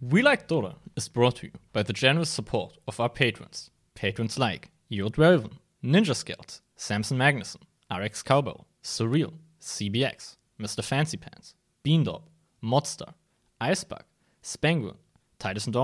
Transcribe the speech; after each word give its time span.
We 0.00 0.22
Like 0.22 0.46
Dota 0.46 0.76
is 0.94 1.08
brought 1.08 1.36
to 1.36 1.46
you 1.46 1.52
by 1.72 1.82
the 1.82 1.92
generous 1.92 2.30
support 2.30 2.76
of 2.86 3.00
our 3.00 3.08
patrons. 3.08 3.70
Patrons 3.94 4.38
like 4.38 4.70
Yod 4.88 5.14
Welven, 5.14 5.54
Ninja 5.82 6.14
Scouts, 6.14 6.62
Samson 6.76 7.18
Magnuson, 7.18 7.62
RX 7.92 8.22
Cowbell, 8.22 8.64
Surreal, 8.80 9.32
CBX, 9.60 10.36
Mr. 10.60 10.84
Fancy 10.84 11.16
Pants, 11.16 11.56
Beandob, 11.84 12.22
Modster, 12.62 13.12
Icebug, 13.60 14.02
Spenguin, 14.40 14.94
Titus 15.40 15.66
and 15.66 15.74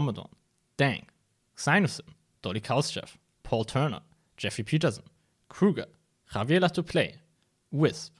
Dang, 0.76 1.06
Sinusin, 1.56 2.06
Dolly 2.40 2.60
Kauschef, 2.60 3.16
Paul 3.42 3.64
Turner, 3.64 4.00
Jeffrey 4.36 4.62
Peterson, 4.62 5.04
Kruger, 5.48 5.86
Javier 6.32 6.60
Latoplay, 6.60 7.14
Wisp, 7.72 8.12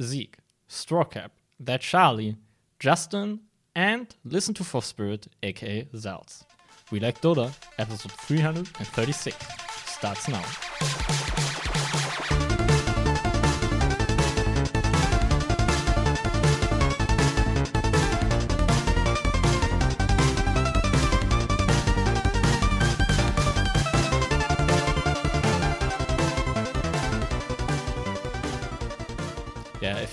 Zeke, 0.00 0.38
Strawcap, 0.68 1.30
That 1.58 1.80
Charlie, 1.80 2.36
Justin, 2.78 3.40
and 3.74 4.14
Listen 4.24 4.54
to 4.54 4.64
Fourth 4.64 4.84
Spirit, 4.84 5.26
aka 5.42 5.84
Zalz. 5.94 6.44
We 6.90 7.00
Like 7.00 7.20
Dota, 7.20 7.52
episode 7.78 8.12
336, 8.12 9.36
starts 9.86 10.28
now. 10.28 11.19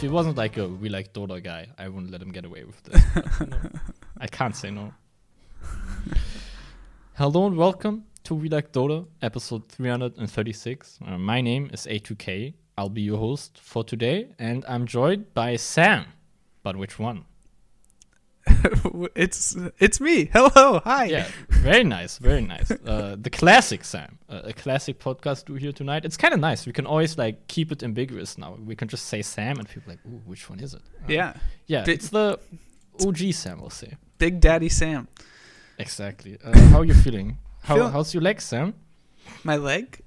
He 0.07 0.13
wasn't 0.13 0.37
like 0.37 0.55
a 0.55 0.65
We 0.65 0.87
Like 0.87 1.11
Dota 1.11 1.43
guy, 1.43 1.67
I 1.77 1.89
wouldn't 1.89 2.11
let 2.13 2.21
him 2.21 2.31
get 2.31 2.45
away 2.45 2.63
with 2.63 2.81
this. 2.83 3.03
But, 3.13 3.25
you 3.51 3.69
I 4.17 4.27
can't 4.27 4.55
say 4.55 4.71
no. 4.71 4.93
Hello 7.15 7.45
and 7.45 7.57
welcome 7.57 8.05
to 8.23 8.33
We 8.33 8.47
Like 8.47 8.71
Dota, 8.71 9.05
episode 9.21 9.67
336. 9.67 10.99
Uh, 11.05 11.17
my 11.17 11.41
name 11.41 11.69
is 11.73 11.85
A2K. 11.87 12.53
I'll 12.77 12.87
be 12.87 13.01
your 13.01 13.17
host 13.17 13.59
for 13.61 13.83
today, 13.83 14.29
and 14.39 14.63
I'm 14.69 14.85
joined 14.85 15.33
by 15.33 15.57
Sam. 15.57 16.05
But 16.63 16.77
which 16.77 16.97
one? 16.97 17.25
it's 19.15 19.55
it's 19.79 19.99
me. 19.99 20.25
Hello, 20.25 20.79
hi. 20.83 21.05
Yeah, 21.05 21.27
very 21.49 21.83
nice, 21.83 22.17
very 22.17 22.41
nice. 22.41 22.71
Uh, 22.71 23.15
the 23.21 23.29
classic 23.29 23.83
Sam, 23.83 24.19
uh, 24.29 24.41
a 24.45 24.53
classic 24.53 24.99
podcast 24.99 25.45
do 25.45 25.53
here 25.55 25.71
tonight. 25.71 26.05
It's 26.05 26.17
kind 26.17 26.33
of 26.33 26.39
nice. 26.39 26.65
We 26.65 26.73
can 26.73 26.85
always 26.85 27.17
like 27.17 27.47
keep 27.47 27.71
it 27.71 27.83
ambiguous 27.83 28.37
now. 28.37 28.57
We 28.63 28.75
can 28.75 28.87
just 28.87 29.05
say 29.05 29.21
Sam, 29.21 29.57
and 29.59 29.67
people 29.67 29.91
are 29.91 29.95
like, 29.95 30.05
ooh, 30.05 30.21
which 30.25 30.49
one 30.49 30.59
is 30.59 30.73
it? 30.73 30.81
Uh, 30.81 31.05
yeah. 31.07 31.33
yeah. 31.67 31.85
Bi- 31.85 31.91
it's 31.91 32.09
the 32.09 32.39
OG 33.05 33.33
Sam, 33.33 33.61
we'll 33.61 33.69
say. 33.69 33.95
Big 34.17 34.39
Daddy 34.39 34.69
Sam. 34.69 35.07
Exactly. 35.77 36.37
Uh, 36.43 36.57
how 36.69 36.79
are 36.79 36.85
you 36.85 36.95
feeling? 36.95 37.37
How, 37.63 37.75
Feel- 37.75 37.89
how's 37.89 38.13
your 38.13 38.23
leg, 38.23 38.41
Sam? 38.41 38.73
My 39.43 39.57
leg, 39.57 40.01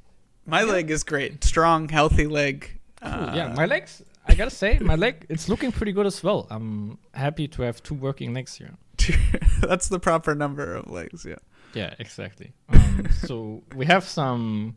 my 0.46 0.62
leg 0.64 0.90
is 0.90 1.04
great. 1.04 1.44
Strong, 1.44 1.90
healthy 1.90 2.26
leg. 2.26 2.80
Uh, 3.02 3.32
yeah, 3.34 3.54
my 3.54 3.66
legs. 3.66 4.02
I 4.26 4.34
gotta 4.34 4.50
say, 4.50 4.78
my 4.78 4.96
leg. 4.96 5.26
It's 5.28 5.48
looking 5.48 5.72
pretty 5.72 5.92
good 5.92 6.06
as 6.06 6.22
well. 6.22 6.46
I'm 6.50 6.98
happy 7.14 7.48
to 7.48 7.62
have 7.62 7.82
two 7.82 7.94
working 7.94 8.34
legs 8.34 8.54
here. 8.54 8.74
that's 9.62 9.88
the 9.88 9.98
proper 9.98 10.34
number 10.34 10.74
of 10.74 10.90
legs. 10.90 11.24
Yeah. 11.24 11.36
Yeah, 11.74 11.94
exactly. 11.98 12.52
Um, 12.68 13.08
so 13.26 13.62
we 13.74 13.86
have 13.86 14.04
some 14.04 14.76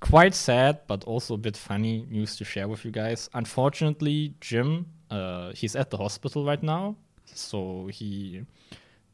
quite 0.00 0.32
sad 0.32 0.78
but 0.86 1.02
also 1.04 1.34
a 1.34 1.38
bit 1.38 1.56
funny 1.56 2.06
news 2.08 2.36
to 2.36 2.44
share 2.44 2.68
with 2.68 2.84
you 2.84 2.90
guys. 2.90 3.28
Unfortunately, 3.34 4.34
Jim, 4.40 4.86
uh, 5.10 5.52
he's 5.54 5.74
at 5.74 5.90
the 5.90 5.96
hospital 5.96 6.44
right 6.44 6.62
now. 6.62 6.96
So 7.24 7.88
he 7.92 8.44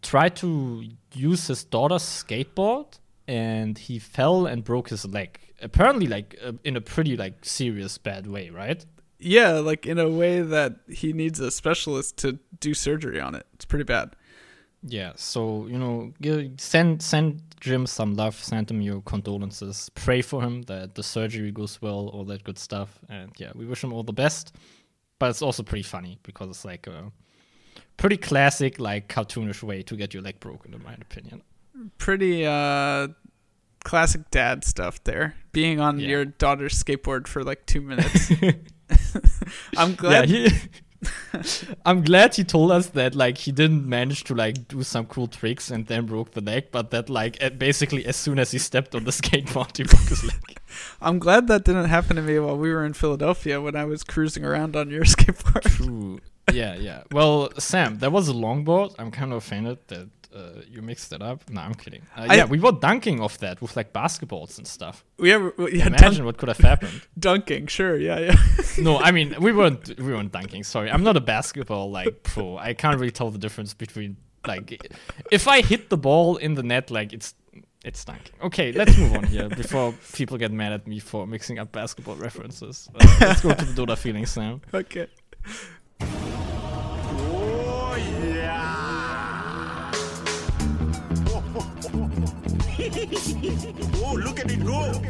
tried 0.03 0.37
to 0.37 0.85
use 1.13 1.47
his 1.47 1.65
daughter's 1.65 2.03
skateboard 2.03 2.99
and 3.27 3.79
he 3.79 3.99
fell 3.99 4.47
and 4.47 4.63
broke 4.63 4.91
his 4.91 5.07
leg. 5.07 5.39
Apparently, 5.63 6.07
like 6.07 6.37
uh, 6.45 6.53
in 6.65 6.77
a 6.77 6.81
pretty 6.81 7.17
like 7.17 7.45
serious 7.45 7.97
bad 7.97 8.27
way, 8.27 8.51
right? 8.51 8.85
Yeah, 9.19 9.53
like 9.61 9.87
in 9.87 9.99
a 9.99 10.09
way 10.09 10.43
that 10.43 10.77
he 10.89 11.13
needs 11.13 11.41
a 11.41 11.51
specialist 11.51 12.17
to 12.19 12.39
do 12.61 12.75
surgery 12.75 13.21
on 13.21 13.35
it. 13.35 13.47
It's 13.55 13.65
pretty 13.65 13.85
bad. 13.85 14.15
Yeah, 14.87 15.13
so 15.17 15.67
you 15.67 15.79
know, 15.79 16.13
send 16.59 17.01
send 17.01 17.41
Jim 17.61 17.87
some 17.87 18.15
love, 18.17 18.35
send 18.35 18.71
him 18.71 18.83
your 18.83 19.01
condolences, 19.03 19.89
pray 19.95 20.21
for 20.21 20.43
him 20.43 20.63
that 20.63 20.95
the 20.95 21.03
surgery 21.03 21.51
goes 21.53 21.81
well, 21.81 22.09
all 22.13 22.25
that 22.27 22.45
good 22.45 22.59
stuff, 22.59 22.99
and 23.09 23.31
yeah, 23.39 23.53
we 23.55 23.65
wish 23.65 23.83
him 23.83 23.93
all 23.95 24.03
the 24.03 24.13
best. 24.13 24.55
But 25.19 25.31
it's 25.31 25.41
also 25.41 25.63
pretty 25.63 25.85
funny 25.85 26.19
because 26.23 26.51
it's 26.51 26.65
like 26.67 26.87
a 26.87 27.11
pretty 27.97 28.19
classic, 28.19 28.79
like 28.79 29.09
cartoonish 29.09 29.63
way 29.63 29.83
to 29.85 29.97
get 29.97 30.13
your 30.13 30.23
leg 30.23 30.39
broken, 30.41 30.75
in 30.75 30.83
my 30.83 30.93
opinion. 30.95 31.43
Pretty 31.97 32.45
uh 32.45 33.09
classic 33.85 34.31
dad 34.31 34.65
stuff 34.65 35.03
there. 35.05 35.35
Being 35.53 35.81
on 35.81 35.99
Yeah. 35.99 36.09
your 36.09 36.25
daughter's 36.27 36.83
skateboard 36.83 37.27
for 37.27 37.43
like 37.43 37.65
2 37.67 37.81
minutes. 37.81 38.33
I'm 39.77 39.95
glad 39.95 40.29
Yeah, 40.31 40.49
he, 40.49 40.59
I'm 41.87 42.03
glad 42.03 42.35
he 42.35 42.45
told 42.45 42.71
us 42.71 42.89
that 42.89 43.15
like 43.15 43.39
he 43.39 43.53
didn't 43.53 43.87
manage 43.89 44.25
to 44.25 44.35
like 44.35 44.69
do 44.69 44.83
some 44.83 45.07
cool 45.07 45.27
tricks 45.27 45.71
and 45.71 45.87
then 45.87 46.07
broke 46.07 46.33
the 46.33 46.41
leg, 46.41 46.71
but 46.71 46.91
that 46.91 47.11
like 47.11 47.59
basically 47.59 48.07
as 48.07 48.17
soon 48.17 48.39
as 48.39 48.51
he 48.53 48.59
stepped 48.59 48.95
on 48.95 49.05
the 49.05 49.11
skateboard, 49.23 49.77
he 49.77 49.85
broke 49.85 50.09
his 50.09 50.25
leg. 50.25 50.59
I'm 51.01 51.19
glad 51.19 51.47
that 51.49 51.65
didn't 51.65 51.87
happen 51.87 52.17
to 52.17 52.23
me 52.23 52.39
while 52.39 52.57
we 52.57 52.73
were 52.73 52.85
in 52.85 52.95
Philadelphia 52.95 53.61
when 53.61 53.77
I 53.77 53.85
was 53.85 54.03
cruising 54.05 54.45
around 54.45 54.77
on 54.77 54.91
your 54.91 55.05
skateboard. 55.05 55.63
True. 55.63 56.21
Yeah, 56.53 56.75
yeah. 56.75 57.03
Well, 57.11 57.51
Sam, 57.59 57.99
that 57.99 58.13
was 58.13 58.29
a 58.29 58.33
longboard. 58.33 58.95
I'm 58.99 59.11
kind 59.11 59.33
of 59.33 59.39
offended 59.39 59.79
that 59.89 60.09
uh, 60.35 60.63
you 60.69 60.83
mixed 60.83 61.13
it 61.13 61.23
up. 61.23 61.49
No, 61.49 61.61
I'm 61.61 61.75
kidding. 61.75 62.03
Uh, 62.17 62.27
I- 62.29 62.35
yeah, 62.37 62.45
we 62.45 62.59
were 62.59 62.73
dunking 62.73 63.21
off 63.21 63.39
that 63.39 63.61
with 63.63 63.77
like 63.77 63.93
basketballs 63.93 64.59
and 64.59 64.67
stuff. 64.67 65.05
We 65.19 65.31
have 65.31 65.53
we 65.57 65.79
had 65.79 65.89
Imagine 65.89 66.11
dunk- 66.13 66.25
what 66.27 66.37
could 66.39 66.49
have 66.49 66.59
happened. 66.59 67.03
dunking, 67.19 67.67
sure, 67.69 67.97
yeah, 67.97 68.19
yeah. 68.19 68.37
no, 68.79 68.99
I 68.99 69.11
mean 69.13 69.35
we 69.41 69.53
weren't 69.53 69.99
we 69.99 70.13
weren't 70.13 70.33
dunking. 70.33 70.65
Sorry, 70.65 70.91
I'm 70.91 71.03
not 71.05 71.17
a 71.17 71.21
basketball 71.21 71.91
like 71.91 72.23
pro. 72.23 72.59
I 72.59 72.75
can't 72.75 72.99
really 72.99 73.13
tell 73.13 73.31
the 73.31 73.39
difference 73.39 73.75
between 73.75 74.17
like 74.47 74.93
if 75.31 75.47
I 75.49 75.63
hit 75.63 75.89
the 75.91 75.97
ball 75.97 76.37
in 76.37 76.55
the 76.55 76.63
net, 76.63 76.91
like 76.91 77.13
it's 77.13 77.35
it's 77.85 78.05
dunking. 78.05 78.35
Okay, 78.43 78.73
let's 78.73 78.97
move 78.97 79.15
on 79.15 79.25
here 79.25 79.49
before 79.49 79.95
people 80.15 80.39
get 80.39 80.51
mad 80.51 80.73
at 80.73 80.87
me 80.87 80.99
for 80.99 81.27
mixing 81.27 81.59
up 81.59 81.71
basketball 81.71 82.17
references. 82.17 82.89
Uh, 82.95 83.17
let's 83.21 83.41
go 83.43 83.53
to 83.55 83.65
the 83.65 83.73
Dota 83.87 83.97
feelings, 83.97 84.31
Sam. 84.31 84.61
okay. 84.75 85.07
oh, 94.05 94.15
look 94.23 94.41
at 94.41 94.51
it 94.51 94.63
go! 94.63 94.75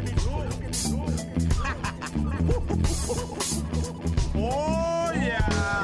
oh 4.35 5.11
yeah! 5.13 5.75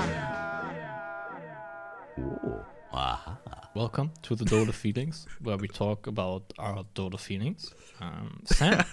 Welcome 3.74 4.12
to 4.22 4.36
the 4.36 4.46
Dota 4.46 4.74
Feelings, 4.74 5.28
where 5.42 5.58
we 5.58 5.68
talk 5.68 6.08
about 6.08 6.54
our 6.58 6.86
Dota 6.96 7.20
feelings. 7.20 7.74
Um, 8.00 8.42
Sam, 8.46 8.86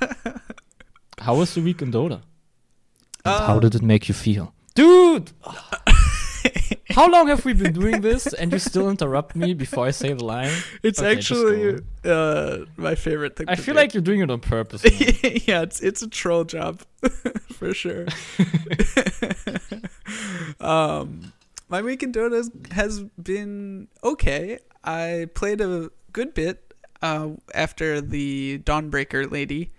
how 1.21 1.37
was 1.37 1.55
the 1.55 1.61
week 1.61 1.83
in 1.83 1.93
Dota? 1.93 2.23
And 3.25 3.45
how 3.45 3.61
did 3.61 3.77
it 3.77 3.83
make 3.83 4.09
you 4.09 4.15
feel? 4.15 4.55
Dude! 4.75 5.31
how 6.91 7.09
long 7.11 7.29
have 7.29 7.45
we 7.45 7.53
been 7.53 7.73
doing 7.73 8.01
this 8.01 8.27
and 8.33 8.53
you 8.53 8.59
still 8.59 8.89
interrupt 8.91 9.35
me 9.37 9.55
before 9.55 9.87
I 9.87 9.91
say 9.91 10.13
the 10.13 10.25
line? 10.25 10.53
It's 10.83 10.99
Okay, 11.01 11.13
actually 11.17 11.81
uh, 12.05 12.59
my 12.77 12.95
favorite 12.95 13.37
thing. 13.37 13.49
I 13.49 13.57
feel 13.57 13.75
do. 13.75 13.81
like 13.81 13.95
you're 13.95 14.03
doing 14.03 14.21
it 14.21 14.31
on 14.31 14.41
purpose. 14.41 14.83
yeah, 15.47 15.63
it's 15.63 15.81
it's 15.81 16.03
a 16.03 16.09
troll 16.09 16.45
job 16.45 16.83
for 17.53 17.73
sure. 17.75 18.07
um, 20.61 21.33
my 21.69 21.83
week 21.83 22.03
in 22.03 22.13
Dota 22.13 22.73
has, 22.73 23.01
been 23.23 23.89
okay. 24.03 24.59
I 24.85 25.29
played 25.35 25.61
a 25.61 25.91
good 26.13 26.35
bit 26.35 26.75
uh, 27.03 27.31
after 27.55 28.01
the 28.01 28.61
Dawnbreaker 28.65 29.31
lady 29.31 29.71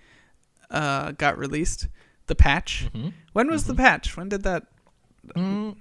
uh, 0.69 1.11
got 1.13 1.37
released. 1.37 1.87
The 2.27 2.35
patch. 2.35 2.87
Mhm. 2.93 3.13
When 3.33 3.49
was 3.49 3.63
the 3.65 3.73
patch? 3.73 4.15
When 4.15 4.29
did 4.29 4.43
that? 4.43 4.67
Mm, 5.35 5.77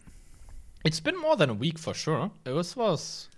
it's 0.84 1.00
been 1.00 1.18
more 1.20 1.36
than 1.36 1.50
a 1.50 1.54
week 1.54 1.78
for 1.78 1.94
sure. 1.94 2.30
It 2.44 2.50
was, 2.50 2.76
was 2.76 3.28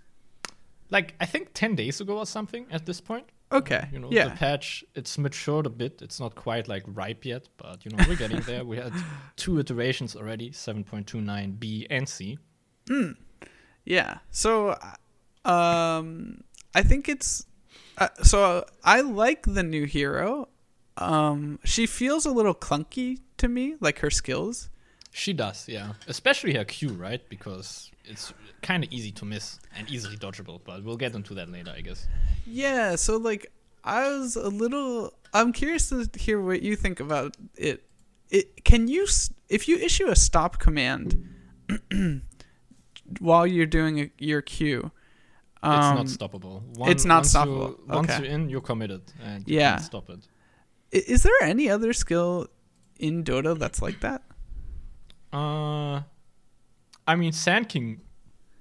like, 0.89 1.15
I 1.19 1.25
think 1.25 1.49
10 1.53 1.75
days 1.75 2.01
ago 2.01 2.17
or 2.17 2.25
something 2.25 2.65
at 2.71 2.85
this 2.85 3.01
point. 3.01 3.25
Okay. 3.51 3.87
You 3.91 3.99
know, 3.99 4.07
yeah. 4.11 4.29
the 4.29 4.35
patch 4.35 4.83
it's 4.95 5.17
matured 5.17 5.65
a 5.65 5.69
bit. 5.69 6.01
It's 6.01 6.19
not 6.19 6.35
quite 6.35 6.67
like 6.67 6.83
ripe 6.87 7.25
yet, 7.25 7.49
but 7.57 7.83
you 7.83 7.91
know 7.91 8.03
we're 8.07 8.15
getting 8.15 8.39
there. 8.41 8.63
We 8.63 8.77
had 8.77 8.93
two 9.35 9.59
iterations 9.59 10.15
already: 10.15 10.51
7.29 10.51 11.59
B 11.59 11.85
and 11.89 12.07
C. 12.07 12.37
Yeah. 13.83 14.19
So, 14.29 14.77
um, 15.43 16.43
I 16.73 16.83
think 16.83 17.09
it's 17.09 17.45
uh, 17.97 18.07
so 18.23 18.65
I 18.83 19.01
like 19.01 19.43
the 19.45 19.63
new 19.63 19.85
hero. 19.85 20.47
Um, 20.97 21.59
she 21.63 21.85
feels 21.85 22.25
a 22.25 22.31
little 22.31 22.55
clunky 22.55 23.19
to 23.37 23.47
me, 23.47 23.75
like 23.79 23.99
her 23.99 24.09
skills. 24.09 24.69
She 25.13 25.33
does, 25.33 25.67
yeah. 25.67 25.93
Especially 26.07 26.53
her 26.53 26.63
Q, 26.65 26.89
right? 26.93 27.21
Because 27.29 27.91
it's 28.05 28.33
kind 28.61 28.83
of 28.83 28.91
easy 28.91 29.11
to 29.11 29.25
miss 29.25 29.59
and 29.75 29.89
easily 29.89 30.15
dodgeable. 30.17 30.61
But 30.63 30.83
we'll 30.83 30.97
get 30.97 31.13
into 31.15 31.33
that 31.35 31.49
later, 31.49 31.73
I 31.75 31.81
guess. 31.81 32.07
Yeah, 32.45 32.95
so 32.95 33.17
like 33.17 33.51
I 33.83 34.07
was 34.09 34.35
a 34.37 34.47
little 34.49 35.13
I'm 35.33 35.51
curious 35.53 35.89
to 35.89 36.07
hear 36.17 36.41
what 36.41 36.61
you 36.61 36.75
think 36.75 36.99
about 36.99 37.35
it. 37.57 37.83
It 38.29 38.63
can 38.63 38.87
you 38.87 39.05
if 39.49 39.67
you 39.67 39.77
issue 39.77 40.07
a 40.07 40.15
stop 40.15 40.59
command 40.59 41.27
while 43.19 43.45
you're 43.45 43.65
doing 43.65 43.99
a, 43.99 44.11
your 44.17 44.41
Q. 44.41 44.91
Um, 45.63 45.97
it's 45.99 46.17
not 46.17 46.31
stoppable. 46.31 46.63
it's 46.89 47.05
not 47.05 47.17
once 47.17 47.33
you- 47.33 47.39
stoppable. 47.39 47.87
once 47.87 48.09
Okay. 48.11 48.23
you're 48.23 48.31
in, 48.33 48.49
you're 48.49 48.61
committed, 48.61 49.01
and 49.23 49.47
you 49.47 49.57
Yeah. 49.59 49.71
can't 49.73 49.83
stop 49.83 50.09
it. 50.09 50.27
Is 50.91 51.23
there 51.23 51.33
any 51.43 51.69
other 51.69 51.93
skill 51.93 52.47
in 52.99 53.23
Dota 53.23 53.57
that's 53.57 53.81
like 53.81 53.99
that? 54.01 54.23
Uh, 55.33 56.01
I 57.07 57.15
mean, 57.15 57.31
Sand 57.31 57.69
King, 57.69 58.01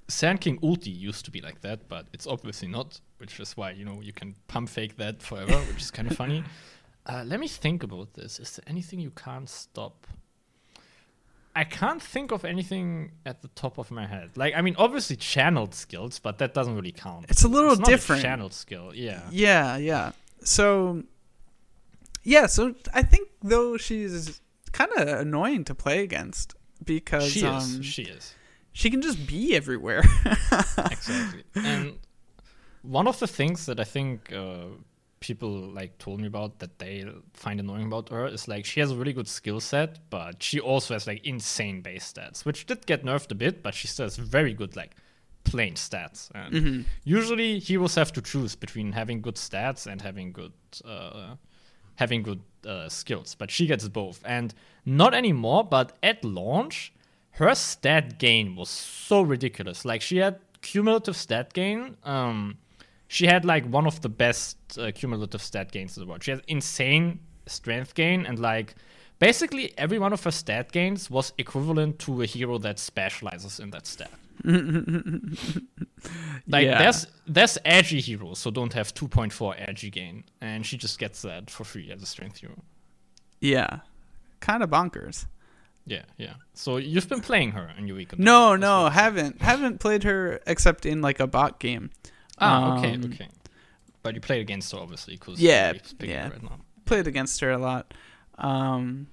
Sand 0.09 0.41
King 0.41 0.59
ulti 0.61 0.97
used 0.97 1.25
to 1.25 1.31
be 1.31 1.41
like 1.41 1.61
that, 1.63 1.89
but 1.89 2.07
it's 2.13 2.27
obviously 2.27 2.69
not. 2.69 3.01
Which 3.19 3.39
is 3.39 3.57
why 3.57 3.73
you 3.73 3.85
know 3.85 4.01
you 4.01 4.13
can 4.13 4.35
pump 4.49 4.69
fake 4.71 4.97
that 4.97 5.23
forever, 5.23 5.59
which 5.59 5.83
is 5.83 5.91
kind 5.91 6.11
of 6.11 6.17
funny. 6.17 6.45
Uh, 7.07 7.25
let 7.27 7.41
me 7.41 7.49
think 7.49 7.83
about 7.83 8.13
this. 8.13 8.39
Is 8.39 8.57
there 8.57 8.65
anything 8.69 9.01
you 9.01 9.11
can't 9.11 9.49
stop? 9.49 10.07
I 11.57 11.65
can't 11.65 12.01
think 12.01 12.31
of 12.31 12.45
anything 12.45 13.13
at 13.27 13.43
the 13.43 13.49
top 13.49 13.79
of 13.79 13.91
my 13.91 14.07
head. 14.07 14.37
Like, 14.37 14.55
I 14.55 14.63
mean, 14.63 14.77
obviously 14.79 15.17
channeled 15.17 15.75
skills, 15.75 16.19
but 16.19 16.39
that 16.39 16.55
doesn't 16.55 16.77
really 16.77 16.93
count. 16.93 17.27
It's 17.29 17.43
a 17.43 17.49
little 17.49 17.75
not 17.75 17.87
different. 17.87 18.23
channeled 18.23 18.53
skill, 18.53 18.95
yeah. 18.95 19.23
Yeah, 19.31 19.77
yeah. 19.77 20.13
So, 20.45 21.03
yeah, 22.23 22.47
so 22.47 22.75
I 22.95 23.03
think 23.03 23.29
though 23.43 23.77
she's 23.77 24.41
kind 24.73 24.93
of 24.93 25.09
annoying 25.09 25.65
to 25.65 25.75
play 25.75 26.03
against 26.05 26.55
because 26.85 27.31
She 27.31 27.45
um, 27.45 27.59
is. 27.59 27.85
She 27.85 28.03
is. 28.03 28.35
she 28.73 28.91
can 28.91 29.03
just 29.03 29.27
be 29.27 29.55
everywhere. 29.55 30.03
exactly. 30.25 31.45
And 31.55 31.99
one 32.83 33.07
of 33.07 33.19
the 33.19 33.27
things 33.27 33.67
that 33.67 33.81
I 33.81 33.85
think 33.85 34.33
uh, 34.33 34.67
people 35.21 35.51
like 35.51 35.99
told 35.99 36.21
me 36.21 36.27
about 36.27 36.59
that 36.59 36.79
they 36.79 37.07
find 37.35 37.61
annoying 37.61 37.87
about 37.87 38.09
her 38.09 38.27
is 38.27 38.49
like 38.49 38.65
she 38.65 38.81
has 38.81 38.91
a 38.91 38.97
really 38.97 39.13
good 39.13 39.29
skill 39.29 39.61
set, 39.61 39.99
but 40.11 40.43
she 40.43 40.59
also 40.59 40.95
has 40.95 41.07
like 41.07 41.25
insane 41.25 41.83
base 41.83 42.13
stats, 42.13 42.45
which 42.45 42.67
did 42.67 42.87
get 42.87 43.05
nerfed 43.05 43.31
a 43.31 43.35
bit, 43.35 43.63
but 43.63 43.75
she 43.75 43.87
still 43.87 44.07
has 44.07 44.17
very 44.17 44.55
good 44.55 44.77
like 44.77 44.97
plain 45.45 45.75
stats. 45.75 46.31
And 46.35 46.85
usually 47.05 47.59
heroes 47.59 47.95
have 47.95 48.13
to 48.15 48.23
choose 48.23 48.57
between 48.57 48.93
having 48.93 49.21
good 49.21 49.37
stats 49.37 49.87
and 49.87 50.01
having 50.01 50.33
good 50.33 50.53
uh, 50.85 51.35
having 52.01 52.23
good 52.23 52.41
uh, 52.67 52.89
skills, 52.89 53.37
but 53.39 53.51
she 53.51 53.67
gets 53.67 53.87
both. 53.89 54.21
And 54.25 54.53
not 54.85 55.15
anymore, 55.15 55.63
but 55.63 55.97
at 56.03 56.25
launch, 56.25 56.93
her 57.33 57.55
stat 57.55 58.19
gain 58.19 58.57
was 58.57 58.69
so 58.71 59.23
ridiculous. 59.23 59.85
Like 59.85 60.03
she 60.03 60.17
had 60.17 60.41
cumulative 60.63 61.15
stat 61.15 61.53
gain. 61.53 61.97
Um, 62.05 62.57
she 63.07 63.27
had 63.27 63.45
like 63.45 63.67
one 63.67 63.87
of 63.87 64.01
the 64.01 64.09
best 64.09 64.57
uh, 64.79 64.91
cumulative 64.95 65.43
stat 65.43 65.71
gains 65.73 65.97
in 65.97 66.03
the 66.03 66.09
world. 66.09 66.25
She 66.25 66.31
has 66.31 66.41
insane 66.49 67.21
strength 67.47 67.95
gain 67.95 68.25
and 68.27 68.39
like 68.39 68.75
basically 69.19 69.73
every 69.77 69.99
one 69.99 70.13
of 70.13 70.25
her 70.25 70.31
stat 70.31 70.73
gains 70.73 71.11
was 71.11 71.33
equivalent 71.37 71.99
to 71.99 72.23
a 72.23 72.27
hero 72.27 72.57
that 72.59 72.79
specializes 72.79 73.61
in 73.61 73.71
that 73.71 73.87
stat. 73.87 74.13
like 76.47 76.65
Yeah. 76.67 76.79
that's 76.83 77.07
there's 77.27 77.59
agi 77.65 78.01
heroes 78.01 78.43
who 78.45 78.51
don't 78.51 78.73
have 78.73 78.95
2.4 78.95 79.69
agi 79.69 79.91
gain, 79.93 80.25
and 80.41 80.65
she 80.67 80.77
just 80.77 80.99
gets 80.99 81.23
that 81.23 81.51
for 81.51 81.65
free 81.65 81.91
as 81.91 82.03
a 82.03 82.07
strength 82.07 82.39
hero. 82.39 82.63
yeah, 83.41 83.81
kind 84.41 84.63
of 84.63 84.71
bonkers. 84.71 85.27
Yeah, 85.87 86.03
yeah. 86.19 86.35
So 86.55 86.77
you've 86.77 87.09
been 87.09 87.21
playing 87.23 87.53
her 87.53 87.71
in 87.77 87.87
your 87.89 87.97
weekend? 87.97 88.23
No, 88.23 88.55
no, 88.57 88.89
haven't 88.89 89.41
haven't 89.43 89.81
played 89.81 90.05
her 90.05 90.41
except 90.47 90.87
in 90.87 91.01
like 91.03 91.21
a 91.21 91.27
bot 91.27 91.59
game. 91.59 91.91
Ah, 92.39 92.79
okay, 92.79 92.95
Um, 92.95 93.05
okay. 93.13 93.29
But 94.03 94.15
you 94.15 94.21
played 94.21 94.41
against 94.41 94.73
her, 94.73 94.79
obviously, 94.79 95.15
because 95.17 95.41
Yeah, 95.41 95.73
yeah. 96.01 96.29
right 96.31 96.43
now. 96.43 96.61
Played 96.87 97.07
against 97.07 97.41
her 97.41 97.51
a 97.51 97.59
lot. 97.59 97.93
Um, 98.39 99.09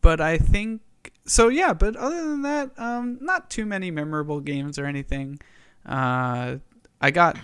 but 0.00 0.20
I 0.20 0.38
think 0.38 0.80
so. 1.30 1.48
Yeah, 1.48 1.72
but 1.72 1.96
other 1.96 2.28
than 2.28 2.42
that, 2.42 2.70
um, 2.78 3.18
not 3.20 3.50
too 3.50 3.66
many 3.66 3.90
memorable 3.90 4.40
games 4.40 4.78
or 4.78 4.86
anything. 4.86 5.40
Uh, 5.86 6.56
I 7.00 7.10
got. 7.10 7.36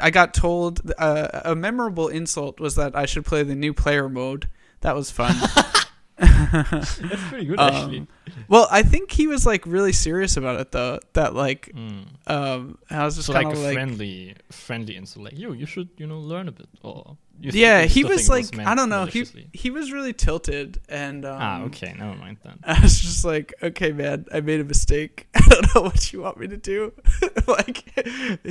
I 0.00 0.10
got 0.10 0.34
told 0.34 0.92
uh, 0.98 1.40
a 1.46 1.54
memorable 1.54 2.08
insult 2.08 2.60
was 2.60 2.74
that 2.74 2.94
I 2.94 3.06
should 3.06 3.24
play 3.24 3.42
the 3.42 3.54
new 3.54 3.72
player 3.72 4.10
mode. 4.10 4.46
That 4.82 4.94
was 4.94 5.10
fun. 5.10 5.34
That's 6.18 6.98
pretty 7.28 7.44
good, 7.46 7.60
Um, 7.60 7.74
actually. 7.74 8.06
well, 8.48 8.66
I 8.70 8.82
think 8.82 9.10
he 9.12 9.26
was 9.26 9.44
like 9.44 9.66
really 9.66 9.92
serious 9.92 10.36
about 10.36 10.58
it 10.60 10.72
though. 10.72 10.98
That 11.12 11.34
like, 11.34 11.70
Mm. 11.74 12.06
um, 12.26 12.78
I 12.90 13.04
was 13.04 13.16
just 13.16 13.26
So 13.26 13.32
kind 13.34 13.48
like 13.48 13.56
of 13.56 13.62
like, 13.62 13.74
friendly, 13.74 14.34
friendly 14.50 14.96
insult, 14.96 15.24
like 15.26 15.38
you, 15.38 15.52
you 15.52 15.66
should, 15.66 15.88
you 15.98 16.06
know, 16.06 16.18
learn 16.18 16.48
a 16.48 16.52
bit, 16.52 16.68
or 16.82 17.16
yeah, 17.38 17.82
he 17.84 18.02
was 18.04 18.30
like, 18.30 18.54
meant 18.56 18.66
I 18.68 18.74
don't 18.74 18.88
know, 18.88 19.04
he 19.04 19.26
he 19.52 19.68
was 19.70 19.92
really 19.92 20.14
tilted, 20.14 20.80
and 20.88 21.24
um, 21.26 21.36
ah, 21.38 21.62
okay, 21.64 21.94
never 21.98 22.16
mind 22.16 22.38
then. 22.42 22.58
I 22.64 22.80
was 22.80 22.98
just 22.98 23.24
like, 23.24 23.52
okay, 23.62 23.92
man, 23.92 24.24
I 24.32 24.40
made 24.40 24.60
a 24.60 24.64
mistake. 24.64 25.26
I 25.34 25.40
don't 25.48 25.74
know 25.74 25.82
what 25.82 26.12
you 26.14 26.22
want 26.22 26.38
me 26.38 26.46
to 26.48 26.56
do. 26.56 26.92
like, 27.46 27.84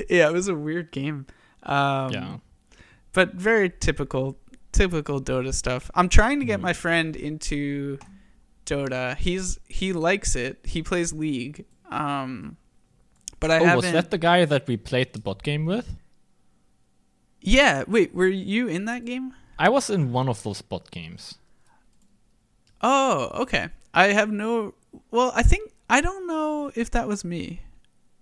yeah, 0.09 0.27
it 0.29 0.33
was 0.33 0.47
a 0.47 0.55
weird 0.55 0.91
game. 0.91 1.25
Um, 1.63 2.11
yeah, 2.13 2.37
but 3.11 3.33
very 3.33 3.71
typical, 3.71 4.37
typical 4.75 5.21
Dota 5.21 5.53
stuff. 5.53 5.89
I'm 5.95 6.09
trying 6.09 6.39
to 6.39 6.45
get 6.45 6.59
Mhm. 6.59 6.63
my 6.69 6.73
friend 6.73 7.15
into 7.15 7.97
Dota. 8.65 9.15
He's 9.17 9.59
he 9.67 9.93
likes 9.93 10.35
it. 10.35 10.59
He 10.63 10.83
plays 10.83 11.13
League. 11.13 11.65
Um, 11.89 12.57
but 13.39 13.51
I 13.51 13.59
oh, 13.59 13.65
haven't. 13.65 13.83
was 13.85 13.91
that 13.93 14.11
the 14.11 14.17
guy 14.17 14.45
that 14.45 14.67
we 14.67 14.77
played 14.77 15.13
the 15.13 15.19
bot 15.19 15.43
game 15.43 15.65
with? 15.65 15.87
yeah, 17.41 17.83
wait, 17.87 18.13
were 18.13 18.27
you 18.27 18.67
in 18.67 18.85
that 18.85 19.05
game? 19.05 19.33
I 19.59 19.69
was 19.69 19.89
in 19.89 20.11
one 20.11 20.27
of 20.29 20.41
those 20.43 20.61
bot 20.61 20.89
games. 20.91 21.35
Oh, 22.81 23.29
okay. 23.41 23.69
I 23.93 24.07
have 24.13 24.31
no. 24.31 24.73
Well, 25.11 25.31
I 25.35 25.43
think 25.43 25.71
I 25.89 26.01
don't 26.01 26.27
know 26.27 26.71
if 26.75 26.89
that 26.91 27.07
was 27.07 27.23
me. 27.23 27.61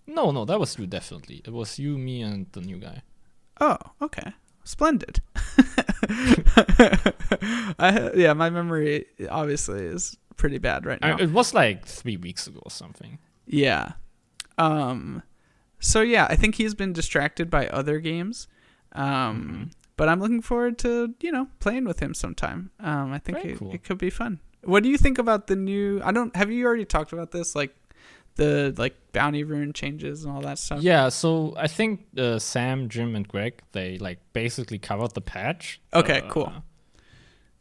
No, 0.05 0.31
no, 0.31 0.45
that 0.45 0.59
was 0.59 0.77
you 0.77 0.85
definitely. 0.85 1.41
It 1.45 1.51
was 1.53 1.79
you, 1.79 1.97
me, 1.97 2.21
and 2.21 2.47
the 2.51 2.61
new 2.61 2.77
guy. 2.77 3.01
Oh, 3.61 3.77
okay. 4.01 4.33
Splendid. 4.65 5.21
I, 7.79 8.11
yeah, 8.15 8.33
my 8.33 8.49
memory 8.49 9.05
obviously 9.29 9.85
is 9.85 10.17
pretty 10.37 10.57
bad 10.57 10.85
right 10.85 10.99
now. 11.01 11.17
I, 11.17 11.21
it 11.21 11.31
was 11.31 11.53
like 11.53 11.85
three 11.85 12.17
weeks 12.17 12.47
ago 12.47 12.59
or 12.63 12.71
something. 12.71 13.19
yeah. 13.45 13.93
Um 14.57 15.23
so 15.79 16.01
yeah, 16.01 16.27
I 16.29 16.35
think 16.35 16.55
he's 16.55 16.75
been 16.75 16.93
distracted 16.93 17.49
by 17.49 17.67
other 17.67 17.99
games. 17.99 18.47
Um 18.93 19.71
but 19.95 20.09
I'm 20.09 20.19
looking 20.19 20.41
forward 20.41 20.77
to, 20.79 21.13
you 21.21 21.31
know, 21.31 21.47
playing 21.59 21.85
with 21.85 21.99
him 21.99 22.13
sometime. 22.13 22.71
Um 22.79 23.11
I 23.13 23.19
think 23.19 23.43
it, 23.45 23.57
cool. 23.57 23.73
it 23.73 23.83
could 23.83 23.97
be 23.97 24.09
fun. 24.09 24.39
What 24.63 24.83
do 24.83 24.89
you 24.89 24.97
think 24.97 25.17
about 25.17 25.47
the 25.47 25.55
new 25.55 26.01
I 26.03 26.11
don't 26.11 26.35
have 26.35 26.51
you 26.51 26.65
already 26.65 26.85
talked 26.85 27.13
about 27.13 27.31
this 27.31 27.55
like 27.55 27.75
the 28.35 28.73
like 28.77 28.95
bounty 29.11 29.43
rune 29.43 29.73
changes 29.73 30.25
and 30.25 30.33
all 30.35 30.41
that 30.41 30.57
stuff? 30.59 30.81
Yeah, 30.81 31.09
so 31.09 31.53
I 31.57 31.67
think 31.67 32.07
uh, 32.17 32.39
Sam, 32.39 32.89
Jim, 32.89 33.15
and 33.15 33.27
Greg 33.27 33.61
they 33.71 33.97
like 33.97 34.19
basically 34.33 34.79
covered 34.79 35.13
the 35.13 35.21
patch. 35.21 35.79
Okay, 35.93 36.21
uh, 36.21 36.29
cool. 36.29 36.51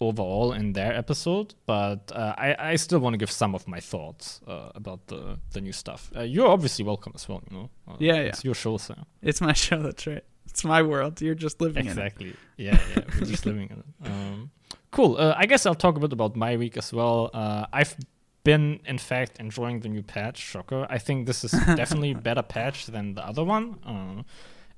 Overall 0.01 0.53
in 0.53 0.73
their 0.73 0.93
episode, 0.93 1.55
but 1.65 2.11
uh, 2.13 2.35
I 2.37 2.57
I 2.73 2.77
still 2.77 2.99
want 2.99 3.15
to 3.15 3.19
give 3.19 3.31
some 3.31 3.55
of 3.55 3.69
my 3.69 3.79
thoughts 3.79 4.41
uh, 4.49 4.71
about 4.75 5.07
the 5.07 5.39
the 5.53 5.61
new 5.61 5.71
stuff. 5.73 6.11
Uh, 6.17 6.23
you're 6.23 6.49
obviously 6.49 6.85
welcome 6.85 7.13
as 7.15 7.29
well. 7.29 7.41
You 7.49 7.57
know. 7.57 7.71
Uh, 7.87 7.97
Yeah, 8.01 8.15
It's 8.29 8.43
your 8.45 8.55
show, 8.55 8.79
Sam. 8.79 9.05
It's 9.23 9.41
my 9.41 9.53
show, 9.67 9.81
that's 9.81 10.05
right. 10.09 10.25
It's 10.47 10.65
my 10.65 10.83
world. 10.83 11.21
You're 11.23 11.37
just 11.37 11.61
living 11.61 11.87
in 11.87 11.93
it. 11.93 12.01
Exactly. 12.01 12.35
Yeah, 12.57 12.81
yeah. 12.97 13.05
We're 13.15 13.27
just 13.27 13.47
living 13.51 13.69
in 13.71 13.79
it. 13.79 14.11
Um, 14.11 14.51
cool. 14.91 15.17
Uh, 15.19 15.35
I 15.37 15.47
guess 15.47 15.67
I'll 15.67 15.77
talk 15.77 15.97
a 15.97 16.01
bit 16.01 16.13
about 16.13 16.35
my 16.35 16.57
week 16.57 16.77
as 16.77 16.93
well. 16.93 17.31
Uh, 17.33 17.67
I've 17.73 17.97
been, 18.45 18.81
in 18.87 18.99
fact, 18.99 19.39
enjoying 19.39 19.81
the 19.81 19.89
new 19.89 20.03
patch. 20.03 20.39
Shocker. 20.39 20.87
I 20.91 20.99
think 20.99 21.27
this 21.27 21.45
is 21.45 21.53
definitely 21.77 22.13
a 22.13 22.19
better 22.19 22.43
patch 22.43 22.87
than 22.87 23.15
the 23.15 23.27
other 23.27 23.45
one. 23.45 23.79
Uh, 23.85 24.23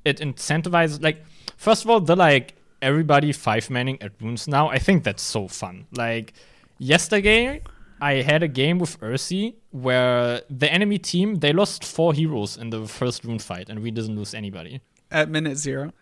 it 0.04 0.18
incentivizes, 0.18 1.02
like, 1.02 1.24
first 1.56 1.84
of 1.84 1.90
all, 1.90 2.00
the 2.00 2.16
like 2.16 2.54
everybody 2.82 3.32
five 3.32 3.70
manning 3.70 4.00
at 4.02 4.12
runes 4.20 4.46
now. 4.46 4.68
I 4.68 4.78
think 4.78 5.04
that's 5.04 5.22
so 5.22 5.48
fun. 5.48 5.86
Like 5.92 6.34
yesterday. 6.78 7.62
I 8.00 8.22
had 8.22 8.42
a 8.42 8.48
game 8.48 8.78
with 8.78 9.00
Ursi 9.00 9.54
where 9.70 10.42
the 10.50 10.70
enemy 10.70 10.98
team 10.98 11.36
they 11.36 11.52
lost 11.52 11.84
four 11.84 12.12
heroes 12.12 12.56
in 12.56 12.68
the 12.68 12.86
first 12.86 13.24
rune 13.24 13.38
fight 13.38 13.70
and 13.70 13.80
we 13.80 13.90
didn't 13.90 14.16
lose 14.16 14.34
anybody. 14.34 14.82
At 15.10 15.30
minute 15.30 15.56
zero. 15.56 15.92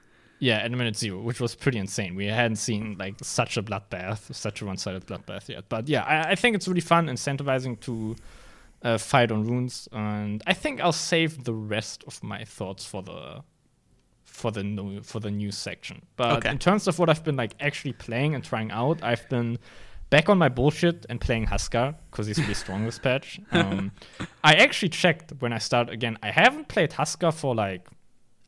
Yeah, 0.48 0.56
at 0.58 0.72
a 0.72 0.76
minute 0.76 0.96
zero, 0.96 1.20
which 1.20 1.40
was 1.40 1.54
pretty 1.54 1.78
insane. 1.78 2.16
We 2.16 2.26
hadn't 2.26 2.56
seen 2.56 2.96
like 2.98 3.14
such 3.22 3.56
a 3.56 3.62
bloodbath, 3.62 4.34
such 4.34 4.60
a 4.60 4.66
one-sided 4.66 5.06
bloodbath 5.06 5.48
yet. 5.48 5.68
But 5.68 5.88
yeah, 5.88 6.02
I, 6.02 6.32
I 6.32 6.34
think 6.34 6.56
it's 6.56 6.66
really 6.66 6.80
fun, 6.80 7.06
incentivizing 7.06 7.78
to 7.86 8.16
uh, 8.82 8.98
fight 8.98 9.30
on 9.30 9.44
runes, 9.46 9.88
and 9.92 10.42
I 10.44 10.54
think 10.54 10.80
I'll 10.80 10.90
save 11.12 11.44
the 11.44 11.54
rest 11.54 12.02
of 12.08 12.20
my 12.24 12.42
thoughts 12.44 12.84
for 12.84 13.02
the 13.04 13.44
for 14.24 14.50
the 14.50 14.64
new 14.64 15.00
for 15.02 15.20
the 15.20 15.30
news 15.30 15.56
section. 15.56 16.02
But 16.16 16.38
Okay. 16.38 16.50
in 16.50 16.58
terms 16.58 16.88
of 16.88 16.98
what 16.98 17.08
I've 17.08 17.22
been 17.22 17.36
like 17.36 17.54
actually 17.60 17.92
playing 17.92 18.34
and 18.34 18.42
trying 18.42 18.72
out, 18.72 18.98
I've 19.00 19.28
been 19.28 19.58
back 20.10 20.28
on 20.28 20.38
my 20.38 20.48
bullshit 20.48 21.06
and 21.08 21.20
playing 21.20 21.46
Huskar 21.46 21.94
because 22.10 22.26
he's 22.26 22.38
really 22.40 22.54
strong 22.54 22.84
this 22.84 22.98
patch. 22.98 23.38
Um, 23.52 23.92
I 24.42 24.54
actually 24.54 24.88
checked 24.88 25.32
when 25.38 25.52
I 25.52 25.58
start 25.58 25.88
again. 25.88 26.18
I 26.20 26.32
haven't 26.32 26.66
played 26.66 26.90
Huskar 26.90 27.32
for 27.32 27.54
like 27.54 27.86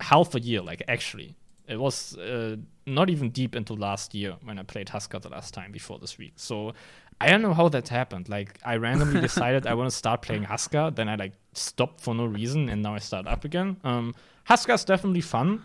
half 0.00 0.34
a 0.34 0.40
year. 0.40 0.60
Like 0.60 0.82
actually, 0.88 1.36
it 1.66 1.78
was 1.78 2.16
uh, 2.16 2.56
not 2.86 3.10
even 3.10 3.30
deep 3.30 3.56
into 3.56 3.74
last 3.74 4.14
year 4.14 4.36
when 4.42 4.58
I 4.58 4.62
played 4.62 4.88
Huskar 4.88 5.20
the 5.20 5.30
last 5.30 5.54
time 5.54 5.72
before 5.72 5.98
this 5.98 6.18
week. 6.18 6.34
So 6.36 6.74
I 7.20 7.30
don't 7.30 7.42
know 7.42 7.54
how 7.54 7.68
that 7.70 7.88
happened. 7.88 8.28
Like 8.28 8.58
I 8.64 8.76
randomly 8.76 9.20
decided 9.28 9.66
I 9.66 9.74
want 9.74 9.90
to 9.90 9.96
start 9.96 10.22
playing 10.22 10.44
Huskar, 10.44 10.94
then 10.94 11.08
I 11.08 11.14
like 11.14 11.32
stopped 11.52 12.00
for 12.00 12.14
no 12.14 12.26
reason, 12.26 12.68
and 12.68 12.82
now 12.82 12.94
I 12.94 12.98
start 12.98 13.26
up 13.26 13.44
again. 13.44 13.76
Um, 13.84 14.14
Huskar's 14.48 14.84
definitely 14.84 15.22
fun. 15.22 15.62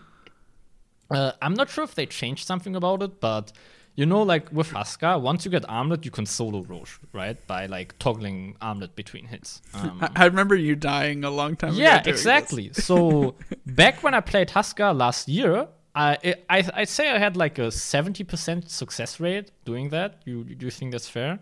Uh, 1.12 1.32
I'm 1.42 1.54
not 1.54 1.70
sure 1.70 1.84
if 1.84 1.96
they 1.96 2.06
changed 2.06 2.46
something 2.46 2.76
about 2.76 3.02
it, 3.02 3.20
but 3.20 3.52
you 3.96 4.06
know, 4.06 4.22
like 4.22 4.52
with 4.54 4.70
Huskar, 4.70 5.20
once 5.20 5.44
you 5.44 5.52
get 5.52 5.66
armlet, 5.68 6.06
you 6.06 6.12
can 6.12 6.26
solo 6.26 6.62
Rosh, 6.62 6.98
right? 7.12 7.36
By 7.48 7.66
like 7.66 7.98
toggling 8.00 8.56
armlet 8.62 8.96
between 8.96 9.26
hits. 9.26 9.62
Um, 9.74 9.98
I, 10.16 10.24
I 10.24 10.26
remember 10.26 10.56
you 10.56 10.76
dying 10.76 11.26
a 11.26 11.30
long 11.32 11.58
time 11.58 11.72
ago. 11.72 11.82
yeah, 11.82 12.02
doing 12.02 12.14
this. 12.14 12.22
exactly. 12.22 12.72
so 12.74 13.36
back 13.66 14.02
when 14.04 14.14
I 14.14 14.22
played 14.22 14.50
Huskar 14.50 14.96
last 14.96 15.28
year, 15.28 15.68
I 15.96 16.36
I 16.50 16.64
I'd 16.74 16.90
say 16.90 17.10
I 17.10 17.18
had 17.20 17.36
like 17.36 17.58
a 17.60 17.72
seventy 17.72 18.24
percent 18.24 18.70
success 18.70 19.20
rate 19.20 19.52
doing 19.66 19.90
that. 19.90 20.22
You 20.26 20.44
do 20.44 20.66
you 20.66 20.72
think 20.72 20.92
that's 20.92 21.10
fair? 21.10 21.40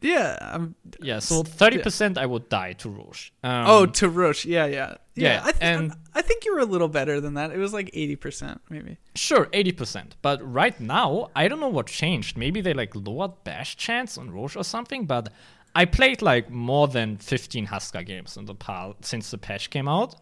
Yeah. 0.00 0.36
Um, 0.52 0.74
Yeah. 1.00 1.18
So 1.20 1.42
thirty 1.42 1.78
percent 1.78 2.18
I 2.18 2.26
would 2.26 2.48
die 2.48 2.74
to 2.74 2.88
Rosh. 2.90 3.30
Um, 3.42 3.64
oh, 3.66 3.86
to 3.86 4.08
Rosh. 4.08 4.44
Yeah, 4.44 4.66
yeah. 4.66 4.96
Yeah, 5.16 5.40
I, 5.44 5.52
th- 5.52 5.56
and- 5.62 5.92
I 6.14 6.22
think 6.22 6.44
you 6.44 6.54
were 6.54 6.60
a 6.60 6.64
little 6.66 6.88
better 6.88 7.20
than 7.20 7.34
that. 7.34 7.52
It 7.52 7.58
was 7.58 7.72
like 7.72 7.88
80%, 7.92 8.58
maybe. 8.68 8.98
Sure, 9.14 9.46
80%. 9.46 10.12
But 10.22 10.38
right 10.42 10.78
now, 10.80 11.30
I 11.36 11.46
don't 11.46 11.60
know 11.60 11.68
what 11.68 11.86
changed. 11.86 12.36
Maybe 12.36 12.60
they 12.60 12.74
like 12.74 12.96
lowered 12.96 13.44
bash 13.44 13.76
chance 13.76 14.18
on 14.18 14.32
Rosh 14.32 14.56
or 14.56 14.64
something, 14.64 15.06
but 15.06 15.32
I 15.76 15.84
played 15.84 16.20
like 16.20 16.50
more 16.50 16.88
than 16.88 17.16
15 17.18 17.68
Huskar 17.68 18.04
games 18.04 18.36
in 18.36 18.46
the 18.46 18.56
past 18.56 19.04
since 19.04 19.30
the 19.30 19.38
patch 19.38 19.70
came 19.70 19.86
out. 19.88 20.16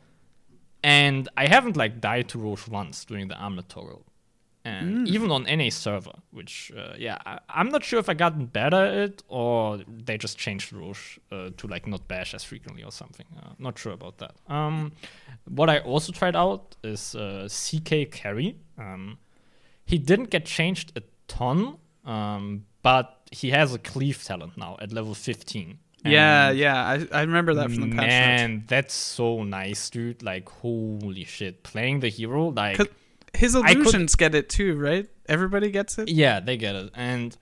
And 0.83 1.29
I 1.37 1.47
haven't 1.47 1.77
like 1.77 2.01
died 2.01 2.29
to 2.31 2.39
Rosh 2.39 2.67
once 2.69 3.05
during 3.05 3.29
the 3.29 3.37
armlet 3.37 3.69
toggle. 3.69 4.05
And 4.65 5.09
even 5.09 5.33
on 5.33 5.43
NA 5.43 5.71
server, 5.71 6.13
which, 6.31 6.71
uh, 6.77 6.95
yeah, 6.97 7.19
I, 7.27 7.41
I'm 7.49 7.69
not 7.71 7.83
sure 7.83 7.99
if 7.99 8.09
I 8.09 8.15
gotten 8.15 8.47
better 8.47 8.77
at 8.77 8.95
it 8.95 9.23
or 9.27 9.81
they 9.89 10.17
just 10.17 10.39
changed 10.39 10.73
Rosh 10.73 11.19
uh, 11.33 11.51
to 11.57 11.67
like 11.67 11.89
not 11.89 12.07
bash 12.07 12.33
as 12.33 12.45
frequently 12.45 12.85
or 12.85 12.93
something. 12.93 13.27
Uh, 13.43 13.51
not 13.59 13.77
sure 13.77 13.93
about 13.93 14.19
that. 14.19 14.37
Um, 14.47 14.93
what 15.49 15.69
I 15.69 15.81
also 15.81 16.13
tried 16.13 16.37
out 16.37 16.77
is 16.85 17.17
uh, 17.17 17.49
CK 17.51 18.13
Carry. 18.13 18.57
Um, 18.79 19.19
he 19.85 19.99
didn't 19.99 20.31
get 20.31 20.45
changed 20.45 20.93
a 20.97 21.03
ton, 21.27 21.79
um, 22.05 22.65
but 22.83 23.29
he 23.33 23.51
has 23.51 23.75
a 23.75 23.79
cleave 23.79 24.23
talent 24.23 24.57
now 24.57 24.77
at 24.81 24.93
level 24.93 25.15
15. 25.15 25.79
Yeah, 26.05 26.49
And 26.51 26.59
yeah. 26.59 26.85
I, 27.13 27.19
I 27.19 27.21
remember 27.23 27.55
that 27.55 27.71
from 27.71 27.91
the 27.91 27.97
past. 27.97 28.07
Man, 28.09 28.65
that's 28.67 28.95
so 28.95 29.43
nice, 29.45 29.89
dude. 29.91 30.23
Like, 30.23 30.49
holy 30.49 31.25
shit. 31.25 31.63
Playing 31.63 32.01
the 32.01 32.09
hero, 32.09 32.49
like 32.49 32.79
His 33.35 33.55
illusions 33.55 34.15
get 34.15 34.35
it 34.35 34.49
too, 34.49 34.77
right? 34.79 35.09
Everybody 35.27 35.71
gets 35.71 35.99
it? 35.99 36.09
yeah, 36.09 36.41
they 36.41 36.57
get 36.57 36.75
it. 36.75 36.91
And 36.95 37.37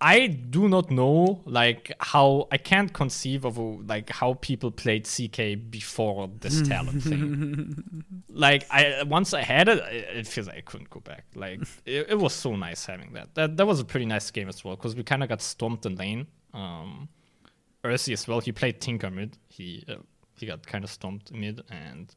I 0.00 0.28
do 0.28 0.66
not 0.66 0.90
know, 0.90 1.42
like, 1.44 1.92
how 2.00 2.48
I 2.50 2.56
can't 2.56 2.90
conceive 2.90 3.44
of, 3.44 3.58
like, 3.86 4.08
how 4.08 4.34
people 4.40 4.70
played 4.70 5.06
CK 5.06 5.70
before 5.70 6.30
this 6.40 6.62
talent 6.68 7.02
thing. 7.02 8.02
Like, 8.30 8.66
I 8.70 9.02
once 9.02 9.34
I 9.34 9.42
had 9.42 9.68
it, 9.68 9.78
it 9.78 10.16
it 10.20 10.26
feels 10.26 10.46
like 10.46 10.56
I 10.56 10.62
couldn't 10.62 10.88
go 10.88 11.00
back. 11.00 11.24
Like, 11.34 11.60
it, 11.84 12.06
it 12.10 12.18
was 12.18 12.32
so 12.32 12.56
nice 12.56 12.86
having 12.86 13.12
that. 13.12 13.34
That 13.34 13.58
that 13.58 13.66
was 13.66 13.78
a 13.78 13.84
pretty 13.84 14.06
nice 14.06 14.30
game 14.30 14.48
as 14.48 14.64
well 14.64 14.74
because 14.74 14.96
we 14.96 15.02
kind 15.02 15.22
of 15.22 15.28
got 15.28 15.42
stomped 15.42 15.84
in 15.84 15.96
lane. 15.96 16.26
Um, 16.54 17.10
Ursi 17.84 18.12
as 18.12 18.26
well. 18.28 18.40
He 18.40 18.52
played 18.52 18.80
Tinker 18.80 19.10
mid. 19.10 19.38
He 19.48 19.84
uh, 19.88 19.96
he 20.36 20.46
got 20.46 20.66
kind 20.66 20.84
of 20.84 20.90
stomped 20.90 21.32
mid, 21.32 21.62
and 21.70 22.14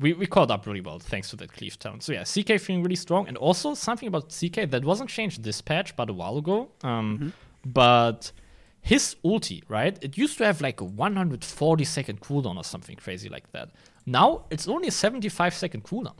we, 0.00 0.12
we 0.14 0.26
caught 0.26 0.50
up 0.50 0.66
really 0.66 0.80
well 0.80 0.98
thanks 0.98 1.30
to 1.30 1.36
that 1.36 1.52
cleave 1.52 1.78
talent. 1.78 2.02
So 2.02 2.12
yeah, 2.12 2.24
CK 2.24 2.60
feeling 2.60 2.82
really 2.82 2.96
strong, 2.96 3.28
and 3.28 3.36
also 3.36 3.74
something 3.74 4.08
about 4.08 4.28
CK 4.30 4.70
that 4.70 4.84
wasn't 4.84 5.10
changed 5.10 5.42
this 5.42 5.60
patch, 5.60 5.94
but 5.96 6.10
a 6.10 6.12
while 6.12 6.38
ago. 6.38 6.68
Um, 6.82 7.32
but 7.64 8.32
his 8.80 9.16
ulti, 9.24 9.62
right? 9.68 9.98
It 10.02 10.16
used 10.16 10.38
to 10.38 10.44
have 10.44 10.60
like 10.60 10.80
a 10.80 10.84
140 10.84 11.84
second 11.84 12.20
cooldown 12.20 12.56
or 12.56 12.64
something 12.64 12.96
crazy 12.96 13.28
like 13.28 13.50
that. 13.52 13.70
Now 14.06 14.46
it's 14.50 14.66
only 14.66 14.88
a 14.88 14.92
75 14.92 15.54
second 15.54 15.84
cooldown. 15.84 16.14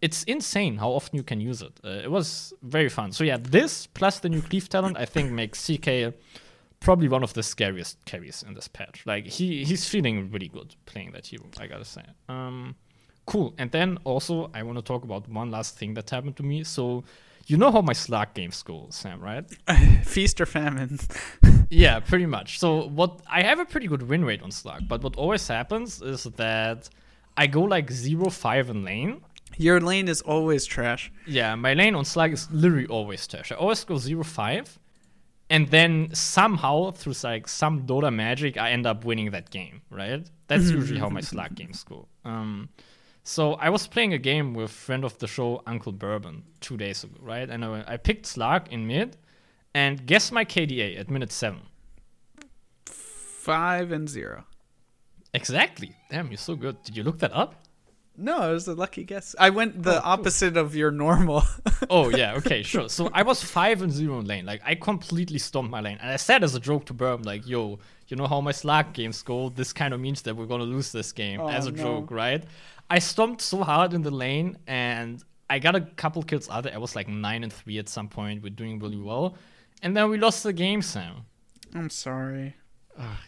It's 0.00 0.22
insane 0.24 0.76
how 0.76 0.90
often 0.90 1.16
you 1.16 1.24
can 1.24 1.40
use 1.40 1.60
it. 1.60 1.80
Uh, 1.84 1.88
it 1.88 2.10
was 2.10 2.52
very 2.62 2.88
fun. 2.88 3.10
So 3.10 3.24
yeah, 3.24 3.36
this 3.40 3.86
plus 3.88 4.20
the 4.20 4.28
new 4.28 4.42
cleave 4.42 4.68
talent, 4.68 4.96
I 4.96 5.06
think 5.06 5.32
makes 5.32 5.66
CK 5.66 6.14
probably 6.80 7.08
one 7.08 7.22
of 7.22 7.34
the 7.34 7.42
scariest 7.42 8.04
carries 8.04 8.42
in 8.42 8.54
this 8.54 8.68
patch. 8.68 9.02
Like 9.06 9.26
he 9.26 9.64
he's 9.64 9.88
feeling 9.88 10.30
really 10.30 10.48
good 10.48 10.74
playing 10.86 11.12
that 11.12 11.26
hero. 11.26 11.44
I 11.58 11.66
gotta 11.66 11.84
say. 11.84 12.04
Um, 12.28 12.76
cool. 13.26 13.54
And 13.58 13.70
then 13.70 13.98
also 14.04 14.50
I 14.54 14.62
want 14.62 14.78
to 14.78 14.82
talk 14.82 15.04
about 15.04 15.28
one 15.28 15.50
last 15.50 15.76
thing 15.76 15.94
that 15.94 16.10
happened 16.10 16.36
to 16.36 16.42
me. 16.42 16.64
So 16.64 17.04
you 17.46 17.56
know 17.56 17.72
how 17.72 17.80
my 17.80 17.94
Slark 17.94 18.34
games 18.34 18.62
go, 18.62 18.86
Sam, 18.90 19.20
right? 19.20 19.44
Feast 20.04 20.40
or 20.40 20.46
famine. 20.46 20.98
yeah, 21.70 21.98
pretty 21.98 22.26
much. 22.26 22.58
So 22.58 22.88
what 22.88 23.20
I 23.28 23.42
have 23.42 23.58
a 23.58 23.64
pretty 23.64 23.86
good 23.86 24.02
win 24.02 24.24
rate 24.24 24.42
on 24.42 24.50
Slark, 24.50 24.86
but 24.86 25.02
what 25.02 25.16
always 25.16 25.48
happens 25.48 26.02
is 26.02 26.24
that 26.24 26.90
I 27.36 27.46
go 27.46 27.62
like 27.62 27.90
zero 27.90 28.28
five 28.30 28.68
in 28.68 28.84
lane. 28.84 29.22
Your 29.56 29.80
lane 29.80 30.08
is 30.08 30.20
always 30.20 30.66
trash. 30.66 31.10
Yeah, 31.26 31.54
my 31.54 31.72
lane 31.72 31.94
on 31.94 32.04
Slark 32.04 32.32
is 32.32 32.50
literally 32.50 32.86
always 32.86 33.26
trash. 33.26 33.50
I 33.50 33.54
always 33.54 33.82
go 33.82 33.96
zero 33.96 34.24
five, 34.24 34.78
and 35.50 35.68
then 35.68 36.10
somehow 36.12 36.90
through 36.90 37.14
like 37.22 37.48
some 37.48 37.86
Dota 37.86 38.14
magic, 38.14 38.56
I 38.56 38.70
end 38.70 38.86
up 38.86 39.04
winning 39.04 39.30
that 39.30 39.50
game. 39.50 39.82
Right? 39.90 40.28
That's 40.46 40.70
usually 40.70 41.00
how 41.00 41.08
my 41.08 41.20
Slark 41.20 41.54
games 41.54 41.84
go. 41.84 42.08
Um, 42.24 42.70
so 43.22 43.54
I 43.54 43.68
was 43.68 43.86
playing 43.86 44.14
a 44.14 44.18
game 44.18 44.54
with 44.54 44.70
friend 44.70 45.04
of 45.04 45.18
the 45.18 45.26
show 45.26 45.62
Uncle 45.66 45.92
Bourbon 45.92 46.44
two 46.60 46.76
days 46.78 47.04
ago, 47.04 47.14
right? 47.20 47.48
And 47.48 47.64
I, 47.64 47.84
I 47.86 47.96
picked 47.98 48.24
Slark 48.24 48.68
in 48.68 48.86
mid, 48.86 49.16
and 49.74 50.06
guess 50.06 50.32
my 50.32 50.44
KDA 50.44 50.98
at 50.98 51.10
minute 51.10 51.30
seven. 51.30 51.60
Five 52.86 53.92
and 53.92 54.08
zero. 54.08 54.44
Exactly. 55.34 55.94
Damn, 56.10 56.28
you're 56.28 56.38
so 56.38 56.56
good. 56.56 56.82
Did 56.82 56.96
you 56.96 57.02
look 57.02 57.18
that 57.18 57.32
up? 57.32 57.64
No, 58.20 58.50
it 58.50 58.52
was 58.52 58.66
a 58.66 58.74
lucky 58.74 59.04
guess. 59.04 59.36
I 59.38 59.50
went 59.50 59.80
the 59.84 59.98
oh, 59.98 60.02
opposite 60.04 60.56
of 60.56 60.74
your 60.74 60.90
normal. 60.90 61.44
oh 61.90 62.08
yeah, 62.08 62.34
okay, 62.38 62.64
sure. 62.64 62.88
So 62.88 63.08
I 63.14 63.22
was 63.22 63.44
five 63.44 63.80
and 63.80 63.92
zero 63.92 64.18
in 64.18 64.26
lane. 64.26 64.44
Like 64.44 64.60
I 64.64 64.74
completely 64.74 65.38
stomped 65.38 65.70
my 65.70 65.80
lane, 65.80 65.98
and 66.02 66.10
I 66.10 66.16
said 66.16 66.42
as 66.42 66.56
a 66.56 66.60
joke 66.60 66.84
to 66.86 66.94
Burm, 66.94 67.22
like, 67.22 67.46
"Yo, 67.46 67.78
you 68.08 68.16
know 68.16 68.26
how 68.26 68.40
my 68.40 68.50
Slark 68.50 68.92
games 68.92 69.22
go? 69.22 69.50
This 69.50 69.72
kind 69.72 69.94
of 69.94 70.00
means 70.00 70.22
that 70.22 70.34
we're 70.34 70.46
gonna 70.46 70.64
lose 70.64 70.90
this 70.90 71.12
game." 71.12 71.40
Oh, 71.40 71.48
as 71.48 71.66
a 71.66 71.70
no. 71.70 71.82
joke, 71.82 72.10
right? 72.10 72.42
I 72.90 72.98
stomped 72.98 73.40
so 73.40 73.62
hard 73.62 73.94
in 73.94 74.02
the 74.02 74.10
lane, 74.10 74.58
and 74.66 75.22
I 75.48 75.60
got 75.60 75.76
a 75.76 75.82
couple 75.82 76.24
kills 76.24 76.50
out 76.50 76.64
there. 76.64 76.74
I 76.74 76.78
was 76.78 76.96
like 76.96 77.06
nine 77.06 77.44
and 77.44 77.52
three 77.52 77.78
at 77.78 77.88
some 77.88 78.08
point. 78.08 78.42
We're 78.42 78.50
doing 78.50 78.80
really 78.80 79.00
well, 79.00 79.36
and 79.80 79.96
then 79.96 80.10
we 80.10 80.18
lost 80.18 80.42
the 80.42 80.52
game, 80.52 80.82
Sam. 80.82 81.26
I'm 81.72 81.90
sorry. 81.90 82.56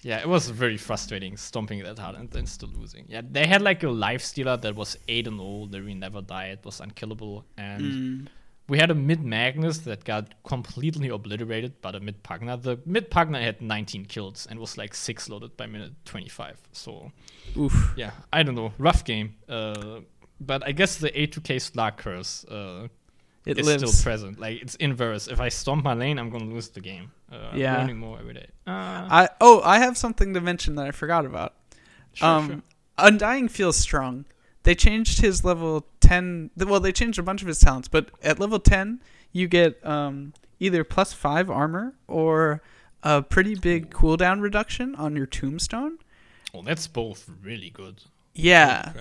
Yeah, 0.03 0.21
it 0.21 0.29
was 0.29 0.49
very 0.49 0.77
frustrating 0.77 1.37
stomping 1.37 1.83
that 1.83 1.99
hard 1.99 2.17
and 2.17 2.31
then 2.31 2.47
still 2.47 2.71
losing. 2.71 3.05
Yeah, 3.09 3.23
they 3.29 3.47
had 3.47 3.63
like 3.63 3.83
a 3.83 3.89
life 3.91 4.23
stealer 4.23 4.57
that 4.57 4.75
was 4.75 4.97
8 5.09 5.27
and 5.27 5.39
0, 5.39 5.69
that 5.71 5.85
we 5.85 5.95
never 5.95 6.21
died, 6.21 6.61
was 6.65 6.81
unkillable. 6.81 7.45
And 7.57 8.29
we 8.69 8.79
had 8.79 8.91
a 8.91 8.95
mid 8.95 9.25
Magnus 9.25 9.79
that 9.79 10.05
got 10.05 10.43
completely 10.45 11.09
obliterated 11.09 11.81
by 11.83 11.91
the 11.93 12.01
mid 12.01 12.23
Pugna. 12.23 12.61
The 12.61 12.79
mid 12.87 13.11
Pugna 13.11 13.43
had 13.43 13.61
19 13.61 14.07
kills 14.07 14.47
and 14.49 14.59
was 14.59 14.79
like 14.79 14.95
6 14.95 15.29
loaded 15.29 15.57
by 15.57 15.67
minute 15.67 15.93
25. 16.05 16.57
So, 16.73 17.11
Oof. 17.57 17.93
yeah, 17.97 18.13
I 18.33 18.43
don't 18.43 18.55
know. 18.55 18.73
Rough 18.79 19.05
game. 19.05 19.35
Uh, 19.49 20.01
but 20.41 20.67
I 20.67 20.73
guess 20.73 20.97
the 20.97 21.11
A2K 21.11 21.57
Slark 21.57 21.99
curse 21.99 22.45
uh, 22.47 22.89
It 23.47 23.59
is 23.59 23.67
lives. 23.67 23.91
still 23.97 24.03
present. 24.05 24.39
Like, 24.39 24.61
it's 24.61 24.75
inverse. 24.77 25.27
If 25.29 25.41
I 25.41 25.49
stomp 25.49 25.83
my 25.85 25.95
lane, 25.95 26.19
I'm 26.19 26.29
going 26.31 26.49
to 26.49 26.55
lose 26.55 26.69
the 26.69 26.81
game. 26.81 27.11
Uh, 27.33 27.51
Yeah. 27.55 27.75
I'm 27.75 27.81
learning 27.81 27.99
more 27.99 28.19
every 28.19 28.35
day. 28.35 28.47
Uh, 28.67 28.71
I 28.71 29.29
oh, 29.41 29.63
I 29.65 29.79
have 29.79 29.97
something 29.97 30.35
to 30.35 30.41
mention 30.41 30.75
that 30.75 30.87
I 30.87 30.91
forgot 30.91 31.25
about. 31.25 31.55
sure, 32.13 32.29
um, 32.29 32.49
sure. 32.49 32.63
Undying 32.99 33.49
feels 33.49 33.77
strong. 33.77 34.27
They 34.65 34.75
changed 34.75 35.21
his 35.23 35.43
level 35.45 35.87
ten. 36.01 36.51
Well, 36.57 36.81
they 36.81 36.93
changed 36.93 37.19
a 37.19 37.23
bunch 37.23 37.41
of 37.41 37.49
his 37.49 37.59
talents, 37.61 37.89
but 37.89 38.11
at 38.23 38.39
level 38.39 38.59
ten, 38.59 39.01
you 39.33 39.49
get 39.49 39.85
um, 39.87 40.35
either 40.59 40.85
plus 40.85 41.15
five 41.15 41.49
armor 41.49 41.95
or 42.07 42.61
a 43.03 43.23
pretty 43.23 43.55
big 43.55 43.91
cooldown 43.91 44.43
reduction 44.43 44.95
on 44.97 45.17
your 45.17 45.25
tombstone. 45.25 45.97
Well, 46.53 46.63
that's 46.63 46.87
both 46.87 47.31
really 47.43 47.71
good. 47.71 48.03
Yeah. 48.35 48.93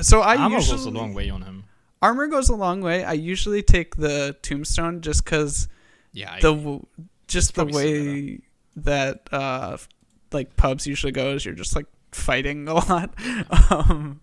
So 0.00 0.20
I 0.20 0.36
Armor 0.36 0.56
usually 0.56 0.76
goes 0.76 0.86
a 0.86 0.90
long 0.90 1.14
way 1.14 1.28
on 1.30 1.42
him. 1.42 1.64
Armor 2.02 2.26
goes 2.28 2.48
a 2.48 2.54
long 2.56 2.80
way. 2.80 3.04
I 3.04 3.12
usually 3.14 3.62
take 3.62 3.96
the 3.96 4.36
tombstone 4.42 5.00
just 5.00 5.24
because 5.24 5.68
Yeah, 6.12 6.32
I 6.34 6.40
the 6.40 6.80
just 7.26 7.54
the 7.54 7.64
way 7.66 8.40
that 8.76 9.28
uh 9.32 9.76
like 10.32 10.56
pubs 10.56 10.86
usually 10.86 11.12
goes 11.12 11.44
you're 11.44 11.54
just 11.54 11.74
like 11.74 11.86
fighting 12.12 12.68
a 12.68 12.74
lot 12.74 13.12
um 13.70 14.20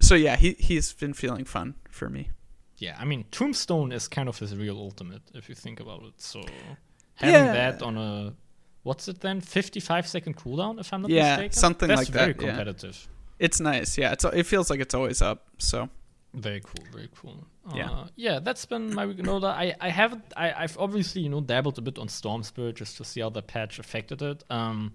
so 0.00 0.14
yeah 0.14 0.36
he 0.36 0.52
he's 0.58 0.92
been 0.92 1.14
feeling 1.14 1.44
fun 1.44 1.74
for 1.90 2.08
me 2.10 2.30
yeah. 2.76 2.96
I 2.98 3.04
mean, 3.04 3.24
Tombstone 3.30 3.92
is 3.92 4.08
kind 4.08 4.28
of 4.28 4.36
his 4.40 4.54
real 4.56 4.76
ultimate 4.76 5.22
if 5.32 5.48
you 5.48 5.54
think 5.54 5.78
about 5.78 6.02
it. 6.02 6.20
So 6.20 6.40
having 7.14 7.32
Yeah. 7.46 7.52
that 7.52 7.82
on 7.82 7.96
a 7.96 8.34
what's 8.82 9.06
it 9.06 9.20
then 9.20 9.40
55 9.40 10.06
second 10.08 10.36
cooldown 10.36 10.80
if 10.80 10.92
I'm 10.92 11.02
not 11.02 11.10
Yeah, 11.10 11.36
mistaken. 11.36 11.52
something 11.52 11.88
That's 11.88 12.00
like 12.00 12.08
very 12.08 12.32
that, 12.32 12.42
yeah. 12.42 12.48
competitive. 12.48 13.08
It's 13.38 13.60
nice. 13.60 13.96
Yeah, 13.96 14.12
it's 14.12 14.24
it 14.24 14.42
feels 14.46 14.70
like 14.70 14.80
it's 14.80 14.92
always 14.92 15.22
up. 15.22 15.46
So 15.58 15.88
Very 16.34 16.60
cool, 16.60 16.84
very 16.92 17.08
cool. 17.14 17.46
Yeah. 17.74 17.90
Uh, 17.90 18.06
yeah, 18.16 18.40
that's 18.40 18.66
been 18.66 18.92
my 18.92 19.06
week. 19.06 19.18
No, 19.18 19.42
I, 19.44 19.74
I 19.80 19.88
haven't. 19.88 20.24
I, 20.36 20.52
I've 20.52 20.76
obviously 20.78 21.22
you 21.22 21.28
know 21.28 21.40
dabbled 21.40 21.78
a 21.78 21.80
bit 21.80 21.98
on 21.98 22.08
Storm 22.08 22.42
Spirit 22.42 22.76
just 22.76 22.96
to 22.96 23.04
see 23.04 23.20
how 23.20 23.30
the 23.30 23.40
patch 23.42 23.78
affected 23.78 24.20
it. 24.20 24.42
Um, 24.50 24.92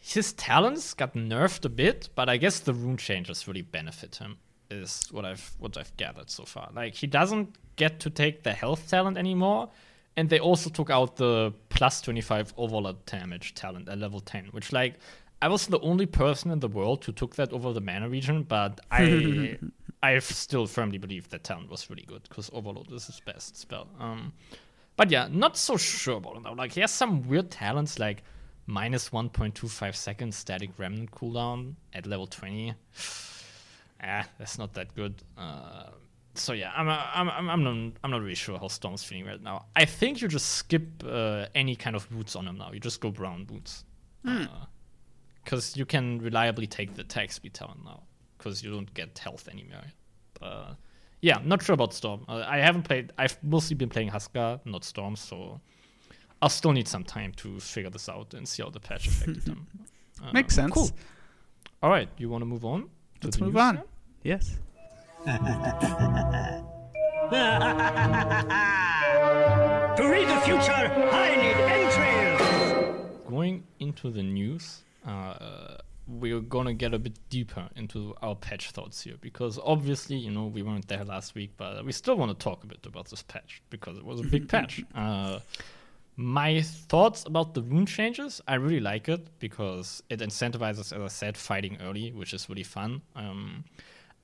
his 0.00 0.32
talents 0.34 0.94
got 0.94 1.14
nerfed 1.14 1.64
a 1.64 1.68
bit, 1.68 2.10
but 2.14 2.28
I 2.28 2.36
guess 2.36 2.60
the 2.60 2.74
rune 2.74 2.98
changes 2.98 3.48
really 3.48 3.62
benefit 3.62 4.16
him. 4.16 4.36
Is 4.70 5.06
what 5.10 5.24
I've 5.24 5.54
what 5.58 5.76
I've 5.78 5.96
gathered 5.96 6.30
so 6.30 6.44
far. 6.44 6.68
Like 6.74 6.94
he 6.94 7.06
doesn't 7.06 7.56
get 7.76 8.00
to 8.00 8.10
take 8.10 8.42
the 8.42 8.52
health 8.52 8.88
talent 8.88 9.16
anymore, 9.16 9.70
and 10.16 10.28
they 10.28 10.38
also 10.38 10.68
took 10.68 10.90
out 10.90 11.16
the 11.16 11.52
plus 11.70 12.02
twenty 12.02 12.20
five 12.20 12.52
overload 12.58 13.06
damage 13.06 13.54
talent 13.54 13.88
at 13.88 13.98
level 13.98 14.20
ten, 14.20 14.46
which 14.52 14.70
like. 14.72 14.94
I 15.40 15.48
was 15.48 15.66
the 15.66 15.80
only 15.80 16.06
person 16.06 16.52
in 16.52 16.60
the 16.60 16.68
world 16.68 17.04
who 17.04 17.10
took 17.10 17.34
that 17.34 17.52
over 17.52 17.72
the 17.72 17.80
mana 17.80 18.08
regen, 18.08 18.44
but 18.44 18.78
I 18.92 19.58
I 20.02 20.18
still 20.18 20.66
firmly 20.66 20.98
believe 20.98 21.28
that 21.30 21.44
talent 21.44 21.70
was 21.70 21.88
really 21.88 22.02
good 22.02 22.22
because 22.24 22.50
Overload 22.52 22.90
is 22.92 23.06
his 23.06 23.20
best 23.20 23.56
spell. 23.56 23.88
Um, 24.00 24.32
but 24.96 25.10
yeah, 25.10 25.28
not 25.30 25.56
so 25.56 25.76
sure 25.76 26.16
about 26.16 26.36
him 26.36 26.42
though. 26.42 26.52
Like 26.52 26.72
he 26.72 26.80
has 26.80 26.90
some 26.90 27.26
weird 27.28 27.50
talents 27.50 27.98
like 27.98 28.22
minus 28.66 29.10
1.25 29.10 29.94
seconds 29.94 30.36
static 30.36 30.70
remnant 30.78 31.10
cooldown 31.12 31.74
at 31.92 32.06
level 32.06 32.26
20. 32.26 32.74
ah, 34.02 34.26
that's 34.38 34.58
not 34.58 34.74
that 34.74 34.94
good. 34.94 35.22
Uh, 35.38 35.90
so 36.34 36.52
yeah, 36.52 36.72
I'm, 36.74 36.88
I'm, 36.88 37.30
I'm, 37.30 37.50
I'm, 37.50 37.62
not, 37.62 37.92
I'm 38.02 38.10
not 38.10 38.20
really 38.20 38.34
sure 38.34 38.58
how 38.58 38.68
Storm's 38.68 39.04
feeling 39.04 39.26
right 39.26 39.42
now. 39.42 39.66
I 39.76 39.84
think 39.84 40.20
you 40.20 40.28
just 40.28 40.50
skip 40.50 40.82
uh, 41.06 41.46
any 41.54 41.76
kind 41.76 41.94
of 41.94 42.08
boots 42.10 42.34
on 42.34 42.46
him 42.48 42.58
now. 42.58 42.72
You 42.72 42.80
just 42.80 43.00
go 43.00 43.10
brown 43.10 43.44
boots. 43.44 43.84
Because 45.44 45.76
you 45.76 45.84
can 45.84 46.20
reliably 46.20 46.66
take 46.66 46.94
the 46.94 47.02
attack 47.02 47.32
speed 47.32 47.54
talent 47.54 47.84
now. 47.84 48.02
Because 48.42 48.64
you 48.64 48.72
don't 48.72 48.92
get 48.92 49.16
health 49.18 49.46
anymore. 49.48 49.84
Uh, 50.40 50.74
yeah, 51.20 51.38
not 51.44 51.62
sure 51.62 51.74
about 51.74 51.94
Storm. 51.94 52.24
Uh, 52.28 52.42
I 52.44 52.58
haven't 52.58 52.82
played. 52.82 53.12
I've 53.16 53.38
mostly 53.44 53.76
been 53.76 53.88
playing 53.88 54.10
Huskar, 54.10 54.58
not 54.64 54.82
Storm, 54.82 55.14
so 55.14 55.60
I'll 56.40 56.48
still 56.48 56.72
need 56.72 56.88
some 56.88 57.04
time 57.04 57.30
to 57.36 57.60
figure 57.60 57.90
this 57.90 58.08
out 58.08 58.34
and 58.34 58.48
see 58.48 58.64
how 58.64 58.70
the 58.70 58.80
patch 58.80 59.06
affected 59.06 59.42
them. 59.44 59.68
Uh, 60.20 60.32
makes 60.32 60.56
sense. 60.56 60.72
Cool. 60.72 60.90
All 61.84 61.90
right, 61.90 62.08
you 62.18 62.28
want 62.28 62.42
to 62.42 62.46
move 62.46 62.64
on? 62.64 62.88
to 63.20 63.28
Let's 63.28 63.38
move 63.40 63.56
on. 63.56 63.76
now? 63.76 63.84
Yes. 64.24 64.58
To 69.96 70.08
read 70.08 70.26
the 70.28 70.40
future, 70.40 70.72
I 70.72 71.36
need 71.36 71.56
entrails. 71.76 73.20
Going 73.28 73.62
into 73.78 74.10
the 74.10 74.22
news, 74.22 74.82
uh, 75.06 75.76
we're 76.06 76.40
gonna 76.40 76.74
get 76.74 76.92
a 76.94 76.98
bit 76.98 77.18
deeper 77.30 77.68
into 77.76 78.14
our 78.22 78.34
patch 78.34 78.70
thoughts 78.70 79.02
here 79.02 79.14
because 79.20 79.58
obviously, 79.62 80.16
you 80.16 80.30
know, 80.30 80.46
we 80.46 80.62
weren't 80.62 80.88
there 80.88 81.04
last 81.04 81.34
week, 81.34 81.52
but 81.56 81.84
we 81.84 81.92
still 81.92 82.16
want 82.16 82.36
to 82.36 82.44
talk 82.44 82.64
a 82.64 82.66
bit 82.66 82.84
about 82.84 83.08
this 83.08 83.22
patch 83.22 83.62
because 83.70 83.96
it 83.96 84.04
was 84.04 84.20
a 84.20 84.24
big 84.24 84.48
patch. 84.54 84.82
Uh, 84.94 85.38
my 86.16 86.60
thoughts 86.60 87.24
about 87.24 87.54
the 87.54 87.62
rune 87.62 87.86
changes, 87.86 88.40
I 88.46 88.54
really 88.54 88.80
like 88.80 89.08
it 89.08 89.26
because 89.38 90.02
it 90.10 90.20
incentivizes, 90.20 90.92
as 90.92 91.00
I 91.00 91.08
said, 91.08 91.36
fighting 91.36 91.78
early, 91.80 92.12
which 92.12 92.34
is 92.34 92.48
really 92.48 92.64
fun. 92.64 93.02
Um, 93.16 93.64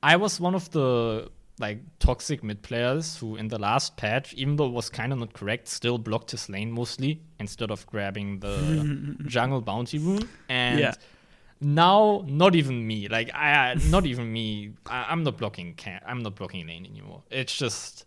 I 0.02 0.16
was 0.16 0.40
one 0.40 0.54
of 0.54 0.70
the 0.70 1.30
like 1.60 1.80
toxic 1.98 2.44
mid 2.44 2.62
players 2.62 3.16
who, 3.16 3.36
in 3.36 3.48
the 3.48 3.58
last 3.58 3.96
patch, 3.96 4.34
even 4.34 4.56
though 4.56 4.66
it 4.66 4.72
was 4.72 4.90
kind 4.90 5.12
of 5.12 5.18
not 5.18 5.32
correct, 5.32 5.66
still 5.68 5.98
blocked 5.98 6.30
his 6.30 6.48
lane 6.48 6.70
mostly 6.70 7.20
instead 7.40 7.70
of 7.70 7.86
grabbing 7.86 8.40
the 8.40 9.16
jungle 9.26 9.60
bounty 9.60 9.98
rune. 9.98 10.28
And 10.48 10.80
Yeah. 10.80 10.94
Now, 11.60 12.24
not 12.26 12.54
even 12.54 12.86
me, 12.86 13.08
like 13.08 13.34
I, 13.34 13.74
not 13.90 14.06
even 14.06 14.32
me, 14.32 14.72
I, 14.86 15.06
I'm 15.10 15.24
not 15.24 15.38
blocking. 15.38 15.74
Can- 15.74 16.00
I'm 16.06 16.22
not 16.22 16.36
blocking 16.36 16.66
lane 16.66 16.86
anymore. 16.86 17.22
It's 17.30 17.56
just, 17.56 18.04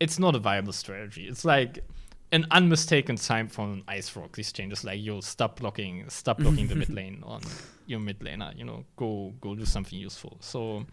it's 0.00 0.18
not 0.18 0.34
a 0.34 0.38
viable 0.38 0.72
strategy. 0.72 1.28
It's 1.28 1.44
like 1.44 1.84
an 2.32 2.46
unmistaken 2.50 3.16
sign 3.16 3.46
from 3.48 3.72
an 3.72 3.82
IceFrog. 3.88 4.32
These 4.32 4.52
changes, 4.52 4.82
like 4.84 5.00
yo, 5.00 5.20
stop 5.20 5.60
blocking, 5.60 6.08
stop 6.08 6.38
blocking 6.38 6.66
the 6.66 6.74
mid 6.74 6.88
lane 6.94 7.22
on 7.24 7.42
your 7.86 8.00
mid 8.00 8.18
laner. 8.18 8.56
You 8.58 8.64
know, 8.64 8.84
go 8.96 9.32
go 9.40 9.54
do 9.54 9.64
something 9.64 9.98
useful. 9.98 10.38
So. 10.40 10.86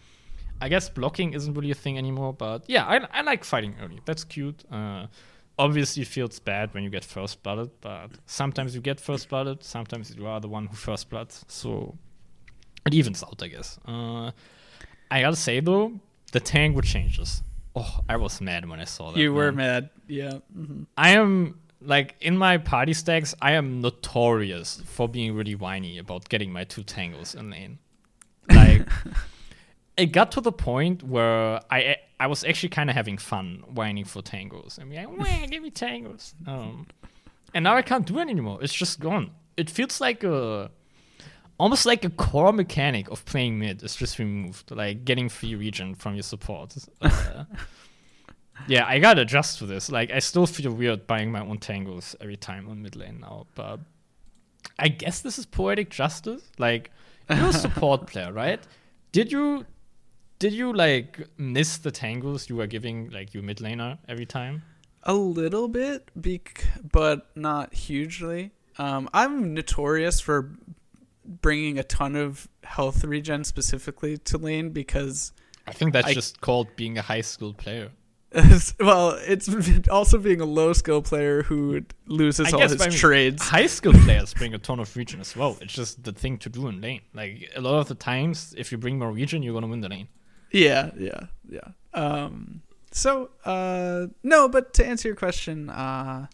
I 0.61 0.69
guess 0.69 0.87
blocking 0.87 1.33
isn't 1.33 1.53
really 1.53 1.71
a 1.71 1.75
thing 1.75 1.97
anymore, 1.97 2.31
but 2.31 2.63
yeah, 2.67 2.85
I, 2.85 3.05
I 3.11 3.21
like 3.23 3.43
fighting 3.43 3.75
early. 3.81 3.99
That's 4.05 4.23
cute. 4.23 4.63
Uh, 4.71 5.07
obviously, 5.59 6.03
it 6.03 6.07
feels 6.07 6.39
bad 6.39 6.73
when 6.73 6.83
you 6.83 6.89
get 6.89 7.03
first 7.03 7.43
blooded, 7.43 7.71
but 7.81 8.11
sometimes 8.25 8.73
you 8.73 8.81
get 8.81 8.99
first 9.01 9.27
blooded, 9.27 9.63
sometimes 9.63 10.15
you 10.15 10.25
are 10.25 10.39
the 10.39 10.47
one 10.47 10.67
who 10.67 10.75
first 10.75 11.09
bloods. 11.09 11.43
So 11.47 11.97
it 12.85 12.93
evens 12.93 13.23
out, 13.23 13.41
I 13.41 13.47
guess. 13.47 13.79
Uh, 13.87 14.31
I 15.11 15.21
gotta 15.21 15.35
say 15.35 15.59
though, 15.59 15.99
the 16.31 16.39
tango 16.39 16.81
changes. 16.81 17.41
Oh, 17.75 17.99
I 18.07 18.15
was 18.17 18.39
mad 18.41 18.67
when 18.69 18.79
I 18.79 18.85
saw 18.85 19.11
that. 19.11 19.19
You 19.19 19.33
were 19.33 19.51
man. 19.51 19.67
mad. 19.67 19.89
Yeah. 20.07 20.33
hmm 20.53 20.83
I 20.97 21.11
am 21.11 21.59
like 21.81 22.15
in 22.21 22.37
my 22.37 22.57
party 22.57 22.93
stacks. 22.93 23.35
I 23.41 23.51
am 23.53 23.81
notorious 23.81 24.81
for 24.85 25.07
being 25.09 25.35
really 25.35 25.55
whiny 25.55 25.97
about 25.97 26.29
getting 26.29 26.51
my 26.51 26.63
two 26.63 26.83
tangles 26.83 27.35
in 27.35 27.49
lane. 27.49 27.79
Like 28.49 28.87
it 29.97 30.07
got 30.07 30.31
to 30.33 30.41
the 30.41 30.51
point 30.51 31.03
where 31.03 31.59
I 31.69 31.97
I 32.19 32.27
was 32.27 32.43
actually 32.43 32.69
kind 32.69 32.89
of 32.89 32.95
having 32.95 33.17
fun 33.17 33.63
whining 33.67 34.05
for 34.05 34.21
tangles. 34.21 34.79
I 34.79 34.85
mean, 34.85 34.97
like, 35.03 35.17
"Wah, 35.17 35.47
give 35.47 35.63
me 35.63 35.69
tangles. 35.69 36.33
Um, 36.47 36.87
and 37.53 37.63
now 37.63 37.75
I 37.75 37.81
can't 37.81 38.05
do 38.05 38.19
it 38.19 38.29
anymore. 38.29 38.59
It's 38.61 38.73
just 38.73 38.99
gone. 38.99 39.31
It 39.57 39.69
feels 39.69 39.99
like 39.99 40.23
a 40.23 40.71
almost 41.57 41.85
like 41.85 42.03
a 42.03 42.09
core 42.09 42.51
mechanic 42.51 43.09
of 43.09 43.25
playing 43.25 43.59
mid 43.59 43.83
is 43.83 43.95
just 43.95 44.19
removed, 44.19 44.71
like 44.71 45.05
getting 45.05 45.29
free 45.29 45.55
regen 45.55 45.95
from 45.95 46.15
your 46.15 46.23
support. 46.23 46.75
Uh, 47.01 47.45
yeah, 48.67 48.85
I 48.87 48.99
gotta 48.99 49.21
adjust 49.21 49.59
to 49.59 49.65
this. 49.65 49.89
Like, 49.91 50.11
I 50.11 50.19
still 50.19 50.45
feel 50.45 50.71
weird 50.73 51.07
buying 51.07 51.31
my 51.31 51.41
own 51.41 51.57
tangles 51.57 52.15
every 52.19 52.37
time 52.37 52.69
on 52.69 52.81
mid 52.81 52.95
lane 52.95 53.19
now, 53.21 53.47
but 53.55 53.79
I 54.79 54.89
guess 54.89 55.21
this 55.21 55.37
is 55.37 55.45
poetic 55.45 55.89
justice. 55.89 56.43
Like, 56.57 56.91
you're 57.29 57.49
a 57.49 57.53
support 57.65 58.07
player, 58.07 58.33
right? 58.33 58.61
Did 59.11 59.31
you 59.31 59.65
did 60.39 60.51
you 60.51 60.73
like 60.73 61.27
miss 61.37 61.77
the 61.77 61.91
tangles 61.91 62.49
you 62.49 62.57
were 62.57 62.67
giving 62.67 63.09
like 63.09 63.33
your 63.33 63.43
mid 63.43 63.57
laner 63.57 63.97
every 64.07 64.25
time? 64.25 64.63
A 65.03 65.13
little 65.13 65.67
bit, 65.67 66.09
bec- 66.15 66.65
but 66.91 67.29
not 67.35 67.73
hugely. 67.73 68.51
Um, 68.77 69.07
I'm 69.13 69.53
notorious 69.53 70.19
for 70.19 70.57
bringing 71.25 71.77
a 71.77 71.83
ton 71.83 72.15
of 72.15 72.47
health 72.63 73.03
regen 73.03 73.43
specifically 73.43 74.17
to 74.19 74.37
lane 74.37 74.69
because, 74.69 75.31
I 75.67 75.71
think 75.71 75.93
that's 75.93 76.07
I- 76.07 76.13
just 76.13 76.41
called 76.41 76.75
being 76.75 76.97
a 76.97 77.01
high 77.01 77.21
school 77.21 77.53
player. 77.53 77.91
well, 78.81 79.17
it's 79.21 79.49
also 79.89 80.17
being 80.17 80.41
a 80.41 80.45
low 80.45 80.73
skill 80.73 81.01
player 81.01 81.43
who 81.43 81.81
loses 82.05 82.47
I 82.47 82.51
all 82.51 82.59
guess, 82.59 82.71
his 82.73 82.81
I 82.81 82.89
mean, 82.89 82.97
trades. 82.97 83.47
High 83.47 83.67
skill 83.67 83.93
players 83.93 84.33
bring 84.33 84.53
a 84.53 84.57
ton 84.57 84.79
of 84.81 84.93
regen 84.97 85.21
as 85.21 85.35
well. 85.37 85.57
It's 85.61 85.73
just 85.73 86.03
the 86.03 86.11
thing 86.11 86.37
to 86.39 86.49
do 86.49 86.67
in 86.67 86.81
lane. 86.81 87.01
Like 87.13 87.49
a 87.55 87.61
lot 87.61 87.75
of 87.79 87.87
the 87.87 87.95
times, 87.95 88.53
if 88.57 88.71
you 88.73 88.77
bring 88.77 88.99
more 88.99 89.11
regen, 89.11 89.41
you're 89.41 89.53
gonna 89.53 89.67
win 89.67 89.79
the 89.79 89.87
lane. 89.87 90.09
Yeah, 90.51 90.91
yeah, 90.97 91.27
yeah. 91.49 91.69
Um, 91.93 92.61
so, 92.91 93.29
uh, 93.45 94.07
no, 94.23 94.49
but 94.49 94.73
to 94.75 94.85
answer 94.85 95.07
your 95.07 95.15
question, 95.15 95.69
uh, 95.69 96.27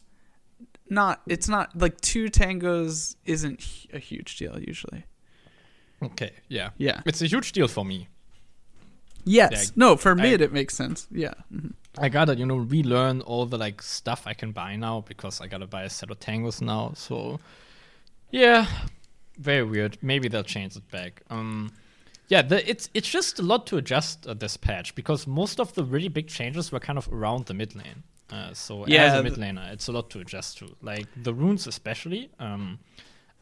not 0.91 1.21
it's 1.25 1.47
not 1.47 1.75
like 1.75 1.99
two 2.01 2.25
tangos 2.30 3.15
isn't 3.25 3.88
a 3.93 3.97
huge 3.99 4.38
deal 4.38 4.60
usually. 4.60 5.06
Okay, 6.04 6.32
yeah, 6.47 6.69
Yeah. 6.77 7.01
it's 7.06 7.21
a 7.21 7.27
huge 7.27 7.51
deal 7.51 7.67
for 7.67 7.86
me. 7.86 8.08
Yes. 9.23 9.51
Yeah, 9.51 9.71
no, 9.75 9.95
for 9.97 10.12
I- 10.12 10.15
mid 10.15 10.41
it 10.41 10.51
makes 10.51 10.75
sense. 10.75 11.08
Yeah. 11.12 11.34
mhm. 11.54 11.73
I 11.97 12.10
gotta, 12.10 12.36
you 12.36 12.45
know, 12.45 12.58
relearn 12.58 13.21
all 13.21 13.45
the 13.45 13.58
like 13.58 13.82
stuff 13.82 14.25
I 14.25 14.34
can 14.34 14.51
buy 14.51 14.75
now 14.77 15.01
because 15.08 15.41
I 15.41 15.47
gotta 15.47 15.67
buy 15.67 15.84
a 15.84 15.89
set 15.89 16.10
of 16.10 16.19
tangos 16.19 16.62
now. 16.62 16.93
So, 16.95 17.39
yeah, 18.32 18.65
very 19.38 19.63
weird. 19.63 19.97
Maybe 20.01 20.27
they'll 20.30 20.43
change 20.43 20.75
it 20.77 20.89
back. 20.89 21.21
Um, 21.30 21.71
yeah, 22.30 22.41
the, 22.41 22.67
it's 22.69 22.89
it's 22.93 23.10
just 23.10 23.39
a 23.39 23.43
lot 23.43 23.67
to 23.67 23.77
adjust 23.77 24.25
uh, 24.25 24.34
this 24.34 24.56
patch 24.58 24.95
because 24.95 25.27
most 25.27 25.60
of 25.60 25.73
the 25.73 25.84
really 25.84 26.08
big 26.10 26.27
changes 26.27 26.71
were 26.71 26.80
kind 26.80 26.97
of 26.97 27.10
around 27.12 27.45
the 27.47 27.54
mid 27.54 27.75
lane. 27.75 28.04
Uh, 28.32 28.54
so 28.54 28.84
as 28.84 28.89
Yeah, 28.89 29.17
a 29.17 29.24
mid 29.24 29.34
laner, 29.34 29.72
it's 29.74 29.88
a 29.88 29.91
lot 29.91 30.10
to 30.12 30.20
adjust 30.20 30.58
to. 30.60 30.67
Like 30.82 31.08
the 31.24 31.34
runes, 31.34 31.67
especially. 31.67 32.30
Um, 32.39 32.80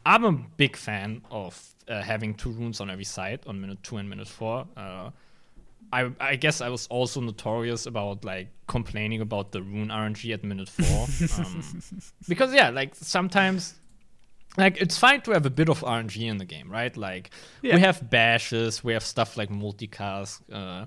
I'm 0.06 0.24
a 0.24 0.32
big 0.32 0.76
fan 0.76 1.22
of 1.30 1.62
uh, 1.88 2.02
having 2.02 2.34
two 2.34 2.50
runes 2.52 2.80
on 2.82 2.90
every 2.90 3.04
side 3.04 3.42
on 3.48 3.60
minute 3.62 3.84
two 3.84 3.98
and 3.98 4.10
minute 4.10 4.28
four. 4.28 4.66
Uh, 4.76 5.12
I, 5.92 6.12
I 6.20 6.36
guess 6.36 6.62
I 6.62 6.70
was 6.70 6.88
also 6.88 7.20
notorious 7.22 7.86
about 7.86 8.24
like 8.24 8.50
complaining 8.68 9.22
about 9.22 9.52
the 9.52 9.62
rune 9.62 9.90
RNG 9.90 10.34
at 10.34 10.44
minute 10.44 10.70
four, 10.70 11.08
um, 11.46 11.82
because 12.28 12.54
yeah, 12.54 12.70
like 12.70 12.94
sometimes, 12.96 13.74
like 14.58 14.78
it's 14.82 14.98
fine 14.98 15.22
to 15.22 15.32
have 15.32 15.46
a 15.46 15.50
bit 15.50 15.68
of 15.70 15.82
RNG 15.82 16.28
in 16.30 16.38
the 16.38 16.46
game, 16.46 16.70
right? 16.72 16.96
Like 16.96 17.32
Yeah. 17.62 17.76
we 17.76 17.82
have 17.82 18.10
bashes, 18.10 18.84
we 18.84 18.94
have 18.94 19.04
stuff 19.04 19.36
like 19.38 19.50
multicast. 19.50 20.42
Uh, 20.52 20.86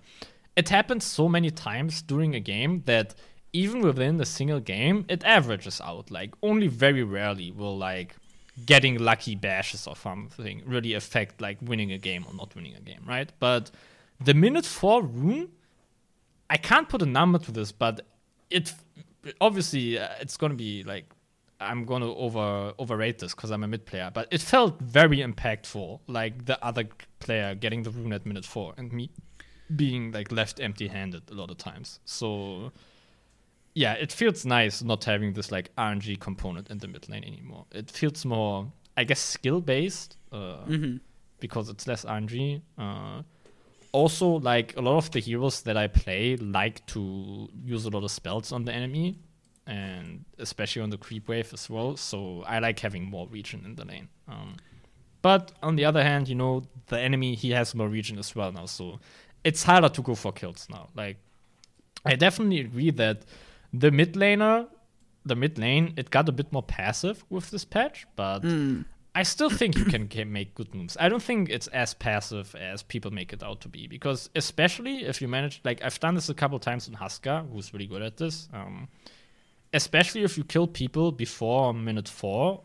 it 0.57 0.69
happens 0.69 1.05
so 1.05 1.29
many 1.29 1.51
times 1.51 2.03
during 2.03 2.35
a 2.35 2.41
game 2.41 2.83
that 2.87 3.15
even 3.53 3.83
within 3.83 4.21
a 4.21 4.25
single 4.25 4.61
game, 4.61 5.05
it 5.09 5.25
averages 5.25 5.81
out. 5.81 6.11
Like 6.11 6.35
only 6.43 6.69
very 6.69 7.03
rarely 7.03 7.51
will 7.51 7.77
like 7.77 8.17
getting 8.67 8.99
lucky 8.99 9.35
bashes 9.35 9.87
or 9.87 9.97
something 9.97 10.63
really 10.67 10.95
affect 10.95 11.41
like 11.41 11.59
winning 11.63 11.93
a 11.93 11.99
game 11.99 12.25
or 12.27 12.35
not 12.35 12.55
winning 12.55 12.75
a 12.75 12.81
game, 12.81 13.03
right? 13.07 13.31
But 13.39 13.71
the 14.21 14.35
minute 14.35 14.67
four 14.67 15.03
rune, 15.03 15.51
I 16.51 16.57
can't 16.57 16.89
put 16.89 17.03
a 17.03 17.07
number 17.07 17.39
to 17.39 17.53
this, 17.53 17.73
but 17.73 18.07
it 18.51 18.73
obviously 19.41 19.99
uh, 19.99 20.09
it's 20.21 20.37
gonna 20.37 20.55
be 20.55 20.83
like 20.85 21.07
I'm 21.61 21.85
gonna 21.85 22.13
over 22.13 22.73
overrate 22.79 23.19
this 23.19 23.35
because 23.35 23.51
I'm 23.51 23.65
a 23.65 23.69
mid 23.69 23.87
player, 23.87 24.11
but 24.13 24.29
it 24.31 24.41
felt 24.41 24.81
very 24.81 25.19
impactful. 25.19 26.01
Like 26.07 26.47
the 26.47 26.63
other 26.65 26.85
player 27.21 27.55
getting 27.55 27.83
the 27.83 27.91
rune 27.91 28.13
at 28.13 28.27
minute 28.27 28.45
four 28.45 28.75
and 28.77 28.93
me 28.93 29.11
being 29.75 30.13
like 30.13 30.31
left 30.31 30.61
empty-handed 30.61 31.31
a 31.31 31.35
lot 31.35 31.51
of 31.51 31.57
times. 31.57 32.01
So 32.05 32.73
yeah, 33.75 33.95
it 33.95 34.13
feels 34.13 34.45
nice 34.45 34.83
not 34.83 35.05
having 35.05 35.33
this 35.33 35.51
like 35.51 35.75
RNG 35.77 36.21
component 36.21 36.71
in 36.71 36.79
the 36.79 36.89
mid 36.89 37.09
lane 37.09 37.25
anymore. 37.25 37.65
It 37.73 37.91
feels 37.91 38.25
more, 38.25 38.71
I 38.97 39.05
guess, 39.05 39.21
skill 39.21 39.61
based 39.61 40.17
uh, 40.31 40.59
because 41.41 41.69
it's 41.69 41.87
less 41.87 42.05
RNG. 42.05 42.61
Uh, 42.79 43.23
also, 43.93 44.27
like 44.27 44.77
a 44.77 44.81
lot 44.81 44.99
of 44.99 45.11
the 45.11 45.21
heroes 45.21 45.63
that 45.63 45.77
I 45.77 45.87
play 45.87 46.37
like 46.37 46.85
to 46.87 47.49
use 47.65 47.85
a 47.85 47.91
lot 47.91 48.05
of 48.05 48.11
spells 48.11 48.53
on 48.53 48.65
the 48.65 48.73
enemy, 48.73 49.19
and 49.67 50.25
especially 50.39 50.83
on 50.83 50.91
the 50.91 50.99
creep 50.99 51.29
wave 51.29 51.51
as 51.53 51.71
well. 51.71 51.97
So 51.97 52.43
I 52.47 52.59
like 52.59 52.79
having 52.79 53.05
more 53.05 53.27
regen 53.31 53.63
in 53.65 53.75
the 53.75 53.85
lane. 53.85 54.09
Um, 54.29 54.57
but 55.23 55.53
on 55.63 55.77
the 55.77 55.85
other 55.85 56.03
hand, 56.03 56.29
you 56.29 56.35
know, 56.35 56.65
the 56.89 56.99
enemy 56.99 57.35
he 57.35 57.51
has 57.53 57.75
more 57.75 57.89
regen 57.89 58.19
as 58.19 58.35
well 58.35 58.53
now, 58.53 58.67
so 58.67 58.99
it's 59.45 59.63
harder 59.63 59.89
to 59.89 60.03
go 60.03 60.15
for 60.15 60.33
kills 60.33 60.67
now. 60.69 60.89
Like 60.95 61.17
I 62.05 62.17
definitely 62.17 62.61
agree 62.61 62.91
that 62.91 63.23
the 63.73 63.91
mid 63.91 64.15
laner, 64.15 64.69
the 65.25 65.37
mid 65.37 65.59
lane, 65.59 65.95
it 65.97 66.11
got 66.11 66.29
a 66.29 66.33
bit 66.33 66.53
more 66.53 66.63
passive 66.63 67.25
with 67.31 67.51
this 67.51 67.65
patch, 67.65 68.07
but 68.17 68.43
I 69.15 69.23
still 69.25 69.51
think 69.51 69.77
you 69.77 69.85
can 69.85 70.09
make 70.33 70.55
good 70.55 70.75
moves. 70.75 70.97
I 70.99 71.09
don't 71.09 71.23
think 71.23 71.51
it's 71.51 71.67
as 71.69 71.95
passive 71.95 72.55
as 72.55 72.83
people 72.83 73.11
make 73.11 73.33
it 73.33 73.43
out 73.43 73.61
to 73.61 73.69
be, 73.69 73.87
because 73.87 74.31
especially 74.35 75.05
if 75.05 75.21
you 75.21 75.29
manage, 75.29 75.61
like 75.65 75.83
I've 75.85 76.01
done 76.01 76.15
this 76.15 76.29
a 76.29 76.35
couple 76.35 76.59
times 76.59 76.89
in 76.89 76.95
Huskar, 76.95 77.51
who's 77.53 77.73
really 77.75 77.87
good 77.87 78.03
at 78.03 78.17
this. 78.17 78.49
Um, 78.55 78.89
especially 79.75 80.23
if 80.23 80.37
you 80.39 80.45
kill 80.45 80.67
people 80.67 81.13
before 81.13 81.73
minute 81.75 82.09
four, 82.09 82.63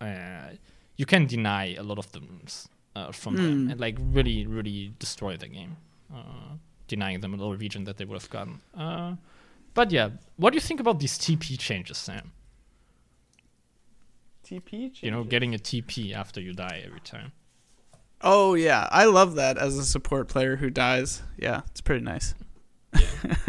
uh, 0.00 0.50
you 0.96 1.06
can 1.06 1.26
deny 1.26 1.74
a 1.74 1.82
lot 1.82 1.98
of 1.98 2.10
the 2.12 2.20
moves 2.20 2.68
uh, 2.96 3.12
from 3.12 3.36
them 3.36 3.70
and 3.70 3.80
like 3.80 3.96
really, 4.00 4.46
really 4.46 4.92
destroy 4.98 5.36
the 5.36 5.48
game, 5.48 5.76
uh, 6.14 6.56
denying 6.88 7.20
them 7.20 7.34
a 7.34 7.36
little 7.36 7.56
regen 7.56 7.84
that 7.84 7.96
they 7.98 8.04
would 8.04 8.20
have 8.20 8.30
gotten. 8.30 8.60
But 9.74 9.90
yeah, 9.90 10.10
what 10.36 10.50
do 10.50 10.56
you 10.56 10.60
think 10.60 10.80
about 10.80 10.98
these 10.98 11.18
TP 11.18 11.58
changes, 11.58 11.98
Sam? 11.98 12.32
TP. 14.44 14.70
changes? 14.70 15.02
You 15.02 15.10
know, 15.10 15.24
getting 15.24 15.54
a 15.54 15.58
TP 15.58 16.12
after 16.12 16.40
you 16.40 16.52
die 16.52 16.82
every 16.84 17.00
time. 17.00 17.32
Oh 18.22 18.54
yeah, 18.54 18.88
I 18.90 19.06
love 19.06 19.36
that 19.36 19.56
as 19.56 19.78
a 19.78 19.84
support 19.84 20.28
player 20.28 20.56
who 20.56 20.70
dies. 20.70 21.22
Yeah, 21.38 21.62
it's 21.70 21.80
pretty 21.80 22.04
nice. 22.04 22.34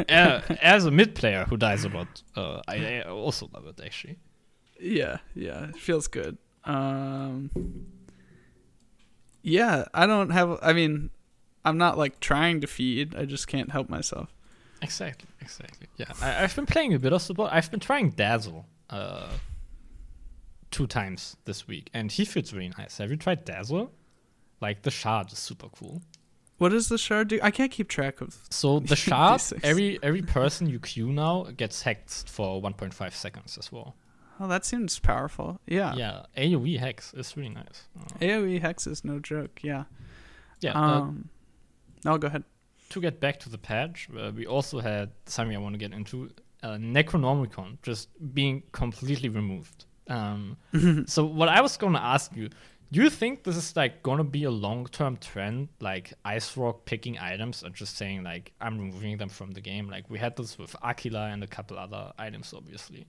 uh, 0.08 0.42
as 0.62 0.86
a 0.86 0.92
mid 0.92 1.16
player 1.16 1.46
who 1.46 1.58
dies 1.58 1.84
a 1.84 1.90
lot, 1.90 2.22
uh, 2.36 2.62
I, 2.68 3.00
I 3.00 3.02
also 3.02 3.50
love 3.54 3.66
it 3.68 3.82
actually. 3.84 4.18
Yeah, 4.80 5.18
yeah, 5.36 5.70
it 5.70 5.78
feels 5.78 6.08
good. 6.08 6.38
Um, 6.64 7.52
yeah, 9.42 9.86
I 9.94 10.06
don't 10.06 10.30
have. 10.30 10.58
I 10.62 10.74
mean, 10.74 11.10
I'm 11.66 11.78
not 11.78 11.98
like 11.98 12.20
trying 12.20 12.62
to 12.62 12.68
feed. 12.68 13.16
I 13.16 13.26
just 13.26 13.48
can't 13.48 13.72
help 13.72 13.90
myself. 13.90 14.34
Exactly, 14.82 15.30
exactly. 15.42 15.88
Yeah, 15.98 16.06
I, 16.22 16.44
I've 16.44 16.56
been 16.56 16.66
playing 16.66 16.94
a 16.94 17.00
bit 17.00 17.14
of 17.14 17.22
support. 17.22 17.52
I've 17.54 17.70
been 17.70 17.80
trying 17.80 18.12
Dazzle 18.12 18.66
uh, 18.90 19.30
two 20.72 20.88
times 20.88 21.38
this 21.46 21.68
week, 21.68 21.90
and 21.94 22.12
he 22.12 22.26
feels 22.26 22.54
really 22.54 22.72
nice. 22.78 22.98
Have 22.98 23.12
you 23.12 23.18
tried 23.18 23.46
Dazzle? 23.46 23.92
Like 24.60 24.82
the 24.84 24.92
shard 24.92 25.32
is 25.32 25.40
super 25.40 25.68
cool. 25.70 26.02
What 26.58 26.70
does 26.70 26.90
the 26.90 26.98
shard 26.98 27.30
do? 27.30 27.40
I 27.42 27.50
can't 27.52 27.72
keep 27.72 27.88
track 27.90 28.22
of. 28.22 28.38
So 28.52 28.80
the 28.80 28.96
shard, 28.96 29.42
every 29.64 29.98
every 30.04 30.22
person 30.22 30.68
you 30.70 30.80
queue 30.80 31.12
now 31.12 31.48
gets 31.58 31.82
hacked 31.82 32.30
for 32.30 32.62
1.5 32.62 33.14
seconds 33.14 33.58
as 33.58 33.72
well. 33.72 33.96
Oh, 34.40 34.48
that 34.48 34.66
seems 34.66 34.98
powerful. 35.00 35.60
Yeah. 35.68 35.94
Yeah, 35.96 36.24
AOE 36.38 36.80
hex 36.80 37.14
is 37.14 37.36
really 37.38 37.50
nice. 37.50 37.88
Uh, 38.00 38.18
AOE 38.20 38.60
hex 38.62 38.88
is 38.88 39.04
no 39.06 39.20
joke. 39.20 39.60
Yeah. 39.64 39.84
yeah, 40.62 40.74
uh, 40.74 41.02
Um. 41.02 41.30
no, 42.06 42.18
go 42.18 42.28
ahead. 42.28 42.44
To 42.92 43.02
get 43.02 43.20
back 43.20 43.40
to 43.40 43.50
the 43.50 43.58
patch, 43.58 44.10
uh, 44.18 44.32
we 44.36 44.46
also 44.46 44.80
had 44.80 45.12
something 45.26 45.56
I 45.56 45.60
want 45.60 45.74
to 45.74 45.80
get 45.80 45.94
into 45.94 46.30
uh, 46.62 46.76
Necronomicon 46.76 47.78
just 47.82 48.10
being 48.34 48.64
completely 48.72 49.30
removed. 49.30 49.86
Um, 50.08 50.58
so, 51.08 51.26
what 51.26 51.48
I 51.48 51.62
was 51.62 51.78
going 51.78 51.94
to 51.94 52.02
ask 52.02 52.36
you, 52.36 52.50
do 52.92 53.02
you 53.02 53.10
think 53.10 53.44
this 53.44 53.56
is 53.56 53.76
like 53.78 54.04
going 54.04 54.18
to 54.18 54.26
be 54.26 54.44
a 54.44 54.52
long 54.52 54.88
term 54.88 55.16
trend, 55.18 55.70
like 55.80 56.14
IceFrog 56.26 56.84
picking 56.86 57.18
items 57.18 57.64
and 57.64 57.74
just 57.74 57.96
saying, 57.96 58.24
like, 58.24 58.52
I'm 58.60 58.78
removing 58.78 59.18
them 59.18 59.30
from 59.30 59.52
the 59.52 59.62
game? 59.62 59.90
Like, 59.90 60.10
we 60.10 60.20
had 60.20 60.36
this 60.36 60.58
with 60.58 60.76
Aquila 60.84 61.28
and 61.28 61.44
a 61.44 61.48
couple 61.48 61.78
other 61.78 62.12
items, 62.20 62.54
obviously. 62.54 63.08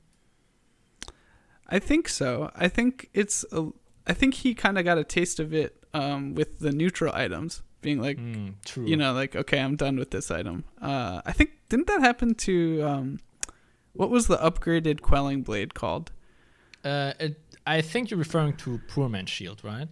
I 1.66 1.78
think 1.78 2.08
so. 2.08 2.50
I 2.54 2.68
think 2.68 3.10
it's. 3.12 3.44
A, 3.50 3.70
I 4.06 4.14
think 4.14 4.34
he 4.34 4.54
kind 4.54 4.78
of 4.78 4.84
got 4.84 4.98
a 4.98 5.04
taste 5.04 5.40
of 5.40 5.52
it 5.52 5.84
um, 5.94 6.34
with 6.34 6.58
the 6.58 6.72
neutral 6.72 7.14
items 7.14 7.62
being 7.82 8.00
like, 8.00 8.16
Mm, 8.18 8.54
true. 8.64 8.86
you 8.86 8.96
know, 8.96 9.12
like 9.12 9.36
okay, 9.36 9.58
I'm 9.60 9.76
done 9.76 9.96
with 9.98 10.10
this 10.10 10.30
item. 10.30 10.64
Uh, 10.80 11.20
I 11.26 11.32
think 11.32 11.50
didn't 11.68 11.86
that 11.88 12.00
happen 12.00 12.34
to 12.46 12.82
um, 12.82 13.18
what 13.92 14.08
was 14.10 14.26
the 14.28 14.38
upgraded 14.38 15.00
quelling 15.02 15.42
blade 15.42 15.74
called? 15.74 16.10
uh, 16.84 17.12
it, 17.20 17.38
I 17.66 17.80
think 17.82 18.10
you're 18.10 18.18
referring 18.18 18.56
to 18.58 18.80
Poor 18.88 19.08
Man's 19.08 19.30
Shield, 19.30 19.62
right? 19.62 19.88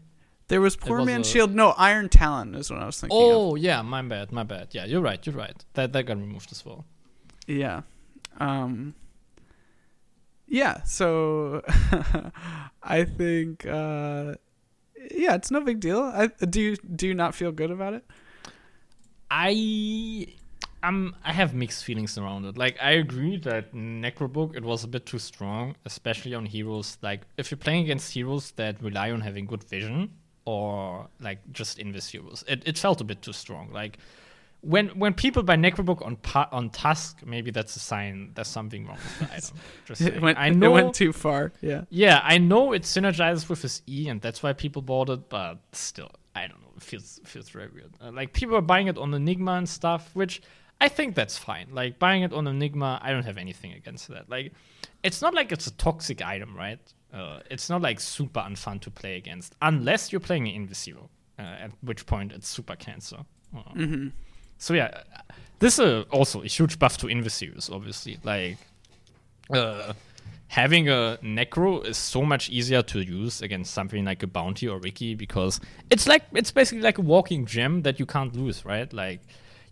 There 0.48 0.60
was 0.60 0.74
poor 0.74 0.98
was 0.98 1.06
man's 1.06 1.28
a- 1.28 1.30
shield. 1.30 1.54
No, 1.54 1.68
Iron 1.78 2.08
Talon 2.08 2.56
is 2.56 2.68
what 2.70 2.80
I 2.82 2.86
was 2.86 3.00
thinking 3.00 3.16
of. 3.16 3.24
Oh, 3.24 3.54
yeah, 3.54 3.82
my 3.82 4.02
bad, 4.02 4.32
my 4.32 4.42
bad. 4.42 4.68
Yeah, 4.72 4.84
you're 4.84 5.00
right, 5.00 5.24
you're 5.24 5.36
right. 5.36 5.64
That, 5.74 5.92
that 5.92 6.06
got 6.06 6.16
removed 6.16 6.50
as 6.50 6.64
well. 6.66 6.84
Yeah. 7.46 7.82
Um 8.38 8.94
Yeah, 10.48 10.82
so 10.82 11.62
I 12.82 13.04
think 13.04 13.64
uh 13.66 14.34
yeah, 15.14 15.34
it's 15.34 15.50
no 15.50 15.60
big 15.60 15.80
deal. 15.80 16.02
I 16.02 16.28
do 16.28 16.60
you 16.60 16.76
do 16.76 17.06
you 17.06 17.14
not 17.14 17.34
feel 17.34 17.52
good 17.52 17.70
about 17.70 17.94
it? 17.94 18.04
I 19.30 20.26
I'm 20.82 21.14
I 21.24 21.32
have 21.32 21.54
mixed 21.54 21.84
feelings 21.84 22.16
around 22.16 22.44
it. 22.46 22.56
Like 22.56 22.76
I 22.80 22.92
agree 22.92 23.36
that 23.38 23.74
Necrobook 23.74 24.56
it 24.56 24.64
was 24.64 24.84
a 24.84 24.88
bit 24.88 25.06
too 25.06 25.18
strong, 25.18 25.76
especially 25.84 26.34
on 26.34 26.46
heroes. 26.46 26.98
Like 27.02 27.22
if 27.36 27.50
you're 27.50 27.58
playing 27.58 27.84
against 27.84 28.12
heroes 28.12 28.52
that 28.52 28.82
rely 28.82 29.10
on 29.10 29.20
having 29.20 29.46
good 29.46 29.64
vision 29.64 30.10
or 30.44 31.08
like 31.20 31.38
just 31.52 31.78
invis 31.78 32.10
heroes, 32.10 32.44
it, 32.48 32.62
it 32.66 32.78
felt 32.78 33.00
a 33.00 33.04
bit 33.04 33.22
too 33.22 33.32
strong. 33.32 33.70
Like 33.72 33.98
when 34.62 34.88
when 34.90 35.14
people 35.14 35.42
buy 35.42 35.56
Necrobook 35.56 36.04
on 36.04 36.16
pa- 36.16 36.48
on 36.52 36.70
Tusk, 36.70 37.20
maybe 37.24 37.50
that's 37.50 37.76
a 37.76 37.80
sign 37.80 38.32
there's 38.34 38.48
something 38.48 38.86
wrong 38.86 38.96
with 38.96 39.18
the 39.28 39.34
item. 39.36 39.56
Just 39.86 40.00
It 40.02 40.20
went, 40.20 40.38
I 40.38 40.50
know 40.50 40.76
it 40.76 40.82
went 40.82 40.94
too 40.94 41.12
far. 41.12 41.52
Yeah. 41.60 41.82
yeah, 41.90 42.20
I 42.22 42.38
know 42.38 42.72
it 42.72 42.82
synergizes 42.82 43.48
with 43.48 43.62
his 43.62 43.82
E, 43.88 44.08
and 44.08 44.20
that's 44.20 44.42
why 44.42 44.52
people 44.52 44.82
bought 44.82 45.08
it. 45.08 45.28
But 45.28 45.58
still, 45.72 46.10
I 46.34 46.42
don't 46.48 46.60
know. 46.60 46.72
It 46.76 46.82
feels 46.82 47.20
feels 47.24 47.48
very 47.48 47.68
weird. 47.68 47.92
Uh, 48.02 48.10
like 48.12 48.32
people 48.32 48.56
are 48.56 48.62
buying 48.62 48.86
it 48.88 48.98
on 48.98 49.14
Enigma 49.14 49.52
and 49.52 49.68
stuff, 49.68 50.10
which 50.14 50.42
I 50.80 50.88
think 50.88 51.14
that's 51.14 51.38
fine. 51.38 51.68
Like 51.72 51.98
buying 51.98 52.22
it 52.22 52.32
on 52.32 52.46
Enigma, 52.46 53.00
I 53.02 53.12
don't 53.12 53.24
have 53.24 53.38
anything 53.38 53.72
against 53.72 54.08
that. 54.08 54.28
Like, 54.28 54.52
it's 55.02 55.20
not 55.22 55.34
like 55.34 55.52
it's 55.52 55.66
a 55.66 55.72
toxic 55.72 56.22
item, 56.24 56.56
right? 56.56 56.78
Uh, 57.12 57.40
it's 57.50 57.68
not 57.68 57.82
like 57.82 57.98
super 57.98 58.40
unfun 58.40 58.80
to 58.82 58.90
play 58.90 59.16
against, 59.16 59.56
unless 59.62 60.12
you're 60.12 60.20
playing 60.20 60.46
an 60.48 60.68
Invisiro, 60.68 61.08
uh, 61.38 61.42
at 61.42 61.70
which 61.82 62.06
point 62.06 62.32
it's 62.32 62.48
super 62.48 62.76
cancer. 62.76 63.18
Uh, 63.56 64.10
So 64.60 64.74
yeah, 64.74 65.02
this 65.58 65.78
is 65.78 65.80
uh, 65.80 66.04
also 66.10 66.42
a 66.42 66.46
huge 66.46 66.78
buff 66.78 66.98
to 66.98 67.06
Invisiros, 67.06 67.72
obviously. 67.72 68.18
Like, 68.22 68.58
uh, 69.50 69.94
having 70.48 70.90
a 70.90 71.18
necro 71.22 71.84
is 71.84 71.96
so 71.96 72.22
much 72.22 72.50
easier 72.50 72.82
to 72.82 73.00
use 73.00 73.40
against 73.40 73.72
something 73.72 74.04
like 74.04 74.22
a 74.22 74.26
bounty 74.26 74.68
or 74.68 74.78
Riki 74.78 75.14
because 75.14 75.60
it's 75.88 76.06
like 76.06 76.24
it's 76.34 76.50
basically 76.50 76.82
like 76.82 76.98
a 76.98 77.02
walking 77.02 77.46
gem 77.46 77.82
that 77.82 77.98
you 77.98 78.04
can't 78.04 78.36
lose, 78.36 78.66
right? 78.66 78.92
Like 78.92 79.22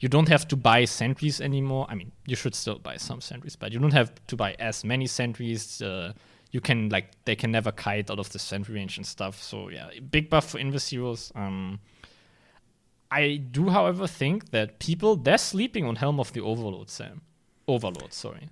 you 0.01 0.09
don't 0.09 0.29
have 0.29 0.49
to 0.49 0.57
buy 0.57 0.87
sentries 0.87 1.39
anymore. 1.43 1.87
I 1.91 1.95
mean, 1.95 2.11
you 2.27 2.35
should 2.35 2.55
still 2.55 2.79
buy 2.79 2.97
some 2.97 3.21
sentries, 3.21 3.57
but 3.57 3.73
you 3.73 3.79
don't 3.79 3.93
have 3.93 4.11
to 4.29 4.37
buy 4.37 4.57
as 4.59 4.85
many 4.85 5.07
sentries. 5.07 5.83
Uh, 5.83 6.15
you 6.51 6.63
can 6.63 6.89
like 6.89 7.13
they 7.27 7.37
can 7.37 7.51
never 7.51 7.73
kite 7.73 8.11
out 8.11 8.19
of 8.19 8.31
the 8.33 8.39
sentry 8.39 8.77
range 8.77 8.97
and 8.97 9.07
stuff. 9.07 9.43
So 9.43 9.69
yeah, 9.69 9.91
big 10.11 10.31
buff 10.31 10.49
for 10.49 10.59
Invis 10.59 10.89
heroes. 10.89 11.31
Um, 11.35 11.79
I 13.11 13.37
do, 13.37 13.69
however, 13.71 14.07
think 14.07 14.51
that 14.51 14.79
people 14.79 15.17
they're 15.17 15.39
sleeping 15.39 15.85
on 15.87 15.97
Helm 15.97 16.21
of 16.21 16.33
the 16.33 16.41
Overlord, 16.41 16.91
Sam. 16.91 17.23
Overlord, 17.67 18.13
sorry. 18.13 18.49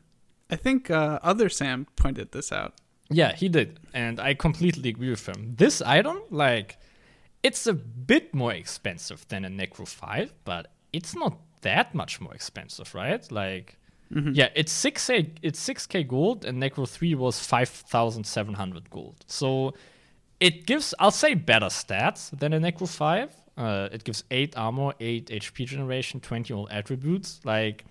I 0.50 0.56
think 0.56 0.90
uh, 0.90 1.18
other 1.22 1.48
Sam 1.48 1.86
pointed 1.96 2.32
this 2.32 2.52
out. 2.52 2.74
Yeah, 3.10 3.34
he 3.34 3.48
did, 3.48 3.78
and 3.94 4.18
I 4.18 4.34
completely 4.34 4.88
agree 4.90 5.10
with 5.10 5.26
him. 5.28 5.54
This 5.56 5.80
item, 5.82 6.22
like, 6.30 6.78
it's 7.42 7.66
a 7.66 7.74
bit 7.74 8.34
more 8.34 8.52
expensive 8.52 9.26
than 9.28 9.44
a 9.44 9.48
Necro 9.48 9.86
5, 9.86 10.32
but 10.44 10.72
it's 10.92 11.14
not 11.14 11.38
that 11.62 11.94
much 11.94 12.20
more 12.20 12.34
expensive, 12.34 12.94
right? 12.94 13.30
Like, 13.30 13.76
Yeah, 14.10 14.50
it's 14.54 14.70
six 14.72 15.06
k 15.08 15.32
it's 15.42 15.58
six 15.58 15.84
k 15.86 16.04
gold, 16.04 16.44
and 16.44 16.62
Necro 16.62 16.88
three 16.88 17.14
was 17.16 17.40
five 17.40 17.68
thousand 17.68 18.24
seven 18.24 18.54
hundred 18.54 18.88
gold. 18.88 19.24
So 19.26 19.74
it 20.38 20.64
gives 20.64 20.94
I'll 21.00 21.10
say 21.10 21.34
better 21.34 21.66
stats 21.66 22.30
than 22.38 22.52
a 22.52 22.60
Necro 22.60 22.88
five. 22.88 23.30
Uh, 23.56 23.88
it 23.90 24.04
gives 24.04 24.24
eight 24.30 24.56
armor, 24.56 24.92
eight 25.00 25.26
HP 25.26 25.66
generation, 25.66 26.20
twenty 26.20 26.52
all 26.52 26.68
attributes. 26.70 27.40
Like 27.44 27.84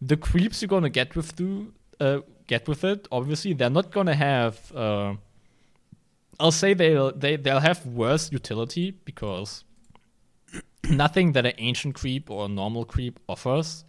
the 0.00 0.16
creeps 0.16 0.60
you're 0.60 0.68
gonna 0.68 0.90
get 0.90 1.16
with 1.16 1.34
do 1.34 1.72
uh, 2.00 2.20
get 2.46 2.68
with 2.68 2.84
it. 2.84 3.08
Obviously, 3.10 3.52
they're 3.54 3.70
not 3.70 3.90
gonna 3.90 4.14
have. 4.14 4.72
Uh, 4.74 5.14
I'll 6.40 6.52
say 6.52 6.74
they'll 6.74 7.12
they 7.12 7.36
they'll 7.36 7.60
have 7.60 7.84
worse 7.86 8.30
utility 8.30 8.90
because 8.90 9.64
nothing 10.90 11.32
that 11.32 11.46
an 11.46 11.54
ancient 11.58 11.94
creep 11.94 12.30
or 12.30 12.46
a 12.46 12.48
normal 12.48 12.84
creep 12.84 13.18
offers 13.28 13.84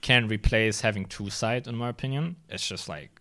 can 0.00 0.26
replace 0.26 0.80
having 0.80 1.06
true 1.06 1.30
sight. 1.30 1.66
In 1.66 1.76
my 1.76 1.88
opinion, 1.88 2.36
it's 2.48 2.66
just 2.66 2.88
like 2.88 3.20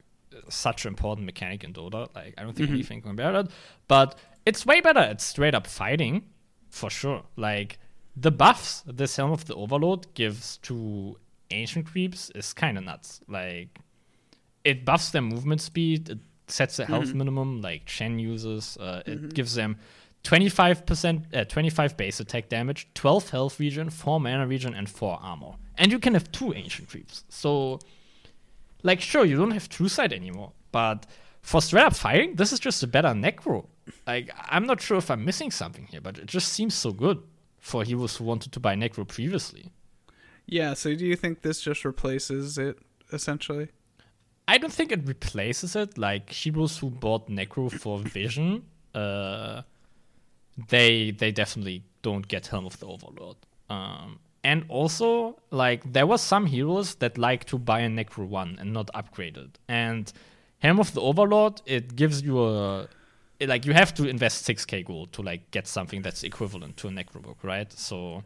such 0.50 0.86
an 0.86 0.90
important 0.90 1.26
mechanic 1.26 1.64
in 1.64 1.74
Dota. 1.74 2.14
Like 2.16 2.34
I 2.38 2.44
don't 2.44 2.54
think 2.56 2.70
anything 2.70 3.02
can 3.02 3.16
bear 3.16 3.32
that. 3.34 3.48
But 3.88 4.18
it's 4.46 4.66
way 4.66 4.82
better 4.82 5.00
at 5.00 5.22
straight 5.22 5.54
up 5.54 5.68
fighting, 5.68 6.24
for 6.72 6.90
sure. 6.90 7.24
Like 7.36 7.78
the 8.16 8.32
buffs 8.32 8.84
this 8.88 9.16
Helm 9.16 9.32
of 9.32 9.46
the 9.46 9.56
Overlord 9.56 10.08
gives 10.16 10.58
to 10.64 11.18
ancient 11.52 11.86
creeps 11.86 12.32
is 12.34 12.54
kind 12.54 12.78
of 12.78 12.84
nuts. 12.84 13.22
Like 13.28 13.80
it 14.64 14.84
buffs 14.86 15.12
their 15.12 15.22
movement 15.22 15.62
speed. 15.62 16.10
It 16.10 16.20
sets 16.48 16.80
a 16.80 16.86
health 16.86 17.14
minimum 17.14 17.62
like 17.62 17.86
Chen 17.86 18.18
uses. 18.20 18.78
Uh, 18.78 19.04
it 19.06 19.34
gives 19.34 19.56
them 19.56 19.78
25% 20.24 21.36
uh, 21.36 21.46
25 21.46 21.98
base 21.98 22.20
attack 22.20 22.50
damage, 22.50 22.88
12 22.94 23.30
health 23.30 23.60
regen, 23.60 23.90
4 23.90 24.20
mana 24.20 24.48
regen 24.48 24.74
and 24.74 24.90
4 24.90 25.20
armor. 25.22 25.54
And 25.78 25.92
you 25.92 26.00
can 26.00 26.14
have 26.14 26.32
two 26.32 26.54
ancient 26.54 26.90
creeps. 26.90 27.24
So 27.30 27.80
like 28.84 29.02
sure 29.02 29.26
you 29.26 29.38
don't 29.38 29.52
have 29.52 29.70
true 29.70 29.88
sight 29.90 30.14
anymore, 30.14 30.52
but 30.72 31.06
for 31.42 31.62
straight 31.62 31.84
up 31.84 31.96
fighting, 31.96 32.36
this 32.36 32.54
is 32.54 32.60
just 32.60 32.84
a 32.84 32.88
better 32.88 33.10
necro. 33.10 33.66
Like 34.08 34.30
I'm 34.50 34.66
not 34.66 34.82
sure 34.82 34.98
if 34.98 35.10
I'm 35.10 35.26
missing 35.26 35.52
something 35.52 35.88
here, 35.88 36.02
but 36.02 36.18
it 36.18 36.26
just 36.26 36.50
seems 36.50 36.74
so 36.74 36.92
good 36.92 37.22
for 37.60 37.84
heroes 37.84 38.18
who 38.18 38.24
wanted 38.24 38.52
to 38.54 38.60
buy 38.60 38.76
necro 38.76 39.08
previously. 39.08 39.72
Yeah. 40.46 40.74
So 40.74 40.96
do 40.96 41.06
you 41.06 41.16
think 41.16 41.42
this 41.42 41.62
just 41.62 41.86
replaces 41.86 42.58
it 42.58 42.80
essentially? 43.12 43.70
I 44.48 44.58
don't 44.58 44.74
think 44.74 44.92
it 44.92 45.08
replaces 45.08 45.76
it. 45.76 45.98
Like 45.98 46.30
heroes 46.30 46.78
who 46.78 46.90
bought 46.90 47.30
Necro 47.30 47.72
for 47.72 48.00
Vision, 48.18 48.64
uh, 48.94 49.62
they 50.68 51.12
they 51.12 51.32
definitely 51.32 51.84
don't 52.02 52.28
get 52.28 52.48
Helm 52.48 52.66
of 52.66 52.78
the 52.80 52.88
Overlord. 52.88 53.38
Um, 53.70 54.20
and 54.44 54.66
also, 54.68 55.40
like 55.52 55.94
there 55.94 56.08
were 56.08 56.18
some 56.18 56.48
heroes 56.48 56.96
that 56.96 57.18
like 57.18 57.46
to 57.46 57.58
buy 57.58 57.82
a 57.82 57.88
Necro 57.88 58.28
one 58.28 58.58
and 58.60 58.74
not 58.74 58.90
upgrade 58.94 59.38
it. 59.38 59.58
And 59.70 60.12
Helm 60.62 60.80
of 60.80 60.94
the 60.94 61.02
Overlord, 61.02 61.62
it 61.66 61.96
gives 61.96 62.22
you 62.22 62.40
a 62.42 62.88
it- 63.40 63.50
like 63.50 63.66
you 63.66 63.74
have 63.74 63.94
to 63.96 64.08
invest 64.08 64.46
6k 64.48 64.84
gold 64.86 65.12
to 65.14 65.22
like 65.24 65.50
get 65.52 65.68
something 65.68 66.02
that's 66.04 66.24
equivalent 66.24 66.78
to 66.78 66.88
a 66.88 66.92
Necro 66.92 67.22
book, 67.22 67.40
right? 67.44 67.72
So 67.74 68.24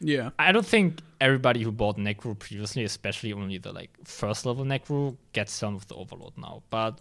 Yeah. 0.00 0.30
I 0.38 0.52
don't 0.52 0.66
think 0.66 1.00
everybody 1.20 1.62
who 1.62 1.70
bought 1.72 1.96
Necro 1.96 2.36
previously, 2.38 2.84
especially 2.84 3.32
only 3.32 3.58
the 3.58 3.72
like 3.72 3.90
first 4.04 4.44
level 4.44 4.64
Necro, 4.64 5.16
gets 5.32 5.58
Helm 5.60 5.76
of 5.76 5.86
the 5.86 5.94
Overlord 5.94 6.36
now. 6.36 6.62
But 6.70 7.00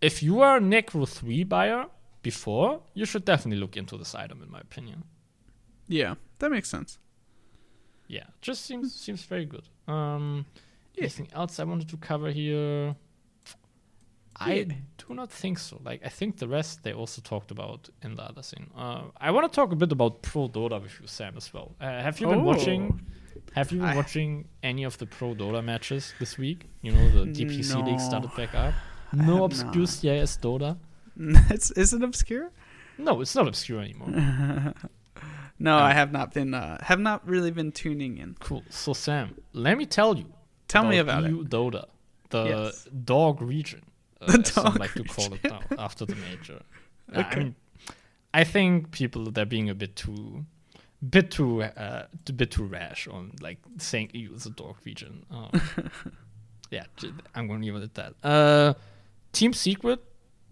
if 0.00 0.22
you 0.22 0.42
are 0.42 0.58
a 0.58 0.60
Necro 0.60 1.08
3 1.08 1.44
buyer 1.44 1.86
before, 2.22 2.82
you 2.94 3.06
should 3.06 3.24
definitely 3.24 3.60
look 3.60 3.76
into 3.76 3.96
this 3.96 4.14
item 4.14 4.42
in 4.42 4.50
my 4.50 4.60
opinion. 4.60 5.04
Yeah. 5.88 6.14
That 6.38 6.50
makes 6.50 6.68
sense. 6.68 6.98
Yeah, 8.08 8.24
just 8.42 8.64
seems 8.66 8.94
seems 8.94 9.22
very 9.24 9.46
good. 9.46 9.66
Um 9.88 10.44
anything 10.98 11.28
else 11.32 11.58
I 11.58 11.64
wanted 11.64 11.88
to 11.88 11.96
cover 11.96 12.30
here? 12.30 12.94
I 14.38 14.64
do 14.64 15.14
not 15.14 15.30
think 15.30 15.58
so. 15.58 15.80
Like 15.84 16.00
I 16.04 16.08
think 16.08 16.36
the 16.38 16.48
rest 16.48 16.82
they 16.82 16.92
also 16.92 17.22
talked 17.22 17.50
about 17.50 17.88
in 18.02 18.14
the 18.16 18.22
other 18.22 18.42
scene. 18.42 18.66
Uh, 18.76 19.02
I 19.20 19.30
want 19.30 19.50
to 19.50 19.54
talk 19.56 19.72
a 19.72 19.76
bit 19.76 19.92
about 19.92 20.22
Pro 20.22 20.48
Dota 20.48 20.80
with 20.82 21.00
you, 21.00 21.06
Sam, 21.06 21.34
as 21.36 21.52
well. 21.54 21.74
Uh, 21.80 21.86
have 22.02 22.20
you 22.20 22.26
been 22.28 22.40
Oh. 22.40 22.44
watching? 22.44 23.00
Have 23.54 23.72
you 23.72 23.78
been 23.80 23.88
I- 23.90 23.96
watching 23.96 24.48
any 24.62 24.84
of 24.84 24.98
the 24.98 25.06
Pro 25.06 25.34
Dota 25.34 25.64
matches 25.64 26.12
this 26.18 26.36
week? 26.38 26.66
You 26.82 26.92
know 26.92 27.08
the 27.10 27.24
DPC 27.32 27.80
league 27.82 28.00
started 28.00 28.30
back 28.36 28.54
up. 28.54 28.74
No 29.12 29.44
obscure 29.44 29.74
not. 29.86 29.88
CIS 29.88 30.38
Dota. 30.42 30.76
it's 31.50 31.70
is 31.72 31.92
it 31.94 32.02
obscure? 32.02 32.50
No, 32.98 33.20
it's 33.22 33.34
not 33.34 33.46
obscure 33.48 33.80
anymore. 33.80 34.10
No, 35.58 35.78
Oh. 35.78 35.82
I 35.82 35.92
have 35.94 36.12
not 36.12 36.34
been. 36.34 36.52
Uh, 36.52 36.76
have 36.84 37.00
not 37.00 37.26
really 37.26 37.50
been 37.50 37.72
tuning 37.72 38.18
in. 38.18 38.36
cool. 38.40 38.62
So 38.68 38.92
Sam, 38.92 39.36
let 39.54 39.78
me 39.78 39.86
tell 39.86 40.14
you. 40.18 40.26
Tell 40.68 40.84
me 40.84 40.98
about 40.98 41.24
EU 41.24 41.40
it. 41.40 41.48
Dota, 41.48 41.86
the 42.28 42.44
Yes. 42.44 42.86
dog 43.04 43.40
region, 43.40 43.80
The 44.20 44.38
as 44.40 44.52
some 44.52 44.74
like 44.74 44.94
to 44.94 45.04
call 45.04 45.32
it 45.34 45.44
now 45.44 45.60
after 45.78 46.06
the 46.06 46.16
major. 46.16 46.62
Uh, 47.14 47.22
I 47.30 47.36
mean, 47.36 47.54
I 48.32 48.44
think 48.44 48.90
people 48.90 49.30
they're 49.30 49.44
being 49.44 49.68
a 49.70 49.74
bit 49.74 49.96
too, 49.96 50.44
bit 51.08 51.30
too, 51.30 51.62
uh, 51.62 52.06
a 52.28 52.32
bit 52.32 52.50
too 52.50 52.64
rash 52.64 53.06
on 53.08 53.32
like 53.40 53.58
saying 53.78 54.10
EU 54.14 54.34
is 54.34 54.46
a 54.46 54.50
dog 54.50 54.76
region. 54.84 55.24
Um, 55.30 55.50
yeah, 56.70 56.84
I'm 57.34 57.46
going 57.46 57.60
to 57.60 57.66
leave 57.66 57.76
it 57.76 57.84
at 57.84 57.94
that. 57.94 58.14
Uh, 58.28 58.74
Team 59.32 59.52
Secret 59.52 60.00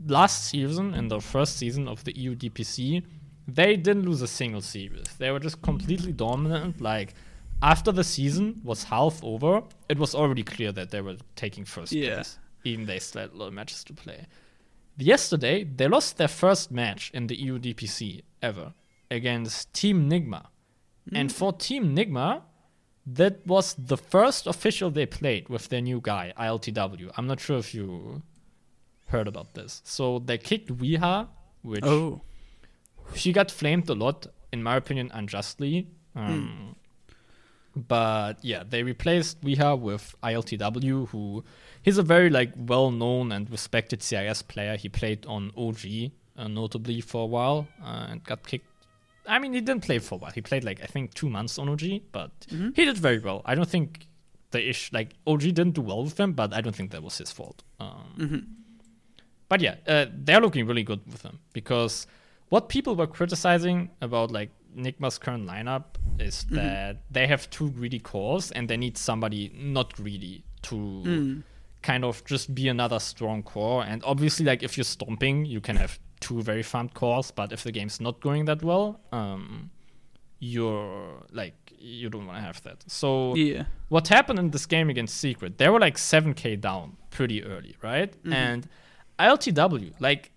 last 0.07 0.45
season 0.45 0.95
in 0.95 1.09
the 1.09 1.21
first 1.21 1.57
season 1.57 1.89
of 1.89 2.05
the 2.05 2.17
EU 2.19 2.35
DPC, 2.35 3.03
they 3.49 3.77
didn't 3.77 4.05
lose 4.05 4.23
a 4.23 4.29
single 4.29 4.61
series. 4.61 5.07
They 5.19 5.31
were 5.31 5.41
just 5.41 5.63
completely 5.63 6.13
dominant. 6.13 6.81
Like 6.81 7.15
after 7.63 7.93
the 7.93 8.05
season 8.05 8.61
was 8.63 8.85
half 8.85 9.23
over, 9.25 9.63
it 9.89 9.99
was 9.99 10.15
already 10.15 10.43
clear 10.43 10.73
that 10.73 10.91
they 10.91 11.01
were 11.01 11.17
taking 11.37 11.65
first 11.65 11.93
Yeah. 11.93 12.17
place. 12.17 12.39
Even 12.65 12.87
they 12.87 12.99
still 12.99 13.23
had 13.23 13.33
a 13.33 13.37
lot 13.37 13.49
of 13.49 13.55
matches 13.55 13.85
to 13.85 13.93
play. 13.93 14.27
Yesterday, 14.97 15.65
they 15.65 15.89
lost 15.89 16.17
their 16.19 16.29
first 16.29 16.71
match 16.71 17.11
in 17.15 17.27
the 17.27 17.35
E 17.41 17.47
EU 17.47 17.59
DPC 17.59 18.23
ever 18.43 18.73
against 19.11 19.73
Team 19.75 20.09
Nigma. 20.09 20.47
And 21.13 21.31
for 21.33 21.53
Team 21.53 21.95
Nigma, 21.95 22.43
that 23.07 23.47
was 23.47 23.75
the 23.75 23.99
first 23.99 24.47
official 24.47 24.91
they 24.91 25.05
played 25.05 25.49
with 25.51 25.69
their 25.69 25.83
new 25.83 26.01
guy, 26.01 26.33
ILTW. 26.39 27.11
I'm 27.17 27.27
not 27.27 27.41
sure 27.41 27.59
if 27.59 27.75
you 27.75 28.23
heard 29.09 29.29
about 29.29 29.53
this. 29.55 29.83
So 29.85 30.21
they 30.21 30.39
kicked 30.39 30.71
Weeha, 30.79 31.29
which 31.63 31.85
Oh. 31.85 32.23
she 33.15 33.33
got 33.33 33.51
flamed 33.51 33.91
a 33.91 33.95
lot, 33.95 34.27
in 34.53 34.63
my 34.63 34.77
opinion, 34.77 35.11
unjustly. 35.13 35.89
Um, 36.17 36.77
But 37.77 38.35
yeah, 38.45 38.63
they 38.67 38.83
replaced 38.85 39.41
Weeha 39.43 39.79
with 39.79 40.15
ILTW, 40.23 41.09
who 41.09 41.45
he's 41.85 41.99
a 41.99 42.03
very 42.03 42.31
like 42.31 42.53
well-known 42.57 43.31
and 43.33 43.49
respected 43.51 44.03
CIS 44.03 44.43
player. 44.43 44.77
He 44.77 44.89
played 44.89 45.25
on 45.27 45.53
OG, 45.57 46.11
uh, 46.37 46.49
notably 46.49 47.01
for 47.01 47.23
a 47.23 47.27
while, 47.27 47.69
uh, 47.83 48.07
and 48.11 48.25
got 48.25 48.47
kicked. 48.47 48.67
I 49.27 49.39
mean, 49.39 49.53
he 49.55 49.61
didn't 49.61 49.85
play 49.85 49.99
for 50.01 50.17
a 50.17 50.19
while. 50.19 50.33
He 50.33 50.43
played 50.43 50.65
like 50.65 50.83
I 50.83 50.87
think 50.87 51.15
two 51.15 51.31
months 51.31 51.59
on 51.59 51.69
OG, 51.69 51.83
but 52.13 52.31
he 52.75 52.85
did 52.85 52.99
very 52.99 53.19
well. 53.21 53.41
I 53.45 53.55
don't 53.55 53.69
think 53.69 54.07
the 54.51 54.69
ish 54.69 54.93
like 54.93 55.11
OG 55.27 55.41
didn't 55.41 55.73
do 55.73 55.81
well 55.81 56.03
with 56.05 56.19
him, 56.19 56.33
but 56.33 56.53
I 56.53 56.61
don't 56.61 56.77
think 56.77 56.91
that 56.93 57.03
was 57.03 57.19
his 57.19 57.31
fault. 57.33 57.63
Um, 57.81 58.15
but 59.49 59.61
yeah, 59.61 59.77
uh, 59.87 60.07
they're 60.13 60.41
looking 60.41 60.67
really 60.67 60.83
good 60.85 61.01
with 61.07 61.23
him 61.23 61.39
because 61.53 62.07
what 62.51 62.69
people 62.69 62.95
were 62.97 63.07
criticizing 63.07 63.91
about 64.01 64.31
like 64.31 64.51
Nigma's 64.77 65.19
current 65.19 65.47
lineup 65.47 65.85
is 66.19 66.45
that 66.51 67.03
they 67.11 67.27
have 67.27 67.49
two 67.51 67.71
greedy 67.71 67.99
cores 67.99 68.51
and 68.53 68.69
they 68.69 68.77
need 68.77 68.97
somebody 68.99 69.51
not 69.55 69.95
greedy 69.95 70.45
to 70.63 71.43
kind 71.85 72.05
of 72.05 72.25
just 72.25 72.55
be 72.55 72.67
another 72.69 72.99
strong 72.99 73.43
core. 73.43 73.85
And 73.85 74.03
obviously, 74.05 74.45
like 74.47 74.63
if 74.65 74.77
you're 74.77 74.91
stomping, 74.97 75.45
you 75.55 75.61
can 75.61 75.77
have 75.77 75.99
two 76.21 76.43
very 76.43 76.63
farmed 76.63 76.95
cores, 76.95 77.31
but 77.31 77.53
if 77.53 77.63
the 77.63 77.71
game's 77.71 78.01
not 78.01 78.21
going 78.21 78.47
that 78.47 78.63
well, 78.63 78.99
um, 79.13 79.71
you're 80.41 81.23
like 81.33 81.55
you 81.79 82.09
don't 82.09 82.27
want 82.27 82.39
to 82.39 82.43
have 82.43 82.63
that. 82.63 82.79
So 82.87 83.35
Yeah. 83.37 83.65
what 83.89 84.09
happened 84.09 84.39
in 84.39 84.51
this 84.51 84.67
game 84.67 84.89
against 84.91 85.17
Secret, 85.19 85.59
they 85.59 85.69
were 85.69 85.79
like 85.79 85.97
7k 85.99 86.57
down 86.61 86.97
pretty 87.11 87.45
early, 87.45 87.77
right? 87.83 88.13
And 88.33 88.67
ILTW, 89.19 89.93
like, 90.01 90.31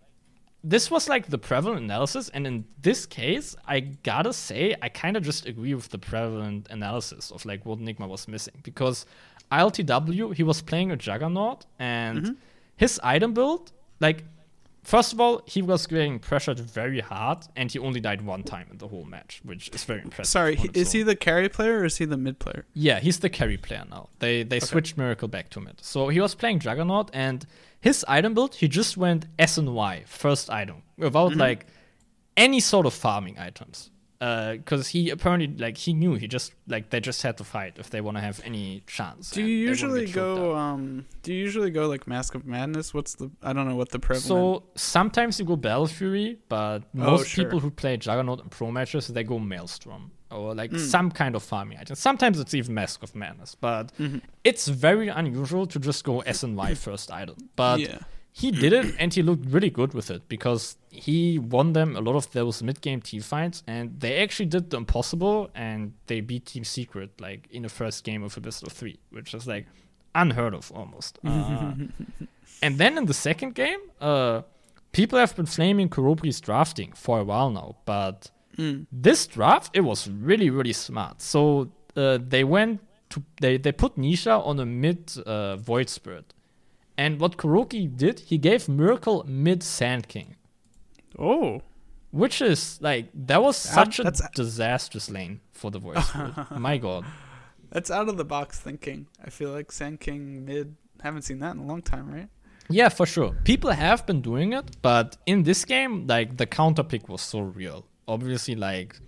this 0.64 0.92
was 0.92 1.08
like 1.08 1.28
the 1.28 1.38
prevalent 1.38 1.82
analysis. 1.84 2.28
And 2.34 2.46
in 2.46 2.66
this 2.82 3.06
case, 3.06 3.56
I 3.66 3.80
gotta 3.80 4.34
say, 4.34 4.76
I 4.82 4.90
kind 4.90 5.16
of 5.16 5.24
just 5.24 5.46
agree 5.46 5.74
with 5.74 5.88
the 5.90 5.98
prevalent 6.00 6.68
analysis 6.70 7.32
of 7.32 7.46
like 7.46 7.66
what 7.66 7.80
Nigma 7.80 8.08
was 8.10 8.28
missing. 8.28 8.56
Because 8.64 9.06
ILTW, 9.52 10.34
he 10.36 10.44
was 10.44 10.62
playing 10.62 10.92
a 10.92 10.98
Juggernaut, 10.98 11.66
and 11.80 12.20
mm-hmm. 12.20 12.34
his 12.76 13.00
item 13.04 13.34
build, 13.34 13.72
like, 14.00 14.24
First 14.88 15.12
of 15.12 15.20
all, 15.20 15.42
he 15.46 15.62
was 15.62 15.86
getting 15.86 16.18
pressured 16.18 16.62
very 16.62 17.02
hard, 17.02 17.40
and 17.58 17.70
he 17.70 17.78
only 17.78 18.00
died 18.00 18.22
one 18.22 18.44
time 18.44 18.68
in 18.72 18.78
the 18.78 18.88
whole 18.88 19.04
match, 19.04 19.42
which 19.44 19.68
is 19.74 19.84
very 19.84 20.02
impressive. 20.02 20.32
Sorry, 20.32 20.56
on 20.56 20.62
he- 20.62 20.68
its 20.70 20.78
is 20.78 20.92
he 20.94 21.04
the 21.04 21.14
carry 21.14 21.50
player 21.50 21.80
or 21.80 21.84
is 21.84 21.98
he 21.98 22.06
the 22.06 22.16
mid 22.16 22.40
player? 22.40 22.66
Yeah, 22.74 23.02
he's 23.02 23.20
the 23.20 23.30
carry 23.30 23.58
player 23.58 23.84
now. 23.90 24.08
They 24.20 24.44
they 24.44 24.62
switched 24.62 24.98
Miracle 24.98 25.28
back 25.28 25.50
to 25.50 25.60
mid. 25.60 25.84
So 25.84 26.08
he 26.08 26.22
was 26.22 26.36
playing 26.36 26.60
Juggernaut, 26.60 27.10
and 27.12 27.46
his 27.82 28.06
item 28.08 28.34
build, 28.34 28.56
he 28.56 28.70
just 28.70 28.96
went 28.96 29.26
S 29.38 29.58
and 29.58 29.76
Y 29.76 30.04
first 30.06 30.50
item 30.50 30.84
without 30.98 31.32
mm-hmm. 31.32 31.42
like 31.42 31.66
any 32.38 32.62
sort 32.62 32.86
of 32.86 32.94
farming 32.94 33.38
items. 33.38 33.92
Because 34.20 34.88
he 34.90 35.10
apparently 35.12 35.48
like 35.58 35.78
he 35.78 35.94
knew 35.94 36.16
he 36.16 36.28
just 36.28 36.54
like 36.68 36.90
they 36.90 37.00
just 37.00 37.22
had 37.22 37.38
to 37.38 37.44
fight 37.44 37.78
if 37.78 37.90
they 37.92 38.02
want 38.02 38.18
to 38.18 38.22
have 38.22 38.42
any 38.44 38.82
chance. 38.88 39.32
Do 39.32 39.42
you 39.44 39.48
usually 39.70 40.08
go? 40.08 40.56
out. 40.56 40.58
Um, 40.58 41.06
do 41.24 41.34
you 41.34 41.40
usually 41.40 41.70
go 41.70 41.88
like 41.88 42.08
Mask 42.08 42.34
of 42.36 42.46
Madness? 42.46 42.94
What's 42.94 43.16
the? 43.16 43.30
I 43.44 43.54
don't 43.54 43.68
know 43.68 43.76
what 43.76 43.90
the 43.90 44.00
prevalent. 44.00 44.26
So 44.26 44.64
sometimes 44.76 45.40
you 45.40 45.46
go 45.46 45.56
Battle 45.56 45.88
Fury, 45.88 46.38
but 46.50 46.80
Oh, 46.80 47.12
most 47.12 47.30
sure. 47.30 47.46
people 47.46 47.60
who 47.60 47.70
play 47.70 47.98
Juggernaut 47.98 48.42
and 48.42 48.50
Pro 48.50 48.72
matches 48.72 49.08
they 49.08 49.24
go 49.24 49.38
Maelstrom 49.40 50.12
or 50.32 50.54
like 50.56 50.72
Hmm. 50.72 50.78
some 50.80 51.12
kind 51.12 51.36
of 51.36 51.44
farming 51.44 51.78
item. 51.78 51.96
Sometimes 51.96 52.40
it's 52.40 52.54
even 52.54 52.74
Mask 52.74 53.04
of 53.04 53.16
Madness, 53.16 53.56
but 53.56 53.96
Mm-hmm. 53.98 54.18
it's 54.44 54.68
very 54.68 55.08
unusual 55.10 55.66
to 55.68 55.80
just 55.80 56.04
go 56.04 56.20
S 56.22 56.44
and 56.44 56.58
Y 56.58 56.74
first 56.88 57.12
item. 57.12 57.36
But 57.56 57.80
Yeah. 57.82 58.00
He 58.40 58.52
did 58.52 58.72
it 58.72 58.94
and 59.00 59.12
he 59.12 59.24
looked 59.24 59.46
really 59.48 59.72
good 59.72 59.96
with 59.96 60.12
it 60.12 60.30
because 60.30 60.78
he 60.92 61.40
won 61.40 61.74
them 61.74 61.96
a 61.96 62.02
lot 62.02 62.16
of 62.16 62.32
those 62.34 62.62
mid 62.62 62.82
game 62.82 63.02
team 63.02 63.22
fights 63.22 63.64
and 63.66 64.00
they 64.00 64.22
actually 64.22 64.46
did 64.46 64.70
the 64.70 64.78
impossible 64.78 65.50
and 65.56 65.94
they 66.06 66.22
beat 66.22 66.46
Team 66.46 66.64
Secret 66.64 67.10
like 67.20 67.48
in 67.50 67.64
the 67.64 67.70
first 67.70 68.04
game 68.04 68.22
of 68.22 68.38
a 68.38 68.40
best 68.40 68.62
of 68.62 68.72
three, 68.72 69.00
which 69.10 69.34
is 69.34 69.48
like 69.48 69.66
unheard 70.14 70.54
of 70.54 70.72
almost. 70.72 71.18
Uh, 71.28 71.74
and 72.62 72.78
then 72.78 72.98
in 72.98 73.06
the 73.06 73.14
second 73.14 73.54
game, 73.56 73.80
uh, 74.02 74.42
people 74.92 75.18
have 75.18 75.36
been 75.36 75.46
flaming 75.46 75.90
Kuroky's 75.90 76.40
drafting 76.40 76.92
for 76.94 77.20
a 77.20 77.24
while 77.24 77.50
now, 77.50 77.76
but 77.86 78.32
this 78.92 79.28
draft 79.28 79.72
it 79.76 79.82
was 79.82 80.10
really 80.10 80.50
really 80.50 80.74
smart. 80.74 81.22
So 81.22 81.72
uh, 81.96 82.20
they 82.22 82.44
went 82.44 82.82
to 83.10 83.24
they 83.42 83.58
they 83.58 83.72
put 83.72 83.96
Nisha 83.96 84.46
on 84.46 84.60
a 84.60 84.66
mid 84.66 85.12
uh, 85.26 85.58
Void 85.58 85.90
Spirit, 85.90 86.34
and 86.98 87.20
what 87.20 87.38
Kuroky 87.38 87.96
did, 87.96 88.20
he 88.22 88.38
gave 88.38 88.68
Miracle 88.68 89.24
mid 89.28 89.64
Sand 89.64 90.08
King, 90.08 90.36
oh, 91.18 91.62
which 92.12 92.42
is 92.42 92.80
like 92.82 93.08
that 93.14 93.42
was 93.42 93.56
such 93.58 94.00
a 94.00 94.12
disastrous 94.36 95.10
lane 95.10 95.40
for 95.52 95.72
the 95.72 95.80
voice. 95.80 96.10
My 96.52 96.78
God. 96.78 97.06
that's 97.70 97.92
out 97.92 98.10
of 98.10 98.18
the 98.18 98.26
box 98.26 98.60
thinking. 98.60 99.08
I 99.24 99.30
feel 99.30 99.52
like 99.52 99.72
Sand 99.72 100.00
King 100.00 100.46
mid. 100.46 100.76
Haven't 101.02 101.22
seen 101.24 101.40
that 101.40 101.56
in 101.56 101.60
a 101.62 101.66
long 101.66 101.82
time, 101.84 102.12
right? 102.12 102.28
Yeah, 102.70 102.90
for 102.90 103.06
sure. 103.06 103.32
People 103.44 103.72
have 103.72 104.06
been 104.06 104.22
doing 104.22 104.52
it, 104.54 104.78
but 104.82 105.16
in 105.26 105.44
this 105.44 105.64
game, 105.64 106.08
like 106.08 106.38
the 106.38 106.46
counter 106.46 106.84
pick 106.84 107.08
was 107.08 107.22
so 107.22 107.40
real. 107.40 107.86
Obviously, 108.08 108.56
like 108.56 109.00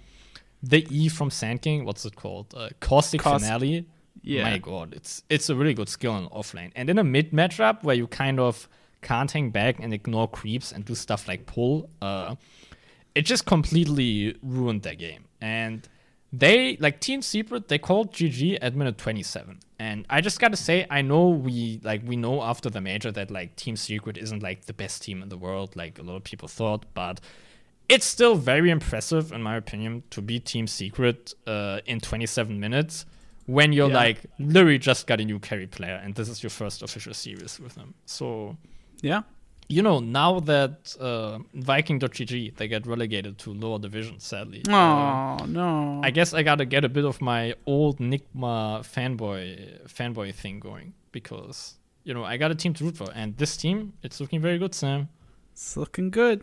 the 0.62 0.86
E 0.90 1.10
from 1.10 1.30
Sand 1.30 1.62
King, 1.62 1.84
what's 1.86 2.06
it 2.06 2.16
called? 2.16 2.54
Uh, 2.56 2.70
Caustic 2.80 3.22
Caust- 3.22 3.44
Finale. 3.46 3.86
Yeah. 4.22 4.44
My 4.44 4.58
God, 4.58 4.94
it's 4.94 5.24
it's 5.30 5.50
a 5.50 5.56
really 5.56 5.74
good 5.74 5.90
skill 5.90 6.18
in 6.18 6.28
offlane. 6.30 6.72
And 6.76 6.90
in 6.90 6.98
a 6.98 7.04
mid 7.04 7.32
matchup 7.32 7.84
where 7.84 7.96
you 7.96 8.08
kind 8.08 8.40
of 8.40 8.68
can't 9.02 9.32
hang 9.32 9.50
back 9.50 9.80
and 9.80 9.94
ignore 9.94 10.28
creeps 10.28 10.72
and 10.72 10.84
do 10.86 10.96
stuff 10.96 11.28
like 11.28 11.46
pull, 11.46 11.90
uh, 12.02 12.36
it 13.16 13.24
just 13.24 13.46
completely 13.46 14.38
ruined 14.42 14.84
their 14.84 14.96
game. 14.96 15.26
And 15.42 15.88
they 16.32 16.78
like 16.78 17.00
Team 17.00 17.22
Secret, 17.22 17.70
they 17.70 17.78
called 17.78 18.14
GG 18.14 18.60
at 18.62 18.76
minute 18.76 18.98
27. 18.98 19.60
And 19.80 20.06
I 20.10 20.22
just 20.22 20.40
gotta 20.40 20.58
say, 20.58 20.86
I 20.90 21.02
know 21.02 21.30
we 21.30 21.80
like 21.84 22.02
we 22.06 22.18
know 22.18 22.44
after 22.44 22.70
the 22.70 22.82
major 22.82 23.12
that 23.12 23.32
like 23.32 23.56
Team 23.56 23.76
Secret 23.76 24.18
isn't 24.18 24.44
like 24.44 24.66
the 24.66 24.74
best 24.74 25.02
team 25.02 25.24
in 25.24 25.30
the 25.30 25.38
world, 25.38 25.76
like 25.76 25.98
a 25.98 26.04
lot 26.04 26.18
of 26.18 26.24
people 26.24 26.48
thought, 26.48 26.86
but 26.94 27.22
it's 27.88 28.06
still 28.06 28.36
very 28.36 28.70
impressive 28.70 29.32
in 29.32 29.42
my 29.42 29.56
opinion 29.56 30.04
to 30.12 30.22
beat 30.22 30.46
Team 30.46 30.68
Secret 30.68 31.34
uh, 31.48 31.80
in 31.88 32.00
27 32.00 32.60
minutes 32.60 33.06
when 33.56 33.70
you're 33.78 33.90
Yeah. 33.90 34.04
like 34.06 34.20
literally 34.38 34.78
just 34.90 35.02
got 35.10 35.20
a 35.24 35.26
new 35.32 35.40
carry 35.40 35.68
player 35.78 35.98
and 36.04 36.10
this 36.18 36.28
is 36.34 36.38
your 36.44 36.52
first 36.62 36.78
official 36.88 37.14
series 37.14 37.54
with 37.64 37.74
them. 37.80 37.90
So 38.06 38.58
Yeah. 39.02 39.22
you 39.76 39.82
know, 39.88 39.98
now 40.22 40.40
that 40.52 40.96
uh, 41.10 41.40
Vikin.gg 41.70 42.56
they 42.58 42.68
get 42.68 42.86
relegated 42.94 43.34
to 43.44 43.48
lower 43.64 43.80
division, 43.88 44.20
sadly. 44.20 44.62
Oh 44.70 44.74
uh, 44.74 45.46
no. 45.60 46.02
I 46.08 46.10
guess 46.18 46.30
I 46.40 46.42
gotta 46.44 46.66
get 46.76 46.84
a 46.90 46.90
bit 46.98 47.06
of 47.12 47.16
my 47.22 47.44
old 47.66 47.96
Nigma 48.12 48.58
fanboy 48.94 49.44
fanboy 49.98 50.34
thing 50.42 50.60
going 50.60 50.94
because 51.12 51.58
you 52.04 52.14
know 52.16 52.24
I 52.24 52.38
got 52.44 52.50
a 52.52 52.56
team 52.56 52.74
to 52.76 52.84
root 52.86 52.98
for, 52.98 53.10
and 53.22 53.36
this 53.42 53.58
team 53.64 53.78
it's 54.06 54.20
looking 54.22 54.42
very 54.48 54.58
good, 54.64 54.74
Sam. 54.82 55.10
it's 55.54 55.76
looking 55.82 56.10
good. 56.12 56.40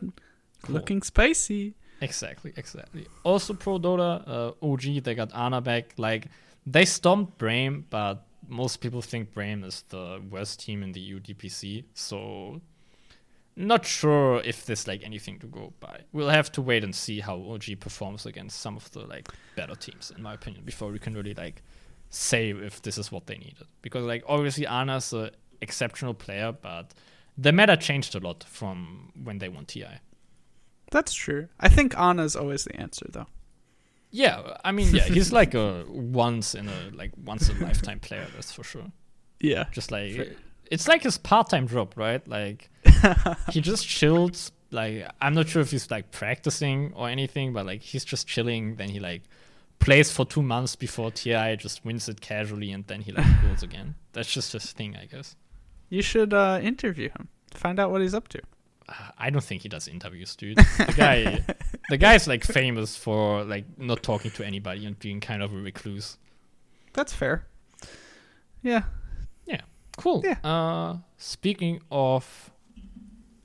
Cool. 0.62 0.74
Looking 0.76 1.00
spicy. 1.02 1.74
Exactly, 2.00 2.52
exactly. 2.56 3.04
Also, 3.24 3.54
Pro 3.54 3.78
Dota 3.78 4.10
uh, 4.34 4.52
OG 4.72 4.84
they 5.04 5.14
got 5.14 5.30
Ana 5.34 5.60
back. 5.60 5.84
Like 6.06 6.24
they 6.66 6.84
stomped 6.84 7.38
Brame, 7.38 7.84
but 7.88 8.26
most 8.48 8.80
people 8.80 9.00
think 9.00 9.32
Brame 9.32 9.64
is 9.64 9.84
the 9.88 10.20
worst 10.30 10.60
team 10.60 10.82
in 10.82 10.92
the 10.92 11.20
UDPC, 11.20 11.84
So 11.94 12.60
not 13.56 13.86
sure 13.86 14.42
if 14.44 14.66
there's 14.66 14.86
like 14.86 15.02
anything 15.02 15.38
to 15.38 15.46
go 15.46 15.72
by. 15.80 16.00
We'll 16.12 16.28
have 16.28 16.52
to 16.52 16.62
wait 16.62 16.84
and 16.84 16.94
see 16.94 17.20
how 17.20 17.36
OG 17.36 17.80
performs 17.80 18.26
against 18.26 18.60
some 18.60 18.76
of 18.76 18.90
the 18.92 19.00
like 19.00 19.28
better 19.56 19.74
teams, 19.74 20.12
in 20.14 20.22
my 20.22 20.34
opinion, 20.34 20.64
before 20.64 20.90
we 20.90 20.98
can 20.98 21.14
really 21.14 21.34
like 21.34 21.62
say 22.10 22.50
if 22.50 22.82
this 22.82 22.98
is 22.98 23.10
what 23.10 23.26
they 23.26 23.38
needed. 23.38 23.66
Because 23.80 24.04
like 24.04 24.24
obviously 24.26 24.66
Ana's 24.66 25.12
an 25.12 25.30
exceptional 25.62 26.14
player, 26.14 26.52
but 26.52 26.92
the 27.38 27.52
meta 27.52 27.76
changed 27.76 28.14
a 28.14 28.20
lot 28.20 28.44
from 28.44 29.12
when 29.22 29.38
they 29.38 29.48
won 29.48 29.64
TI. 29.64 30.00
That's 30.90 31.14
true. 31.14 31.48
I 31.58 31.68
think 31.68 31.98
Ana's 31.98 32.36
always 32.36 32.64
the 32.64 32.76
answer 32.76 33.06
though. 33.08 33.26
Yeah, 34.10 34.56
I 34.64 34.72
mean, 34.72 34.94
yeah, 34.94 35.04
he's 35.04 35.32
like 35.32 35.54
a 35.54 35.84
once 35.88 36.54
in 36.54 36.68
a 36.68 36.90
like 36.94 37.12
once 37.24 37.48
in 37.48 37.56
a 37.58 37.64
lifetime 37.64 38.00
player. 38.00 38.26
That's 38.34 38.52
for 38.52 38.64
sure. 38.64 38.92
Yeah. 39.40 39.66
Just 39.72 39.90
like 39.90 40.36
it's 40.70 40.88
like 40.88 41.02
his 41.02 41.18
part 41.18 41.50
time 41.50 41.68
job, 41.68 41.92
right? 41.96 42.26
Like 42.26 42.70
he 43.50 43.60
just 43.60 43.86
chills. 43.86 44.52
Like 44.70 45.08
I'm 45.20 45.34
not 45.34 45.48
sure 45.48 45.62
if 45.62 45.70
he's 45.70 45.90
like 45.90 46.10
practicing 46.10 46.92
or 46.94 47.08
anything, 47.08 47.52
but 47.52 47.66
like 47.66 47.82
he's 47.82 48.04
just 48.04 48.26
chilling. 48.26 48.76
Then 48.76 48.88
he 48.88 49.00
like 49.00 49.22
plays 49.78 50.10
for 50.10 50.24
two 50.24 50.42
months 50.42 50.76
before 50.76 51.10
TI, 51.10 51.56
just 51.56 51.84
wins 51.84 52.08
it 52.08 52.20
casually, 52.20 52.72
and 52.72 52.86
then 52.86 53.02
he 53.02 53.12
like 53.12 53.42
goes 53.42 53.62
again. 53.68 53.94
That's 54.12 54.30
just 54.30 54.52
his 54.52 54.72
thing, 54.72 54.96
I 54.96 55.06
guess. 55.06 55.36
You 55.88 56.02
should 56.02 56.34
uh, 56.34 56.58
interview 56.62 57.10
him. 57.10 57.28
Find 57.52 57.78
out 57.78 57.90
what 57.90 58.00
he's 58.00 58.14
up 58.14 58.28
to. 58.28 58.40
Uh, 58.88 58.92
I 59.18 59.30
don't 59.30 59.42
think 59.42 59.62
he 59.62 59.68
does 59.68 59.88
interviews, 59.88 60.36
dude. 60.36 60.58
The 60.58 60.94
guy, 60.96 61.44
the 61.90 61.96
guy's 61.96 62.26
like 62.28 62.44
famous 62.44 62.96
for 62.96 63.44
like 63.44 63.64
not 63.78 64.02
talking 64.02 64.30
to 64.32 64.46
anybody 64.46 64.86
and 64.86 64.98
being 64.98 65.20
kind 65.20 65.42
of 65.42 65.52
a 65.52 65.56
recluse. 65.56 66.18
That's 66.92 67.12
fair. 67.12 67.46
Yeah. 68.62 68.84
Yeah. 69.44 69.60
Cool. 69.96 70.22
Yeah. 70.24 70.38
Uh, 70.42 70.98
speaking 71.18 71.80
of 71.90 72.50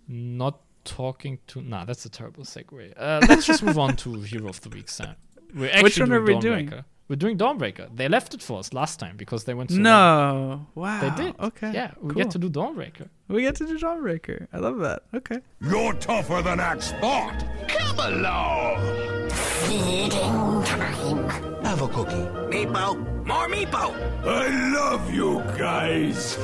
not 0.07 0.61
talking 0.83 1.39
to, 1.47 1.61
nah, 1.61 1.85
that's 1.85 2.05
a 2.05 2.09
terrible 2.09 2.43
segue. 2.43 2.93
Uh, 2.97 3.21
let's 3.27 3.45
just 3.45 3.63
move 3.63 3.77
on 3.79 3.95
to 3.97 4.21
Hero 4.21 4.49
of 4.49 4.61
the 4.61 4.69
Week, 4.69 4.89
Sam. 4.89 5.15
We're 5.53 5.69
actually 5.69 5.83
Which 5.83 5.99
one 5.99 6.11
are 6.13 6.21
we 6.21 6.39
doing? 6.39 6.73
We're 7.11 7.17
doing 7.17 7.37
Dawnbreaker. 7.37 7.93
They 7.93 8.07
left 8.07 8.33
it 8.33 8.41
for 8.41 8.59
us 8.59 8.71
last 8.71 8.97
time 8.97 9.17
because 9.17 9.43
they 9.43 9.53
went 9.53 9.69
so 9.69 9.75
well. 9.75 9.83
no. 9.83 10.67
Wow. 10.75 11.01
They 11.01 11.23
did. 11.23 11.35
Okay. 11.41 11.71
Yeah, 11.73 11.91
we 11.99 12.13
cool. 12.13 12.23
get 12.23 12.31
to 12.31 12.39
do 12.39 12.49
Dawnbreaker. 12.49 13.09
We 13.27 13.41
get 13.41 13.55
to 13.55 13.65
do 13.65 13.77
Dawnbreaker. 13.77 14.47
I 14.53 14.57
love 14.59 14.79
that. 14.79 15.03
Okay. 15.13 15.39
You're 15.59 15.91
tougher 15.95 16.41
than 16.41 16.61
Axe 16.61 16.85
Spot. 16.85 17.45
Come 17.67 17.99
along. 17.99 19.29
Feeding. 19.29 20.63
time. 20.63 21.65
Have 21.65 21.81
a 21.81 21.89
cookie. 21.89 22.25
Meepo, 22.49 22.95
more 23.25 23.49
Meepo. 23.49 23.93
I 24.25 24.47
love 24.73 25.13
you 25.13 25.43
guys. 25.57 26.37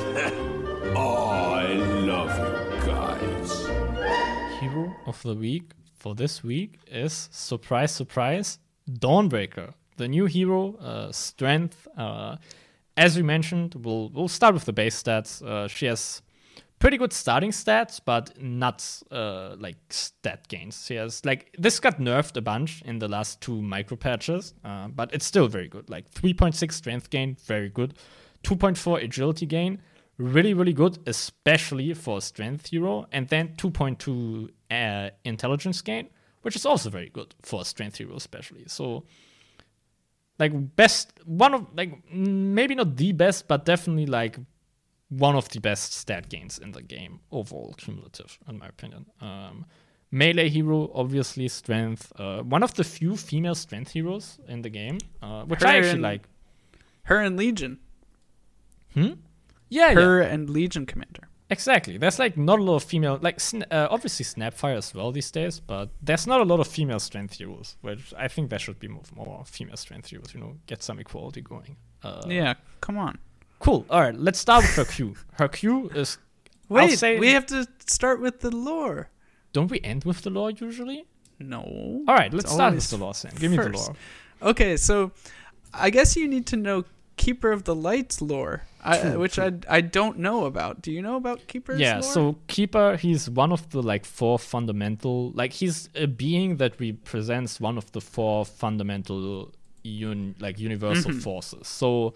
oh, 0.97 1.53
I 1.55 1.75
love 2.11 2.37
you 2.37 2.85
guys. 2.85 3.67
Hero 4.59 4.93
of 5.05 5.23
the 5.23 5.33
Week 5.33 5.71
for 5.95 6.13
this 6.13 6.43
week 6.43 6.77
is 6.91 7.29
surprise, 7.31 7.93
surprise, 7.93 8.59
Dawnbreaker, 8.91 9.73
the 9.97 10.07
new 10.07 10.25
hero, 10.25 10.75
uh, 10.77 11.11
strength. 11.11 11.87
Uh, 11.97 12.37
as 12.95 13.15
we 13.15 13.23
mentioned, 13.23 13.75
we'll 13.75 14.09
we'll 14.09 14.27
start 14.27 14.53
with 14.53 14.65
the 14.65 14.73
base 14.73 15.01
stats. 15.01 15.45
Uh, 15.45 15.67
she 15.67 15.85
has 15.85 16.21
pretty 16.79 16.97
good 16.97 17.13
starting 17.13 17.51
stats, 17.51 17.99
but 18.03 18.41
not 18.41 18.85
uh, 19.11 19.55
like 19.59 19.77
stat 19.89 20.47
gains. 20.47 20.85
She 20.85 20.95
has 20.95 21.23
like 21.25 21.55
this 21.57 21.79
got 21.79 21.99
nerfed 21.99 22.37
a 22.37 22.41
bunch 22.41 22.81
in 22.83 22.99
the 22.99 23.07
last 23.07 23.41
two 23.41 23.61
micro 23.61 23.97
patches, 23.97 24.53
uh, 24.63 24.87
but 24.87 25.13
it's 25.13 25.25
still 25.25 25.47
very 25.47 25.67
good. 25.67 25.89
Like 25.89 26.11
3.6 26.11 26.71
strength 26.71 27.09
gain, 27.09 27.37
very 27.45 27.69
good. 27.69 27.95
2.4 28.43 29.03
agility 29.03 29.45
gain, 29.45 29.79
really 30.17 30.53
really 30.53 30.73
good, 30.73 30.99
especially 31.07 31.93
for 31.93 32.19
a 32.19 32.21
strength 32.21 32.67
hero, 32.67 33.07
and 33.11 33.27
then 33.29 33.49
2.2 33.57 34.49
uh, 34.69 35.09
intelligence 35.23 35.81
gain, 35.81 36.09
which 36.41 36.55
is 36.55 36.65
also 36.65 36.89
very 36.89 37.09
good 37.09 37.33
for 37.41 37.61
a 37.61 37.65
strength 37.65 37.97
hero, 37.97 38.15
especially. 38.15 38.63
So 38.67 39.03
like 40.39 40.75
best 40.75 41.13
one 41.25 41.53
of 41.53 41.65
like 41.75 41.91
maybe 42.11 42.75
not 42.75 42.95
the 42.97 43.11
best, 43.11 43.47
but 43.47 43.65
definitely 43.65 44.05
like 44.05 44.37
one 45.09 45.35
of 45.35 45.47
the 45.49 45.59
best 45.59 45.93
stat 45.93 46.29
gains 46.29 46.59
in 46.59 46.71
the 46.71 46.81
game 46.81 47.19
overall, 47.31 47.73
cumulative, 47.77 48.37
in 48.47 48.59
my 48.59 48.67
opinion. 48.67 49.05
Um, 49.21 49.65
melee 50.11 50.49
hero, 50.49 50.91
obviously, 50.93 51.47
strength. 51.47 52.11
Uh, 52.19 52.43
one 52.43 52.61
of 52.63 52.73
the 52.75 52.83
few 52.83 53.15
female 53.15 53.55
strength 53.55 53.91
heroes 53.91 54.37
in 54.47 54.61
the 54.61 54.69
game, 54.69 54.97
uh, 55.21 55.43
which 55.45 55.63
I 55.63 55.77
actually 55.77 55.91
and- 55.93 56.01
like. 56.01 56.27
Her 57.03 57.21
and 57.21 57.37
Legion. 57.37 57.79
Hmm? 58.93 59.13
Yeah, 59.69 59.89
yeah. 59.89 59.93
Her 59.93 60.21
and 60.21 60.49
Legion 60.49 60.85
Commander. 60.85 61.26
Exactly. 61.49 61.97
There's 61.97 62.19
like 62.19 62.37
not 62.37 62.59
a 62.59 62.63
lot 62.63 62.75
of 62.75 62.83
female, 62.83 63.19
like 63.21 63.39
uh, 63.71 63.87
obviously 63.89 64.25
Snapfire 64.25 64.77
as 64.77 64.93
well 64.93 65.11
these 65.11 65.31
days, 65.31 65.59
but 65.59 65.89
there's 66.01 66.27
not 66.27 66.41
a 66.41 66.43
lot 66.43 66.59
of 66.59 66.67
female 66.67 66.99
strength 66.99 67.37
heroes. 67.37 67.77
Which 67.81 68.13
I 68.17 68.27
think 68.27 68.49
there 68.49 68.59
should 68.59 68.79
be 68.79 68.87
more, 68.87 69.03
more 69.15 69.43
female 69.45 69.77
strength 69.77 70.09
heroes. 70.09 70.33
You 70.33 70.41
know, 70.41 70.57
get 70.65 70.83
some 70.83 70.99
equality 70.99 71.41
going. 71.41 71.77
Uh, 72.03 72.21
yeah, 72.27 72.55
come 72.81 72.97
on. 72.97 73.17
Cool. 73.59 73.85
All 73.89 74.01
right, 74.01 74.15
let's 74.15 74.39
start 74.39 74.63
with 74.63 74.75
her 74.75 74.85
Q. 74.85 75.15
Her 75.33 75.47
Q 75.47 75.89
is. 75.95 76.17
Wait, 76.69 77.01
we 77.01 77.29
have 77.29 77.45
to 77.45 77.65
start 77.87 78.19
with 78.19 78.41
the 78.41 78.53
lore. 78.53 79.09
Don't 79.53 79.71
we 79.71 79.79
end 79.81 80.03
with 80.03 80.23
the 80.23 80.29
lore 80.29 80.51
usually? 80.51 81.05
No. 81.39 82.03
All 82.07 82.15
right, 82.15 82.33
let's 82.33 82.51
start 82.51 82.75
with 82.75 82.89
the 82.89 82.97
lore. 82.97 83.13
Sam. 83.13 83.31
Give 83.39 83.51
me 83.51 83.57
the 83.57 83.69
lore. 83.69 83.95
Okay, 84.41 84.75
so 84.75 85.11
I 85.73 85.89
guess 85.89 86.17
you 86.17 86.27
need 86.27 86.45
to 86.47 86.57
know 86.57 86.83
Keeper 87.15 87.51
of 87.51 87.63
the 87.63 87.73
Lights 87.73 88.21
lore, 88.21 88.63
I, 88.87 89.17
which 89.17 89.37
I 89.39 89.51
I 89.69 89.81
don't 89.81 90.17
know 90.19 90.45
about. 90.45 90.81
Do 90.81 90.91
you 90.91 91.01
know 91.01 91.15
about 91.17 91.47
Keeper's 91.47 91.79
yeah 91.79 91.95
lore? 91.95 92.03
so 92.03 92.35
keeper 92.47 92.95
he's 92.97 93.29
one 93.29 93.51
of 93.51 93.69
the 93.69 93.81
like 93.81 94.05
four 94.05 94.39
fundamental 94.39 95.31
like 95.31 95.53
he's 95.53 95.89
a 95.95 96.07
being 96.07 96.57
that 96.57 96.79
represents 96.79 97.59
one 97.59 97.77
of 97.77 97.91
the 97.91 98.01
four 98.01 98.45
fundamental 98.45 99.51
un, 99.85 100.35
like 100.39 100.59
universal 100.59 101.11
Mm-hmm. 101.11 101.19
forces 101.21 101.67
so 101.67 102.13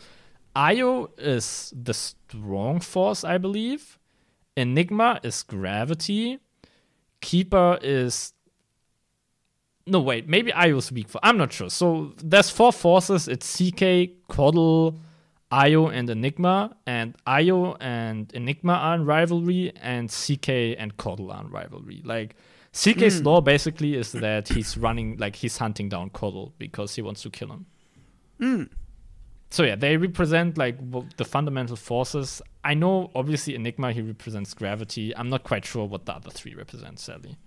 io 0.56 1.10
is 1.18 1.74
the 1.84 1.94
strong 1.94 2.80
force 2.82 3.24
i 3.24 3.38
believe 3.38 3.98
enigma 4.58 5.20
is 5.24 5.44
gravity 5.44 6.40
keeper 7.22 7.80
is 7.82 8.34
no 9.88 10.00
wait 10.02 10.28
maybe 10.28 10.52
io 10.54 10.78
is 10.78 10.92
weak 10.92 11.08
for 11.08 11.20
i'm 11.24 11.38
not 11.38 11.52
sure 11.54 11.70
so 11.70 12.14
there's 12.24 12.50
four 12.50 12.72
forces 12.74 13.28
it's 13.28 13.48
ck 13.58 13.82
KotL 14.30 14.96
Io 15.52 15.88
and 15.88 16.10
Enigma, 16.10 16.76
and 16.86 17.16
Io 17.28 17.76
and 17.80 18.32
Enigma 18.34 18.74
are 18.74 18.96
in 18.96 19.06
rivalry, 19.06 19.74
and 19.82 20.10
CK 20.10 20.78
and 20.78 20.96
KotL 20.98 21.34
are 21.34 21.42
in 21.44 21.50
rivalry. 21.52 22.02
Like 22.06 22.36
CK's 22.74 23.22
law 23.24 23.42
basically 23.42 23.96
is 23.96 24.14
that 24.14 24.48
he's 24.48 24.78
running, 24.78 25.18
like 25.18 25.36
he's 25.36 25.58
hunting 25.58 25.90
down 25.90 26.10
KotL 26.12 26.54
because 26.58 26.96
he 26.96 27.02
wants 27.02 27.22
to 27.24 27.30
kill 27.30 27.50
him. 27.52 27.66
So 29.50 29.64
yeah, 29.64 29.76
they 29.76 29.98
represent 29.98 30.58
like 30.58 30.78
the 31.18 31.26
fundamental 31.26 31.76
forces. 31.76 32.42
I 32.64 32.74
know, 32.74 33.12
obviously, 33.14 33.54
Enigma 33.56 33.92
he 33.92 34.02
represents 34.02 34.54
gravity. 34.54 35.16
I'm 35.16 35.30
not 35.30 35.44
quite 35.44 35.66
sure 35.66 35.86
what 35.86 36.06
the 36.06 36.14
other 36.14 36.30
three 36.30 36.56
represent, 36.56 37.00
sadly. 37.00 37.38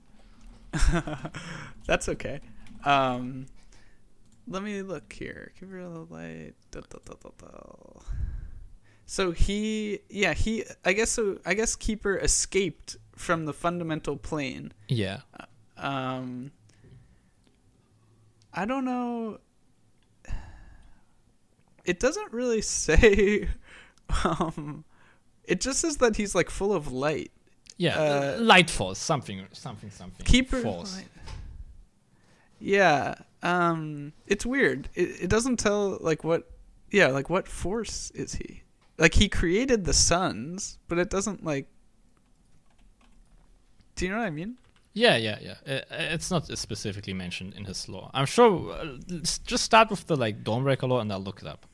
That's 1.86 2.08
okay. 2.10 2.40
Um, 2.84 3.46
let 4.46 4.62
me 4.62 4.82
look 4.82 5.12
here. 5.12 5.52
Keeper 5.58 5.78
of 5.78 5.92
the 6.08 6.14
Light. 6.14 6.54
da, 6.70 6.80
da, 6.88 6.98
da. 7.38 8.00
So 9.06 9.32
he, 9.32 10.00
yeah, 10.08 10.32
he. 10.34 10.64
I 10.84 10.92
guess 10.94 11.10
so. 11.10 11.38
I 11.44 11.54
guess 11.54 11.76
Keeper 11.76 12.16
escaped 12.18 12.96
from 13.14 13.44
the 13.44 13.52
fundamental 13.52 14.16
plane. 14.16 14.72
Yeah, 14.88 15.20
Um, 15.76 16.52
I 18.52 18.64
don't 18.64 18.84
know. 18.84 19.38
It 21.84 22.00
doesn't 22.00 22.32
really 22.32 22.62
say. 22.86 23.48
Um, 24.24 24.84
it 25.44 25.60
just 25.60 25.80
says 25.80 25.98
that 25.98 26.16
he's 26.16 26.34
like 26.34 26.48
full 26.50 26.72
of 26.72 26.90
light. 26.92 27.30
yeah, 27.76 27.98
Uh, 27.98 28.36
light 28.40 28.70
force, 28.70 28.98
something, 28.98 29.46
something, 29.52 29.90
something. 29.90 30.24
Keeper. 30.24 30.60
force. 30.62 30.96
Light. 30.96 31.08
Yeah. 32.58 33.14
Um, 33.44 34.12
it's 34.26 34.44
weird. 34.44 34.88
It 34.94 35.22
it 35.22 35.30
doesn't 35.30 35.58
tell 35.58 35.98
like 36.00 36.24
what. 36.24 36.50
Yeah, 36.90 37.08
like 37.08 37.28
what 37.28 37.46
force 37.46 38.10
is 38.12 38.34
he? 38.34 38.62
Like 38.98 39.14
he 39.14 39.28
created 39.28 39.84
the 39.84 39.92
suns, 39.92 40.78
but 40.88 40.98
it 40.98 41.10
doesn't 41.10 41.44
like. 41.44 41.68
Do 43.96 44.06
you 44.06 44.10
know 44.10 44.18
what 44.18 44.26
I 44.26 44.30
mean? 44.30 44.56
Yeah, 44.94 45.16
yeah, 45.16 45.38
yeah. 45.42 45.54
Uh, 45.66 45.80
it's 45.90 46.30
not 46.30 46.46
specifically 46.56 47.12
mentioned 47.12 47.54
in 47.54 47.64
his 47.64 47.88
law. 47.88 48.10
I'm 48.14 48.26
sure. 48.26 48.72
Uh, 48.72 48.96
just 49.44 49.64
start 49.64 49.90
with 49.90 50.06
the 50.06 50.16
like 50.16 50.42
Dawnbreaker 50.42 50.88
law, 50.88 51.00
and 51.00 51.12
I'll 51.12 51.20
look 51.20 51.42
it 51.42 51.48
up. 51.48 51.66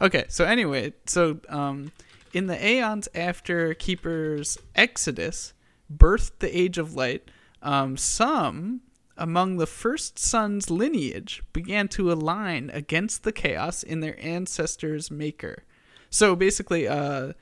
Okay, 0.00 0.24
so 0.28 0.44
anyway, 0.44 0.92
so 1.06 1.38
um, 1.48 1.92
in 2.32 2.48
the 2.48 2.66
aeons 2.66 3.08
after 3.14 3.74
Keeper's 3.74 4.58
exodus, 4.74 5.54
birthed 5.94 6.40
the 6.40 6.56
Age 6.56 6.78
of 6.78 6.94
Light, 6.96 7.30
um, 7.62 7.96
some 7.96 8.80
among 9.16 9.56
the 9.56 9.66
first 9.66 10.18
son's 10.18 10.70
lineage 10.70 11.42
began 11.52 11.88
to 11.88 12.12
align 12.12 12.70
against 12.72 13.24
the 13.24 13.32
chaos 13.32 13.82
in 13.82 14.00
their 14.00 14.18
ancestors' 14.24 15.10
maker. 15.10 15.64
So 16.10 16.36
basically, 16.36 16.88
uh, 16.88 17.32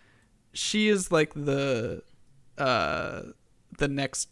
she 0.53 0.89
is 0.89 1.11
like 1.11 1.33
the 1.35 2.03
uh, 2.59 3.23
the 3.79 3.89
next 3.89 4.29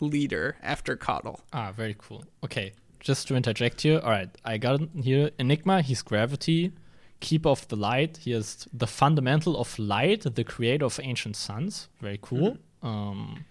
leader 0.00 0.56
after 0.62 0.96
KotL. 0.96 1.40
Ah, 1.52 1.72
very 1.72 1.94
cool. 1.98 2.24
Okay, 2.44 2.72
just 3.00 3.28
to 3.28 3.36
interject 3.36 3.80
here. 3.80 4.00
All 4.02 4.10
right, 4.10 4.30
I 4.44 4.58
got 4.58 4.80
here. 5.02 5.30
Enigma, 5.38 5.82
he's 5.82 6.02
gravity. 6.02 6.72
Keeper 7.20 7.50
of 7.50 7.68
the 7.68 7.76
light. 7.76 8.18
He 8.18 8.32
is 8.32 8.66
the 8.72 8.86
fundamental 8.86 9.58
of 9.58 9.78
light, 9.78 10.22
the 10.34 10.44
creator 10.44 10.86
of 10.86 10.98
ancient 11.02 11.36
suns. 11.36 11.88
Very 12.00 12.18
cool. 12.22 12.56
Um, 12.82 13.44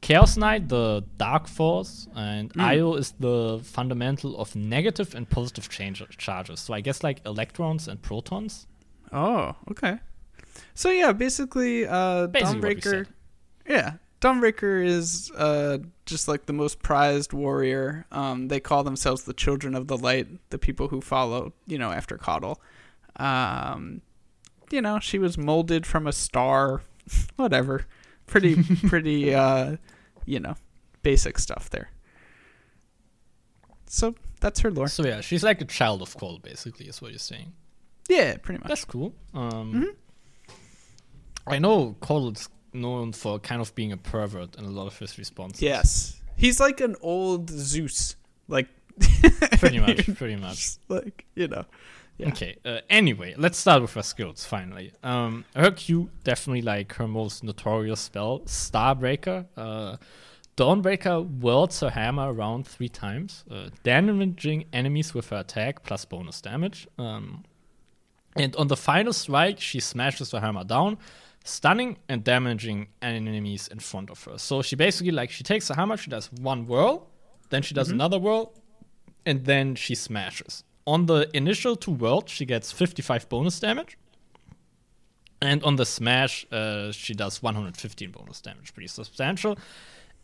Chaos 0.00 0.36
Knight, 0.36 0.68
the 0.68 1.04
dark 1.18 1.48
force, 1.48 2.06
and 2.14 2.52
Io 2.58 2.94
is 2.94 3.12
the 3.18 3.60
fundamental 3.64 4.38
of 4.38 4.54
negative 4.54 5.14
and 5.14 5.28
positive 5.28 5.68
charges. 5.68 6.60
So 6.60 6.74
I 6.74 6.80
guess 6.80 7.02
like 7.02 7.24
electrons 7.26 7.88
and 7.88 8.00
protons. 8.00 8.66
Oh, 9.12 9.56
okay. 9.70 9.98
So 10.74 10.90
yeah, 10.90 11.12
basically, 11.12 11.86
uh, 11.86 12.28
Basically 12.28 12.74
Dawnbreaker. 12.76 13.06
Yeah, 13.68 13.94
Dawnbreaker 14.20 14.84
is 14.84 15.30
uh 15.32 15.78
just 16.04 16.28
like 16.28 16.46
the 16.46 16.52
most 16.52 16.82
prized 16.82 17.32
warrior. 17.32 18.06
Um, 18.12 18.48
they 18.48 18.60
call 18.60 18.84
themselves 18.84 19.24
the 19.24 19.34
Children 19.34 19.74
of 19.74 19.88
the 19.88 19.96
Light, 19.96 20.28
the 20.50 20.58
people 20.58 20.88
who 20.88 21.00
follow, 21.00 21.52
you 21.66 21.78
know, 21.78 21.90
after 21.90 22.16
KotL. 22.16 22.56
Um, 23.16 24.02
you 24.70 24.80
know, 24.80 25.00
she 25.00 25.18
was 25.18 25.36
molded 25.36 25.84
from 25.86 26.06
a 26.06 26.12
star. 26.12 26.82
Whatever, 27.36 27.86
pretty 28.26 28.62
pretty. 28.88 29.34
uh, 29.34 29.76
you 30.24 30.40
know, 30.40 30.54
basic 31.02 31.38
stuff 31.38 31.70
there. 31.70 31.90
So 33.86 34.14
that's 34.40 34.60
her 34.60 34.70
lore. 34.70 34.88
So 34.88 35.04
yeah, 35.06 35.20
she's 35.20 35.44
like 35.44 35.60
a 35.60 35.64
child 35.64 36.02
of 36.02 36.16
Cole, 36.16 36.40
basically, 36.42 36.86
is 36.86 37.00
what 37.00 37.12
you're 37.12 37.18
saying. 37.18 37.52
Yeah, 38.08 38.36
pretty 38.38 38.58
much. 38.58 38.68
That's 38.68 38.84
cool. 38.84 39.14
Um, 39.34 39.72
Mm-hmm. 39.72 39.84
I 41.48 41.58
know 41.60 41.94
Cole 42.00 42.32
is 42.32 42.48
known 42.72 43.12
for 43.12 43.38
kind 43.38 43.60
of 43.60 43.72
being 43.76 43.92
a 43.92 43.96
pervert 43.96 44.56
in 44.56 44.64
a 44.64 44.68
lot 44.68 44.88
of 44.88 44.98
his 44.98 45.16
responses. 45.16 45.62
Yes. 45.62 46.20
He's 46.36 46.58
like 46.58 46.80
an 46.80 46.96
old 47.00 47.48
Zeus. 47.50 48.16
Like 48.48 48.66
pretty 49.58 49.78
much, 49.78 50.12
pretty 50.16 50.34
much. 50.46 50.76
like, 50.88 51.24
you 51.36 51.46
know. 51.48 51.64
Yeah. 52.18 52.28
Okay. 52.28 52.56
Uh, 52.64 52.78
anyway, 52.88 53.34
let's 53.36 53.58
start 53.58 53.82
with 53.82 53.92
her 53.94 54.02
skills. 54.02 54.44
Finally, 54.44 54.92
um, 55.02 55.44
her 55.54 55.70
Q 55.70 56.10
definitely 56.24 56.62
like 56.62 56.94
her 56.94 57.06
most 57.06 57.44
notorious 57.44 58.00
spell, 58.00 58.40
Starbreaker. 58.40 59.46
Uh, 59.56 59.96
Dawnbreaker 60.56 61.40
whirls 61.40 61.80
her 61.80 61.90
hammer 61.90 62.32
around 62.32 62.66
three 62.66 62.88
times, 62.88 63.44
uh, 63.50 63.68
damaging 63.82 64.64
enemies 64.72 65.12
with 65.12 65.28
her 65.28 65.38
attack 65.38 65.82
plus 65.82 66.06
bonus 66.06 66.40
damage. 66.40 66.88
Um, 66.98 67.44
and 68.34 68.56
on 68.56 68.68
the 68.68 68.76
final 68.76 69.12
strike, 69.12 69.60
she 69.60 69.80
smashes 69.80 70.30
her 70.30 70.40
hammer 70.40 70.64
down, 70.64 70.96
stunning 71.44 71.98
and 72.08 72.24
damaging 72.24 72.88
enemies 73.02 73.68
in 73.68 73.80
front 73.80 74.08
of 74.10 74.24
her. 74.24 74.38
So 74.38 74.62
she 74.62 74.76
basically 74.76 75.12
like 75.12 75.30
she 75.30 75.44
takes 75.44 75.68
the 75.68 75.74
hammer, 75.74 75.98
she 75.98 76.10
does 76.10 76.32
one 76.32 76.66
whirl, 76.66 77.10
then 77.50 77.60
she 77.60 77.74
does 77.74 77.90
another 77.90 78.18
whirl, 78.18 78.54
and 79.26 79.44
then 79.44 79.74
she 79.74 79.94
smashes. 79.94 80.64
On 80.86 81.06
the 81.06 81.28
initial 81.34 81.76
two 81.76 81.94
whirls, 81.94 82.30
she 82.30 82.44
gets 82.44 82.70
55 82.70 83.28
bonus 83.28 83.58
damage. 83.58 83.98
And 85.42 85.62
on 85.64 85.76
the 85.76 85.84
smash, 85.84 86.46
uh, 86.50 86.92
she 86.92 87.12
does 87.12 87.42
115 87.42 88.10
bonus 88.10 88.40
damage, 88.40 88.72
pretty 88.72 88.88
substantial. 88.88 89.58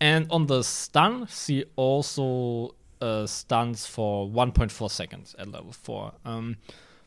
And 0.00 0.26
on 0.30 0.46
the 0.46 0.62
stun, 0.62 1.26
she 1.26 1.64
also 1.76 2.74
uh, 3.00 3.26
stuns 3.26 3.86
for 3.86 4.26
1.4 4.28 4.90
seconds 4.90 5.34
at 5.38 5.48
level 5.48 5.72
4. 5.72 6.12
Um, 6.24 6.56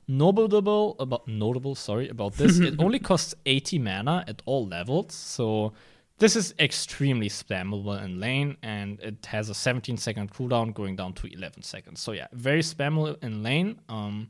notable 0.08 0.96
about 1.00 1.28
notable, 1.28 1.76
sorry 1.76 2.10
about 2.10 2.34
this. 2.34 2.60
it 2.60 2.76
only 2.78 3.00
costs 3.00 3.34
80 3.46 3.80
mana 3.80 4.24
at 4.28 4.42
all 4.46 4.68
levels, 4.68 5.14
so 5.14 5.74
this 6.18 6.36
is 6.36 6.54
extremely 6.60 7.28
spammable 7.28 8.02
in 8.04 8.20
lane, 8.20 8.58
and 8.64 9.00
it 9.02 9.26
has 9.26 9.50
a 9.50 9.54
17 9.54 9.98
second 9.98 10.32
cooldown 10.32 10.74
going 10.74 10.96
down 10.96 11.14
to 11.14 11.28
11 11.28 11.64
seconds. 11.64 12.00
So 12.00 12.14
yeah, 12.14 12.28
very 12.32 12.62
spammable 12.62 13.22
in 13.22 13.44
lane. 13.44 13.80
Um, 13.90 14.30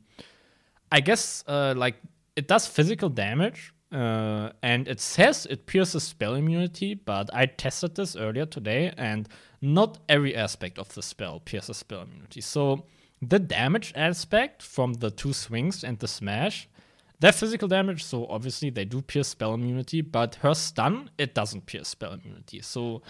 I 0.90 1.00
guess 1.00 1.44
uh, 1.46 1.74
like 1.76 1.96
it 2.34 2.48
does 2.48 2.66
physical 2.66 3.08
damage, 3.08 3.72
uh, 3.92 4.50
and 4.62 4.88
it 4.88 5.00
says 5.00 5.46
it 5.48 5.66
pierces 5.66 6.02
spell 6.02 6.34
immunity, 6.34 6.94
but 6.94 7.30
I 7.32 7.46
tested 7.46 7.94
this 7.94 8.16
earlier 8.16 8.46
today, 8.46 8.92
and 8.96 9.28
not 9.60 9.98
every 10.08 10.34
aspect 10.34 10.78
of 10.78 10.92
the 10.94 11.02
spell 11.02 11.40
pierces 11.40 11.76
spell 11.76 12.02
immunity. 12.02 12.40
So 12.40 12.84
the 13.22 13.38
damage 13.38 13.92
aspect 13.94 14.62
from 14.62 14.94
the 14.94 15.10
two 15.10 15.32
swings 15.32 15.84
and 15.84 15.98
the 15.98 16.08
smash 16.08 16.68
They're 17.20 17.32
physical 17.32 17.66
damage, 17.68 18.04
so 18.04 18.26
obviously 18.26 18.68
they 18.70 18.84
do 18.84 19.00
pierce 19.00 19.28
spell 19.28 19.54
immunity, 19.54 20.02
but 20.02 20.34
her 20.36 20.54
stun, 20.54 21.10
it 21.16 21.34
doesn't 21.34 21.64
pierce 21.66 21.88
spell 21.88 22.12
immunity. 22.12 22.60
So 22.60 23.02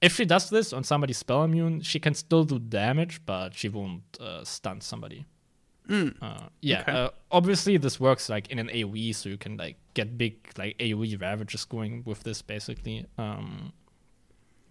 if 0.00 0.16
she 0.16 0.24
does 0.24 0.50
this 0.50 0.72
on 0.72 0.82
somebody 0.82 1.12
spell 1.12 1.44
immune, 1.44 1.80
she 1.82 2.00
can 2.00 2.14
still 2.14 2.42
do 2.44 2.58
damage, 2.58 3.20
but 3.24 3.54
she 3.54 3.68
won't 3.68 4.02
uh, 4.20 4.42
stun 4.44 4.80
somebody. 4.80 5.26
Uh, 5.90 6.48
yeah, 6.60 6.80
Okay. 6.80 6.92
uh, 6.92 7.10
obviously 7.30 7.76
this 7.76 8.00
works 8.00 8.28
like 8.28 8.48
in 8.50 8.58
an 8.58 8.68
AOE, 8.68 9.14
so 9.14 9.28
you 9.28 9.36
can 9.36 9.56
like 9.56 9.76
get 9.94 10.16
big 10.16 10.36
like 10.56 10.78
AOE 10.78 11.20
ravages 11.20 11.64
going 11.64 12.02
with 12.04 12.22
this 12.22 12.40
basically. 12.40 13.04
Um, 13.18 13.72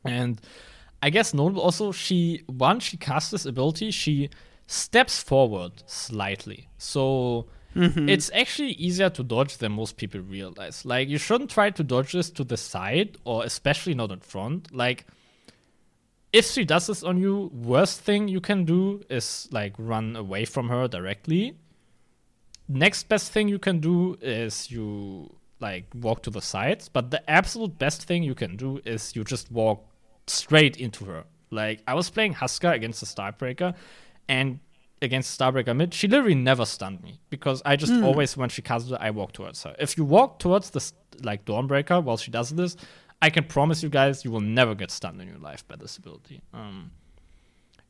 and 0.03 0.41
I 1.03 1.09
guess 1.11 1.33
notable 1.33 1.61
also, 1.61 1.91
she 1.91 2.43
once 2.47 2.83
she 2.85 2.97
casts 2.97 3.29
this 3.31 3.45
ability, 3.45 3.91
she 3.91 4.29
steps 4.67 5.21
forward 5.21 5.83
slightly. 5.85 6.69
So 6.77 7.47
Mm-hmm. 7.76 8.09
it's 8.09 8.30
actually 8.34 8.72
easier 8.72 9.09
to 9.09 9.24
dodge 9.24 9.57
than 9.57 9.72
most 9.72 9.97
people 9.97 10.19
realize. 10.22 10.86
Like 10.86 11.07
you 11.07 11.17
shouldn't 11.17 11.49
try 11.49 11.69
to 11.69 11.84
dodge 11.84 12.11
this 12.11 12.30
to 12.32 12.43
the 12.43 12.57
side 12.57 13.17
or 13.24 13.43
especially 13.45 13.93
not 13.93 14.11
in 14.11 14.19
front. 14.19 14.74
Like 14.76 15.05
if 16.34 16.45
she 16.45 16.65
does 16.65 16.88
this 16.88 17.03
on 17.03 17.17
you, 17.17 17.49
worst 17.53 18.01
thing 18.01 18.28
you 18.28 18.41
can 18.41 18.65
do 18.65 19.01
is 19.09 19.47
like 19.51 19.74
run 19.78 20.15
away 20.15 20.45
from 20.45 20.69
her 20.69 20.88
directly. 20.88 21.55
Next 22.67 23.09
best 23.09 23.32
thing 23.32 23.47
you 23.47 23.59
can 23.59 23.80
do 23.80 24.17
is 24.22 24.72
you 24.72 25.36
like 25.59 25.86
walk 25.93 26.24
to 26.24 26.30
the 26.30 26.41
sides, 26.41 26.89
but 26.89 27.11
the 27.11 27.30
absolute 27.30 27.78
best 27.78 28.03
thing 28.03 28.24
you 28.24 28.36
can 28.36 28.55
do 28.55 28.82
is 28.86 29.15
you 29.15 29.24
just 29.24 29.51
walk 29.51 29.86
straight 30.28 30.78
into 30.78 31.05
her. 31.05 31.26
Like 31.51 31.84
I 31.88 31.93
was 31.93 32.09
playing 32.09 32.36
Huskar 32.36 32.74
against 32.74 33.01
the 33.01 33.05
Starbreaker, 33.05 33.76
and 34.28 34.59
against 35.01 35.39
Starbreaker 35.39 35.75
mid, 35.75 35.93
she 35.93 36.07
literally 36.07 36.35
never 36.35 36.65
stunned 36.65 37.01
me 37.01 37.19
because 37.29 37.61
I 37.65 37.75
just 37.75 37.93
always 38.03 38.37
when 38.37 38.49
she 38.49 38.61
casts 38.61 38.91
it, 38.91 38.97
I 38.99 39.11
walk 39.11 39.31
towards 39.31 39.63
her. 39.63 39.75
If 39.79 39.97
you 39.97 40.05
walk 40.05 40.39
towards 40.39 40.69
the 40.69 40.91
like 41.23 41.45
Dawnbreaker 41.45 42.03
while 42.03 42.17
she 42.17 42.31
does 42.31 42.49
this, 42.51 42.75
I 43.21 43.29
can 43.29 43.45
promise 43.45 43.83
you 43.83 43.89
guys 43.89 44.25
you 44.25 44.31
will 44.31 44.41
never 44.41 44.75
get 44.75 44.91
stunned 44.91 45.21
in 45.21 45.27
your 45.27 45.37
life 45.37 45.67
by 45.67 45.75
this 45.75 45.97
ability. 45.97 46.41
Um, 46.53 46.91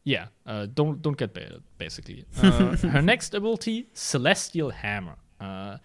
yeah, 0.03 0.27
uh, 0.45 0.67
don't 0.73 1.01
don't 1.01 1.17
get 1.17 1.33
baited. 1.33 1.63
Basically, 1.77 2.25
uh, 2.41 2.75
her 2.77 3.01
next 3.01 3.33
ability, 3.33 3.89
Celestial 3.93 4.71
Hammer. 4.71 5.15
Uh, 5.39 5.77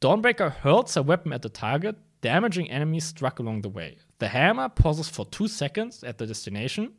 Dawnbreaker 0.00 0.50
hurls 0.50 0.96
a 0.96 1.02
weapon 1.02 1.32
at 1.32 1.42
the 1.42 1.50
target, 1.50 1.96
damaging 2.22 2.70
enemies 2.70 3.04
struck 3.04 3.38
along 3.38 3.60
the 3.60 3.68
way. 3.68 3.98
The 4.18 4.28
hammer 4.28 4.68
pauses 4.68 5.08
for 5.08 5.26
two 5.26 5.46
seconds 5.48 6.02
at 6.02 6.18
the 6.18 6.26
destination 6.26 6.92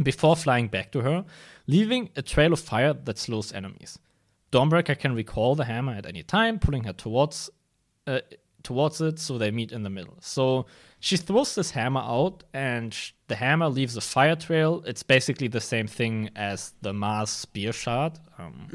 before 0.00 0.36
flying 0.36 0.68
back 0.68 0.92
to 0.92 1.00
her, 1.00 1.24
leaving 1.66 2.10
a 2.16 2.22
trail 2.22 2.52
of 2.52 2.60
fire 2.60 2.92
that 2.94 3.18
slows 3.18 3.52
enemies. 3.52 3.98
Dawnbreaker 4.52 4.98
can 4.98 5.14
recall 5.14 5.54
the 5.54 5.64
hammer 5.64 5.92
at 5.94 6.06
any 6.06 6.22
time, 6.22 6.58
pulling 6.58 6.84
her 6.84 6.92
towards 6.92 7.50
uh, 8.06 8.20
towards 8.62 9.00
it 9.00 9.18
so 9.18 9.38
they 9.38 9.50
meet 9.50 9.72
in 9.72 9.82
the 9.82 9.90
middle. 9.90 10.16
So 10.20 10.66
she 11.00 11.16
throws 11.16 11.54
this 11.54 11.72
hammer 11.72 12.00
out, 12.00 12.44
and 12.54 12.92
sh- 12.94 13.12
the 13.28 13.34
hammer 13.36 13.68
leaves 13.68 13.96
a 13.96 14.00
fire 14.00 14.36
trail. 14.36 14.82
It's 14.86 15.02
basically 15.02 15.48
the 15.48 15.60
same 15.60 15.86
thing 15.88 16.30
as 16.36 16.72
the 16.82 16.92
Mars 16.92 17.30
spear 17.30 17.72
shard. 17.72 18.18
Um, 18.38 18.68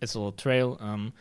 It's 0.00 0.14
a 0.14 0.18
little 0.18 0.32
trail. 0.32 0.76
Um, 0.80 1.12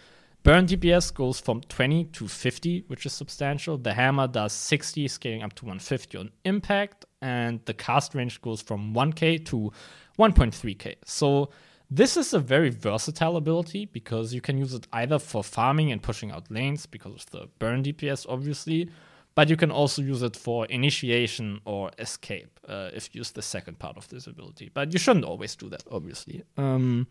burn 0.43 0.65
DPS 0.67 1.13
goes 1.13 1.39
from 1.39 1.61
20 1.61 2.05
to 2.05 2.27
50, 2.27 2.85
which 2.87 3.05
is 3.05 3.13
substantial. 3.13 3.77
The 3.77 3.93
hammer 3.93 4.27
does 4.27 4.53
60, 4.53 5.07
scaling 5.07 5.43
up 5.43 5.53
to 5.55 5.65
150 5.65 6.17
on 6.17 6.31
impact, 6.45 7.04
and 7.21 7.59
the 7.65 7.73
cast 7.73 8.15
range 8.15 8.41
goes 8.41 8.61
from 8.61 8.93
1k 8.93 9.45
to 9.45 9.71
1.3k. 10.19 10.95
So 11.05 11.49
this 11.89 12.17
is 12.17 12.33
a 12.33 12.39
very 12.39 12.69
versatile 12.69 13.37
ability 13.37 13.85
because 13.85 14.33
you 14.33 14.41
can 14.41 14.57
use 14.57 14.73
it 14.73 14.87
either 14.93 15.19
for 15.19 15.43
farming 15.43 15.91
and 15.91 16.01
pushing 16.01 16.31
out 16.31 16.49
lanes 16.49 16.85
because 16.85 17.13
of 17.13 17.29
the 17.31 17.47
burn 17.59 17.83
DPS, 17.83 18.25
obviously, 18.27 18.89
but 19.35 19.49
you 19.49 19.57
can 19.57 19.69
also 19.69 20.01
use 20.01 20.23
it 20.23 20.35
for 20.35 20.65
initiation 20.67 21.59
or 21.65 21.91
escape 21.99 22.59
uh, 22.67 22.89
if 22.93 23.13
you 23.13 23.19
use 23.19 23.31
the 23.31 23.41
second 23.41 23.77
part 23.77 23.97
of 23.97 24.07
this 24.09 24.27
ability. 24.27 24.71
But 24.73 24.93
you 24.93 24.99
shouldn't 24.99 25.25
always 25.25 25.55
do 25.55 25.69
that, 25.69 25.83
obviously. 25.91 26.43
Um, 26.57 27.07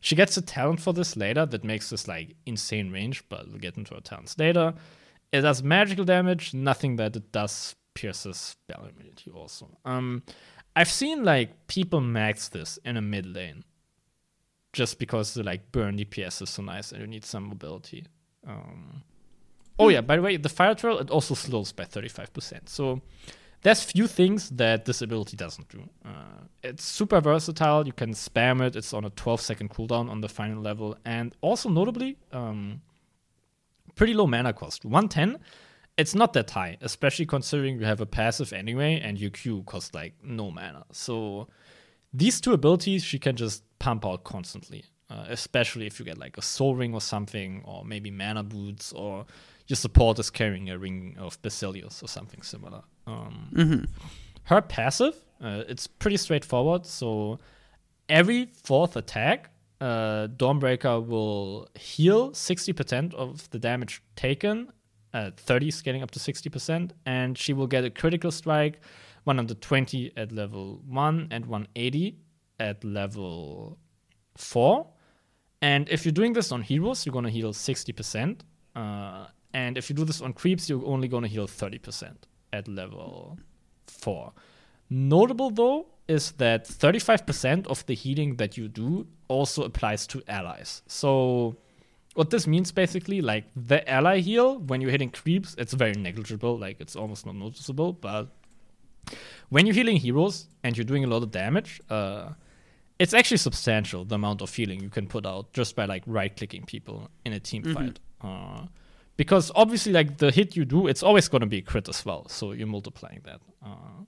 she 0.00 0.16
gets 0.16 0.36
a 0.36 0.42
talent 0.42 0.80
for 0.80 0.92
this 0.92 1.16
later 1.16 1.46
that 1.46 1.64
makes 1.64 1.90
this 1.90 2.08
like 2.08 2.34
insane 2.46 2.90
range, 2.90 3.22
but 3.28 3.48
we'll 3.48 3.58
get 3.58 3.78
into 3.78 3.94
her 3.94 4.00
talents 4.00 4.36
later. 4.38 4.74
It 5.32 5.42
does 5.42 5.62
magical 5.62 6.04
damage, 6.04 6.52
nothing 6.52 6.96
that 6.96 7.14
it 7.14 7.32
does 7.32 7.76
pierces 7.98 8.36
spell 8.36 8.84
immunity 8.84 9.30
also. 9.30 9.66
Um, 9.84 10.22
I've 10.76 10.90
seen 10.90 11.24
like 11.24 11.66
people 11.66 12.00
max 12.00 12.48
this 12.48 12.78
in 12.84 12.96
a 12.96 13.02
mid 13.02 13.26
lane 13.26 13.64
just 14.72 15.00
because 15.00 15.34
the 15.34 15.42
like 15.42 15.72
burn 15.72 15.96
DPS 15.98 16.42
is 16.42 16.50
so 16.50 16.62
nice 16.62 16.92
and 16.92 17.00
you 17.00 17.08
need 17.08 17.24
some 17.24 17.48
mobility. 17.48 18.06
Um, 18.46 19.02
oh 19.80 19.88
yeah, 19.88 20.00
by 20.00 20.14
the 20.16 20.22
way, 20.22 20.36
the 20.36 20.48
fire 20.48 20.76
trail 20.76 20.98
it 20.98 21.10
also 21.10 21.34
slows 21.34 21.72
by 21.72 21.84
35%. 21.84 22.68
So 22.68 23.02
there's 23.62 23.82
few 23.82 24.06
things 24.06 24.50
that 24.50 24.84
this 24.84 25.02
ability 25.02 25.36
doesn't 25.36 25.68
do. 25.68 25.82
Uh, 26.04 26.44
it's 26.62 26.84
super 26.84 27.20
versatile. 27.20 27.84
You 27.84 27.92
can 27.92 28.14
spam 28.14 28.64
it. 28.64 28.76
It's 28.76 28.94
on 28.94 29.04
a 29.04 29.10
12 29.10 29.40
second 29.40 29.70
cooldown 29.70 30.08
on 30.08 30.20
the 30.20 30.28
final 30.28 30.62
level, 30.62 30.96
and 31.04 31.34
also 31.40 31.68
notably, 31.68 32.18
um, 32.30 32.80
pretty 33.96 34.14
low 34.14 34.28
mana 34.28 34.52
cost. 34.52 34.84
110. 34.84 35.40
It's 35.98 36.14
not 36.14 36.32
that 36.34 36.50
high, 36.50 36.78
especially 36.80 37.26
considering 37.26 37.78
you 37.80 37.84
have 37.84 38.00
a 38.00 38.06
passive 38.06 38.52
anyway, 38.52 39.00
and 39.00 39.18
your 39.18 39.30
Q 39.30 39.64
costs 39.64 39.92
like 39.94 40.14
no 40.22 40.50
mana. 40.50 40.84
So 40.92 41.48
these 42.14 42.40
two 42.40 42.52
abilities 42.52 43.02
she 43.02 43.18
can 43.18 43.36
just 43.36 43.64
pump 43.80 44.06
out 44.06 44.22
constantly, 44.22 44.84
uh, 45.10 45.26
especially 45.28 45.86
if 45.86 45.98
you 45.98 46.04
get 46.04 46.16
like 46.16 46.38
a 46.38 46.42
soul 46.42 46.76
ring 46.76 46.94
or 46.94 47.00
something, 47.00 47.62
or 47.64 47.84
maybe 47.84 48.10
mana 48.12 48.44
boots, 48.44 48.92
or 48.92 49.26
your 49.66 49.76
support 49.76 50.18
is 50.20 50.30
carrying 50.30 50.70
a 50.70 50.78
ring 50.78 51.16
of 51.18 51.40
Basilius 51.42 52.02
or 52.02 52.08
something 52.08 52.42
similar. 52.42 52.82
Um, 53.06 53.48
Her 54.44 54.62
passive, 54.62 55.14
uh, 55.42 55.64
it's 55.68 55.86
pretty 55.86 56.16
straightforward. 56.16 56.86
So 56.86 57.38
every 58.08 58.46
fourth 58.64 58.96
attack, 58.96 59.50
uh, 59.80 60.28
Dawnbreaker 60.28 61.06
will 61.06 61.68
heal 61.74 62.30
60% 62.30 63.14
of 63.14 63.50
the 63.50 63.58
damage 63.58 64.02
taken, 64.16 64.72
uh, 65.18 65.30
30 65.36 65.70
scaling 65.70 66.02
up 66.02 66.10
to 66.12 66.18
60%, 66.18 66.92
and 67.06 67.36
she 67.36 67.52
will 67.52 67.66
get 67.66 67.84
a 67.84 67.90
critical 67.90 68.30
strike 68.30 68.80
120 69.24 70.12
at 70.16 70.32
level 70.32 70.80
1 70.86 71.28
and 71.30 71.46
180 71.46 72.16
at 72.60 72.84
level 72.84 73.78
4. 74.36 74.86
And 75.60 75.88
if 75.88 76.04
you're 76.04 76.12
doing 76.12 76.32
this 76.34 76.52
on 76.52 76.62
heroes, 76.62 77.04
you're 77.04 77.12
going 77.12 77.24
to 77.24 77.30
heal 77.30 77.52
60%. 77.52 78.40
Uh, 78.76 79.26
and 79.52 79.76
if 79.76 79.90
you 79.90 79.96
do 79.96 80.04
this 80.04 80.20
on 80.20 80.32
creeps, 80.32 80.68
you're 80.68 80.86
only 80.86 81.08
going 81.08 81.24
to 81.24 81.28
heal 81.28 81.48
30% 81.48 82.14
at 82.52 82.68
level 82.68 83.38
4. 83.86 84.32
Notable 84.90 85.50
though 85.50 85.86
is 86.06 86.32
that 86.32 86.64
35% 86.64 87.66
of 87.66 87.84
the 87.86 87.94
healing 87.94 88.36
that 88.36 88.56
you 88.56 88.68
do 88.68 89.06
also 89.28 89.64
applies 89.64 90.06
to 90.06 90.22
allies. 90.28 90.82
So 90.86 91.56
what 92.18 92.30
this 92.30 92.48
means 92.48 92.72
basically, 92.72 93.20
like 93.20 93.44
the 93.54 93.88
ally 93.88 94.18
heal 94.18 94.58
when 94.58 94.80
you're 94.80 94.90
hitting 94.90 95.08
creeps, 95.08 95.54
it's 95.56 95.72
very 95.72 95.92
negligible, 95.92 96.58
like 96.58 96.80
it's 96.80 96.96
almost 96.96 97.24
not 97.24 97.36
noticeable. 97.36 97.92
But 97.92 98.26
when 99.50 99.66
you're 99.66 99.74
healing 99.76 99.98
heroes 99.98 100.48
and 100.64 100.76
you're 100.76 100.84
doing 100.84 101.04
a 101.04 101.06
lot 101.06 101.22
of 101.22 101.30
damage, 101.30 101.80
uh, 101.88 102.30
it's 102.98 103.14
actually 103.14 103.36
substantial 103.36 104.04
the 104.04 104.16
amount 104.16 104.42
of 104.42 104.52
healing 104.52 104.80
you 104.80 104.88
can 104.88 105.06
put 105.06 105.26
out 105.26 105.52
just 105.52 105.76
by 105.76 105.84
like 105.84 106.02
right 106.06 106.36
clicking 106.36 106.64
people 106.64 107.08
in 107.24 107.34
a 107.34 107.38
team 107.38 107.62
fight. 107.62 108.00
Uh, 108.20 108.66
because 109.16 109.52
obviously, 109.54 109.92
like 109.92 110.18
the 110.18 110.32
hit 110.32 110.56
you 110.56 110.64
do, 110.64 110.88
it's 110.88 111.04
always 111.04 111.28
going 111.28 111.42
to 111.42 111.46
be 111.46 111.58
a 111.58 111.62
crit 111.62 111.88
as 111.88 112.04
well. 112.04 112.26
So 112.28 112.50
you're 112.50 112.66
multiplying 112.66 113.20
that. 113.26 113.40
Uh, 113.64 114.02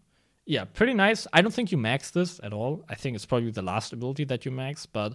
yeah, 0.47 0.65
pretty 0.65 0.95
nice. 0.95 1.29
I 1.33 1.43
don't 1.43 1.55
think 1.55 1.71
you 1.71 1.79
max 1.79 2.11
this 2.11 2.41
at 2.43 2.53
all. 2.53 2.85
I 2.89 2.97
think 2.97 3.15
it's 3.15 3.25
probably 3.25 3.53
the 3.53 3.63
last 3.63 3.93
ability 3.93 4.25
that 4.25 4.45
you 4.45 4.51
max, 4.51 4.85
but 4.85 5.15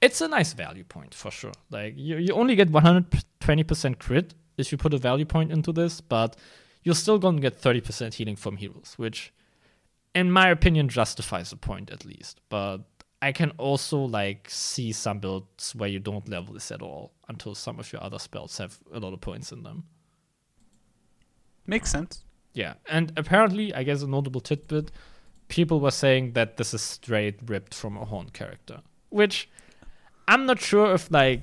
it's 0.00 0.20
a 0.20 0.28
nice 0.28 0.52
value 0.52 0.84
point 0.84 1.14
for 1.14 1.30
sure. 1.30 1.52
Like 1.70 1.94
you, 1.96 2.16
you 2.16 2.34
only 2.34 2.54
get 2.56 2.70
120% 2.70 3.98
crit 3.98 4.34
if 4.56 4.72
you 4.72 4.78
put 4.78 4.94
a 4.94 4.98
value 4.98 5.24
point 5.24 5.52
into 5.52 5.72
this, 5.72 6.00
but 6.00 6.36
you're 6.82 6.94
still 6.94 7.18
going 7.18 7.36
to 7.36 7.42
get 7.42 7.60
30% 7.60 8.14
healing 8.14 8.36
from 8.36 8.56
heroes, 8.56 8.94
which, 8.96 9.32
in 10.14 10.30
my 10.30 10.48
opinion, 10.48 10.88
justifies 10.88 11.50
the 11.50 11.56
point 11.56 11.90
at 11.90 12.04
least. 12.04 12.40
But 12.48 12.82
I 13.20 13.32
can 13.32 13.50
also 13.58 13.98
like 13.98 14.48
see 14.50 14.92
some 14.92 15.18
builds 15.18 15.74
where 15.74 15.88
you 15.88 15.98
don't 15.98 16.28
level 16.28 16.54
this 16.54 16.70
at 16.70 16.82
all 16.82 17.12
until 17.28 17.54
some 17.54 17.80
of 17.80 17.92
your 17.92 18.02
other 18.02 18.18
spells 18.18 18.58
have 18.58 18.78
a 18.92 19.00
lot 19.00 19.12
of 19.12 19.20
points 19.20 19.52
in 19.52 19.62
them. 19.62 19.84
Makes 21.66 21.90
sense. 21.90 22.24
Yeah, 22.52 22.74
and 22.88 23.12
apparently, 23.16 23.74
I 23.74 23.82
guess 23.82 24.02
a 24.02 24.06
notable 24.06 24.40
tidbit, 24.40 24.90
people 25.48 25.80
were 25.80 25.90
saying 25.90 26.32
that 26.32 26.56
this 26.56 26.72
is 26.72 26.80
straight 26.80 27.40
ripped 27.44 27.74
from 27.74 27.96
a 27.96 28.04
HoN 28.04 28.30
character, 28.30 28.80
which 29.10 29.50
I'm 30.28 30.46
not 30.46 30.60
sure 30.60 30.94
if 30.94 31.10
like 31.10 31.42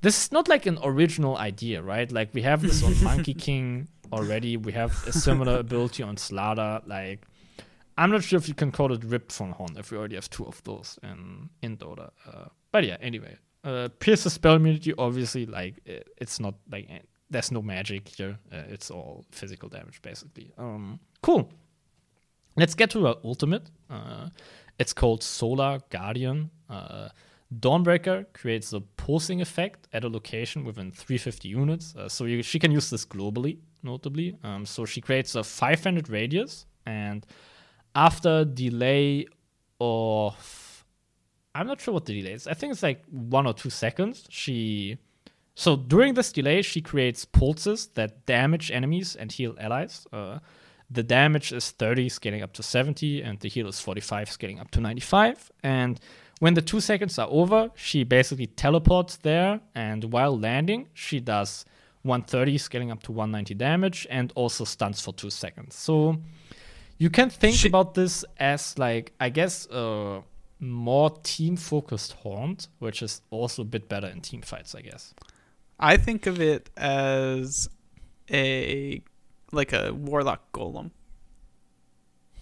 this 0.00 0.24
is 0.24 0.32
not 0.32 0.48
like 0.48 0.66
an 0.66 0.78
original 0.82 1.36
idea, 1.36 1.82
right? 1.82 2.10
Like 2.10 2.30
we 2.34 2.42
have 2.42 2.62
this 2.62 2.82
on 2.82 3.02
Monkey 3.02 3.34
King 3.46 3.88
already. 4.12 4.56
We 4.56 4.72
have 4.72 4.92
a 5.06 5.12
similar 5.12 5.58
ability 5.58 6.02
on 6.02 6.16
Slardar. 6.16 6.86
Like 6.86 7.26
I'm 7.96 8.10
not 8.10 8.22
sure 8.24 8.38
if 8.38 8.48
you 8.48 8.54
can 8.54 8.72
call 8.72 8.92
it 8.92 9.04
ripped 9.04 9.32
from 9.32 9.52
HoN 9.52 9.76
if 9.78 9.90
we 9.90 9.98
already 9.98 10.16
have 10.16 10.28
two 10.30 10.44
of 10.46 10.62
those 10.64 10.98
in 11.02 11.48
in 11.62 11.76
Dota. 11.76 12.10
Uh, 12.26 12.46
but 12.72 12.84
yeah, 12.84 12.96
anyway, 13.00 13.36
Uh, 13.64 13.88
Pierce's 13.98 14.32
spell 14.34 14.56
immunity, 14.56 14.92
obviously, 14.98 15.46
like 15.46 15.74
it, 15.86 16.08
it's 16.20 16.38
not 16.40 16.54
like 16.70 16.88
there's 17.30 17.50
no 17.50 17.62
magic 17.62 18.08
here. 18.08 18.36
Uh, 18.52 18.62
it's 18.74 18.90
all 18.90 19.24
physical 19.30 19.68
damage, 19.68 20.02
basically. 20.02 20.52
Um, 20.58 20.98
cool. 21.22 21.48
Let's 22.56 22.74
get 22.74 22.90
to 22.90 23.06
our 23.06 23.16
ultimate. 23.24 23.70
Uh, 23.88 24.28
it's 24.78 24.92
called 24.92 25.22
Solar 25.22 25.80
Guardian. 25.90 26.50
Uh, 26.68 27.08
Dawnbreaker 27.60 28.26
creates 28.32 28.72
a 28.72 28.80
pulsing 28.80 29.40
effect 29.40 29.86
at 29.92 30.04
a 30.04 30.08
location 30.08 30.64
within 30.64 30.90
350 30.90 31.48
units. 31.48 31.94
Uh, 31.94 32.08
so 32.08 32.24
you, 32.24 32.42
she 32.42 32.58
can 32.58 32.70
use 32.70 32.90
this 32.90 33.04
globally, 33.04 33.58
notably. 33.82 34.36
Um, 34.42 34.64
so 34.64 34.84
she 34.84 35.00
creates 35.00 35.34
a 35.34 35.44
500 35.44 36.08
radius, 36.08 36.66
and 36.86 37.26
after 37.94 38.44
delay 38.44 39.26
of, 39.80 40.84
I'm 41.54 41.66
not 41.66 41.80
sure 41.80 41.94
what 41.94 42.06
the 42.06 42.20
delay 42.20 42.32
is. 42.34 42.46
I 42.46 42.54
think 42.54 42.72
it's 42.72 42.82
like 42.82 43.04
one 43.10 43.46
or 43.46 43.54
two 43.54 43.70
seconds. 43.70 44.26
She, 44.30 44.98
so 45.54 45.76
during 45.76 46.14
this 46.14 46.32
delay, 46.32 46.62
she 46.62 46.80
creates 46.80 47.24
pulses 47.24 47.88
that 47.94 48.26
damage 48.26 48.70
enemies 48.70 49.14
and 49.16 49.30
heal 49.30 49.54
allies. 49.60 50.06
Uh, 50.12 50.38
the 50.90 51.02
damage 51.02 51.52
is 51.52 51.70
30, 51.70 52.08
scaling 52.08 52.42
up 52.42 52.52
to 52.54 52.62
70, 52.62 53.22
and 53.22 53.38
the 53.40 53.48
heal 53.48 53.68
is 53.68 53.80
45, 53.80 54.30
scaling 54.30 54.60
up 54.60 54.70
to 54.72 54.80
95. 54.80 55.50
And 55.62 56.00
when 56.44 56.52
the 56.52 56.60
two 56.60 56.78
seconds 56.78 57.18
are 57.18 57.28
over, 57.30 57.70
she 57.74 58.04
basically 58.04 58.48
teleports 58.48 59.16
there, 59.16 59.60
and 59.74 60.04
while 60.12 60.38
landing, 60.38 60.88
she 60.92 61.18
does 61.18 61.64
130, 62.02 62.58
scaling 62.58 62.90
up 62.90 63.02
to 63.02 63.12
190 63.12 63.54
damage, 63.54 64.06
and 64.10 64.30
also 64.34 64.62
stuns 64.64 65.00
for 65.00 65.14
two 65.14 65.30
seconds. 65.30 65.74
So 65.74 66.20
you 66.98 67.08
can 67.08 67.30
think 67.30 67.56
She- 67.56 67.68
about 67.68 67.94
this 67.94 68.26
as, 68.36 68.78
like, 68.78 69.14
I 69.18 69.30
guess, 69.30 69.66
a 69.70 70.22
more 70.60 71.10
team 71.22 71.56
focused 71.56 72.12
haunt, 72.22 72.68
which 72.78 73.00
is 73.00 73.22
also 73.30 73.62
a 73.62 73.64
bit 73.64 73.88
better 73.88 74.08
in 74.08 74.20
team 74.20 74.42
fights, 74.42 74.74
I 74.74 74.82
guess. 74.82 75.14
I 75.78 75.96
think 75.96 76.26
of 76.26 76.42
it 76.42 76.68
as 76.76 77.70
a 78.30 79.00
like 79.50 79.72
a 79.72 79.94
warlock 79.94 80.52
golem. 80.52 80.90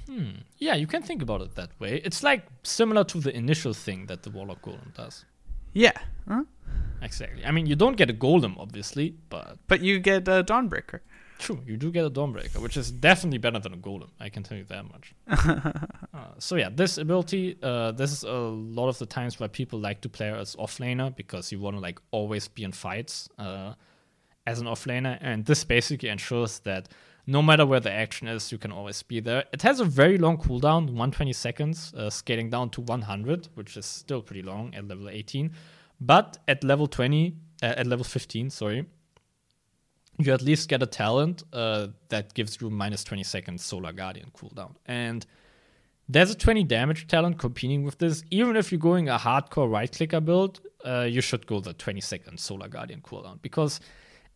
Hmm. 0.07 0.43
Yeah, 0.59 0.75
you 0.75 0.87
can 0.87 1.03
think 1.03 1.23
about 1.23 1.41
it 1.43 1.55
that 1.55 1.71
way. 1.79 2.01
It's 2.05 2.23
like 2.23 2.47
similar 2.63 3.05
to 3.05 3.21
the 3.21 3.35
initial 3.37 3.73
thing 3.73 4.07
that 4.07 4.23
the 4.23 4.31
Warlock 4.31 4.63
Golem 4.63 4.95
does. 4.95 5.25
Yeah, 5.73 5.93
huh? 6.29 6.45
Exactly. 7.01 7.45
I 7.45 7.51
mean, 7.51 7.67
you 7.67 7.77
don't 7.77 7.97
get 7.97 8.11
a 8.11 8.15
golem, 8.15 8.57
obviously, 8.59 9.17
but 9.29 9.59
but 9.67 9.81
you 9.81 9.99
get 9.99 10.29
a 10.29 10.45
Dawnbreaker. 10.45 11.01
true, 11.39 11.61
you 11.67 11.77
do 11.77 11.91
get 11.91 12.05
a 12.05 12.11
Dawnbreaker, 12.11 12.59
which 12.61 12.77
is 12.77 12.93
definitely 12.93 13.39
better 13.39 13.59
than 13.59 13.75
a 13.75 13.77
golem. 13.77 14.11
I 14.21 14.29
can 14.29 14.43
tell 14.45 14.57
you 14.57 14.65
that 14.65 14.85
much. 14.85 15.15
uh, 16.15 16.35
so 16.39 16.57
yeah, 16.57 16.69
this 16.73 16.99
ability, 16.99 17.59
uh, 17.63 17.93
this 17.93 18.13
is 18.13 18.23
a 18.23 18.33
lot 18.33 18.89
of 18.89 18.99
the 18.99 19.07
times 19.07 19.41
why 19.41 19.49
people 19.49 19.81
like 19.81 20.01
to 20.03 20.09
play 20.09 20.31
as 20.31 20.55
offlaner 20.57 21.15
because 21.15 21.51
you 21.51 21.59
want 21.59 21.77
to 21.77 21.81
like 21.81 21.99
always 22.13 22.47
be 22.47 22.63
in 22.63 22.73
fights 22.73 23.29
uh, 23.39 23.75
as 24.47 24.61
an 24.61 24.67
offlaner, 24.67 25.19
and 25.21 25.45
this 25.47 25.65
basically 25.65 26.09
ensures 26.09 26.61
that 26.61 26.89
no 27.27 27.41
matter 27.41 27.65
where 27.65 27.81
the 27.81 27.93
action 27.93 28.27
is, 28.27 28.51
you 28.51 28.59
can 28.59 28.73
always 28.73 29.03
be 29.03 29.21
there. 29.21 29.45
It 29.53 29.63
has 29.63 29.81
a 29.81 29.85
very 29.85 30.19
long 30.19 30.39
cooldown, 30.39 30.87
120 30.87 31.33
seconds, 31.33 31.95
uh, 31.95 32.11
scaling 32.11 32.51
down 32.51 32.71
to 32.71 32.81
100, 32.81 33.49
which 33.55 33.77
is 33.77 33.87
still 33.87 34.23
pretty 34.23 34.43
long 34.43 34.75
at 34.75 34.89
level 34.89 35.09
18. 35.09 35.53
But 36.01 36.39
at 36.49 36.65
level 36.65 36.89
20, 36.89 37.37
uh, 37.63 37.67
at 37.67 37.87
level 37.87 38.05
15, 38.05 38.51
sorry, 38.51 38.87
you 40.19 40.33
at 40.33 40.43
least 40.43 40.69
get 40.69 40.83
a 40.83 40.87
talent 40.87 41.45
uh, 41.53 41.89
that 42.09 42.35
gives 42.35 42.61
you 42.61 42.71
minus 42.71 43.05
20 43.05 43.23
seconds 43.23 43.65
Solar 43.65 43.93
Guardian 43.93 44.31
cooldown. 44.37 44.75
And 44.87 45.25
there's 46.09 46.31
a 46.31 46.35
20 46.35 46.65
damage 46.65 47.07
talent 47.07 47.39
competing 47.39 47.85
with 47.85 47.99
this. 47.99 48.25
Even 48.31 48.57
if 48.57 48.73
you're 48.73 48.81
going 48.81 49.09
a 49.09 49.17
hardcore 49.17 49.71
right 49.71 49.91
clicker 49.91 50.21
build, 50.21 50.61
uh, 50.85 51.07
you 51.09 51.21
should 51.21 51.47
go 51.47 51.61
the 51.61 51.73
20 51.73 52.01
second 52.01 52.39
Solar 52.41 52.69
Guardian 52.69 53.01
cooldown 53.01 53.41
because 53.43 53.81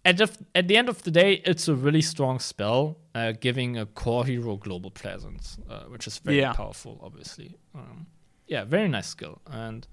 at 0.06 0.16
the, 0.18 0.28
at 0.54 0.68
the 0.68 0.76
end 0.76 0.88
of 0.88 1.02
the 1.02 1.10
day, 1.10 1.42
it's 1.44 1.68
a 1.68 1.74
really 1.74 2.02
strong 2.02 2.38
spell, 2.38 2.96
uh, 3.14 3.32
giving 3.40 3.76
a 3.76 3.86
core 3.86 4.24
hero 4.24 4.56
global 4.56 4.90
presence, 4.90 5.58
uh, 5.68 5.80
which 5.92 6.06
is 6.06 6.18
very 6.18 6.38
Yeah. 6.40 6.52
powerful, 6.52 7.00
obviously. 7.02 7.56
Um, 7.74 8.06
yeah, 8.46 8.64
very 8.64 8.88
nice 8.88 9.08
skill. 9.08 9.40
And 9.46 9.86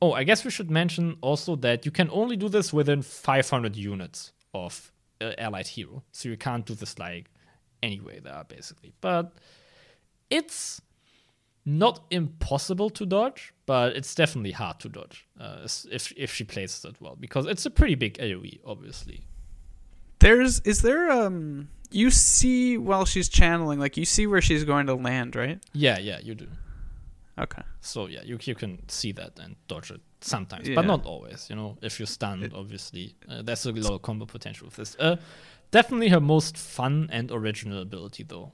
oh, 0.00 0.12
I 0.20 0.24
guess 0.24 0.44
we 0.44 0.50
should 0.50 0.70
mention 0.70 1.16
also 1.20 1.56
that 1.56 1.86
you 1.86 1.92
can 1.92 2.08
only 2.10 2.36
do 2.36 2.48
this 2.48 2.72
within 2.72 3.02
500 3.02 3.76
units 3.76 4.32
of 4.52 4.92
uh, 5.20 5.32
allied 5.38 5.68
hero, 5.68 6.02
so 6.12 6.28
you 6.28 6.36
can't 6.36 6.66
do 6.66 6.74
this 6.74 6.98
like 6.98 7.30
anyway 7.82 8.20
there, 8.20 8.44
basically. 8.48 8.92
But 9.00 9.32
it's 10.30 10.80
not 11.64 12.04
impossible 12.10 12.90
to 12.90 13.06
dodge, 13.06 13.54
but 13.66 13.96
it's 13.96 14.14
definitely 14.14 14.50
hard 14.52 14.80
to 14.80 14.88
dodge 14.88 15.28
uh, 15.38 15.66
if 15.90 16.12
if 16.16 16.34
she 16.34 16.44
plays 16.44 16.84
it 16.84 16.96
well 17.00 17.16
because 17.20 17.46
it's 17.46 17.64
a 17.66 17.70
pretty 17.70 17.94
big 17.94 18.18
AOE, 18.18 18.58
obviously. 18.66 19.20
There's 20.22 20.60
is 20.60 20.82
there 20.82 21.10
um 21.10 21.68
you 21.90 22.10
see 22.10 22.78
while 22.78 23.04
she's 23.04 23.28
channeling 23.28 23.78
like 23.78 23.96
you 23.96 24.04
see 24.04 24.26
where 24.26 24.40
she's 24.40 24.64
going 24.64 24.86
to 24.86 24.94
land, 24.94 25.36
right? 25.36 25.58
Yeah, 25.74 25.98
yeah, 25.98 26.18
you 26.22 26.34
do. 26.34 26.48
Okay. 27.38 27.62
So 27.80 28.06
yeah, 28.06 28.22
you 28.24 28.38
you 28.42 28.54
can 28.54 28.88
see 28.88 29.12
that 29.12 29.38
and 29.38 29.56
dodge 29.68 29.90
it 29.90 30.00
sometimes, 30.20 30.68
Yeah. 30.68 30.76
but 30.76 30.86
not 30.86 31.04
always. 31.04 31.48
You 31.50 31.56
know, 31.56 31.76
if 31.82 31.98
you're 31.98 32.06
stunned, 32.06 32.52
obviously, 32.54 33.14
uh, 33.28 33.42
there's 33.42 33.66
a 33.66 33.72
lot 33.72 33.94
of 33.94 34.02
combo 34.02 34.26
potential 34.26 34.66
with 34.66 34.76
this. 34.76 34.96
Uh, 34.98 35.16
definitely 35.70 36.08
her 36.08 36.20
most 36.20 36.56
fun 36.56 37.08
and 37.12 37.30
original 37.30 37.80
ability, 37.82 38.22
though. 38.24 38.52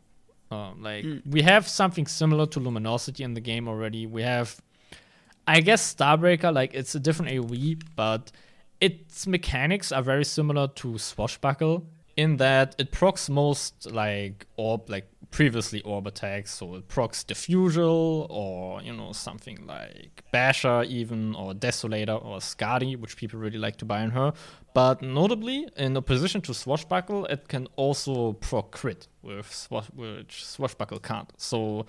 Um, 0.51 0.83
like 0.83 1.05
we 1.29 1.43
have 1.43 1.69
something 1.69 2.07
similar 2.07 2.47
to 2.47 2.61
Luminosity 2.61 3.23
in 3.23 3.35
the 3.35 3.41
game 3.41 3.69
already. 3.69 4.07
We 4.07 4.23
have, 4.23 4.57
I 5.47 5.61
guess, 5.61 5.95
Starbreaker. 5.95 6.55
Like 6.55 6.73
it's 6.75 6.95
a 6.95 7.01
different 7.01 7.33
AOE, 7.33 7.83
but 7.97 8.33
its 8.81 9.27
mechanics 9.27 9.93
are 9.93 10.03
very 10.03 10.25
similar 10.25 10.69
to 10.69 10.99
Swashbuckle 10.99 11.87
in 12.17 12.37
that 12.39 12.75
it 12.79 12.91
procs 12.91 13.29
most 13.31 13.91
like 13.93 14.47
orb, 14.57 14.91
like 14.91 15.09
previously 15.31 15.81
orb 15.83 16.07
attacks. 16.07 16.53
So 16.53 16.75
it 16.75 16.89
procs 16.89 17.23
Diffusal 17.23 18.27
or 18.29 18.83
you 18.83 18.93
know 18.93 19.13
something 19.13 19.65
like 19.67 20.25
Basher 20.33 20.83
even 20.83 21.35
or 21.37 21.53
Desolator 21.55 22.23
or 22.25 22.39
Skadi, 22.39 22.99
which 22.99 23.17
people 23.17 23.39
really 23.39 23.59
like 23.59 23.77
to 23.77 23.85
buy 23.85 24.03
in 24.03 24.11
her. 24.11 24.33
But 24.75 25.01
notably, 25.03 25.69
in 25.77 25.97
opposition 25.97 26.41
to 26.43 26.55
Swashbuckle, 26.55 27.27
it 27.27 27.49
can 27.49 27.67
also 27.77 28.35
proc 28.35 28.71
crit, 28.73 29.09
with 29.23 29.53
swash, 29.53 29.87
which 29.95 30.45
Swashbuckle 30.45 31.01
can't. 31.01 31.33
So 31.37 31.87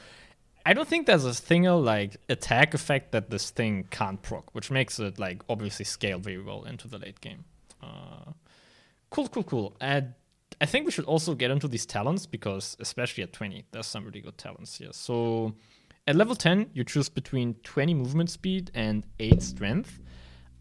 I 0.66 0.74
don't 0.74 0.88
think 0.88 1.08
there's 1.08 1.26
a 1.26 1.34
single 1.34 1.82
like 1.82 2.18
attack 2.28 2.74
effect 2.74 3.12
that 3.12 3.30
this 3.30 3.50
thing 3.50 3.86
can't 3.90 4.22
proc, 4.22 4.54
which 4.54 4.70
makes 4.70 5.00
it 5.00 5.18
like 5.18 5.42
obviously 5.50 5.86
scale 5.86 6.20
very 6.20 6.42
well 6.42 6.64
into 6.64 6.88
the 6.88 6.98
late 6.98 7.22
game. 7.22 7.46
Uh, 7.82 8.34
cool, 9.10 9.28
cool, 9.30 9.44
cool. 9.44 9.78
And 9.80 10.14
I 10.62 10.66
think 10.66 10.86
we 10.86 10.92
should 10.92 11.06
also 11.06 11.36
get 11.36 11.52
into 11.52 11.68
these 11.68 11.86
talents 11.86 12.26
because 12.26 12.76
especially 12.80 13.24
at 13.24 13.34
20, 13.34 13.66
there's 13.72 13.88
some 13.88 14.06
really 14.06 14.22
good 14.22 14.38
talents 14.38 14.78
here. 14.78 14.90
So 14.92 15.56
at 16.08 16.16
level 16.16 16.36
10, 16.36 16.72
you 16.74 16.84
choose 16.84 17.08
between 17.08 17.54
20 17.64 17.94
movement 17.94 18.30
speed 18.30 18.72
and 18.74 19.04
8 19.20 19.42
strength. 19.42 20.00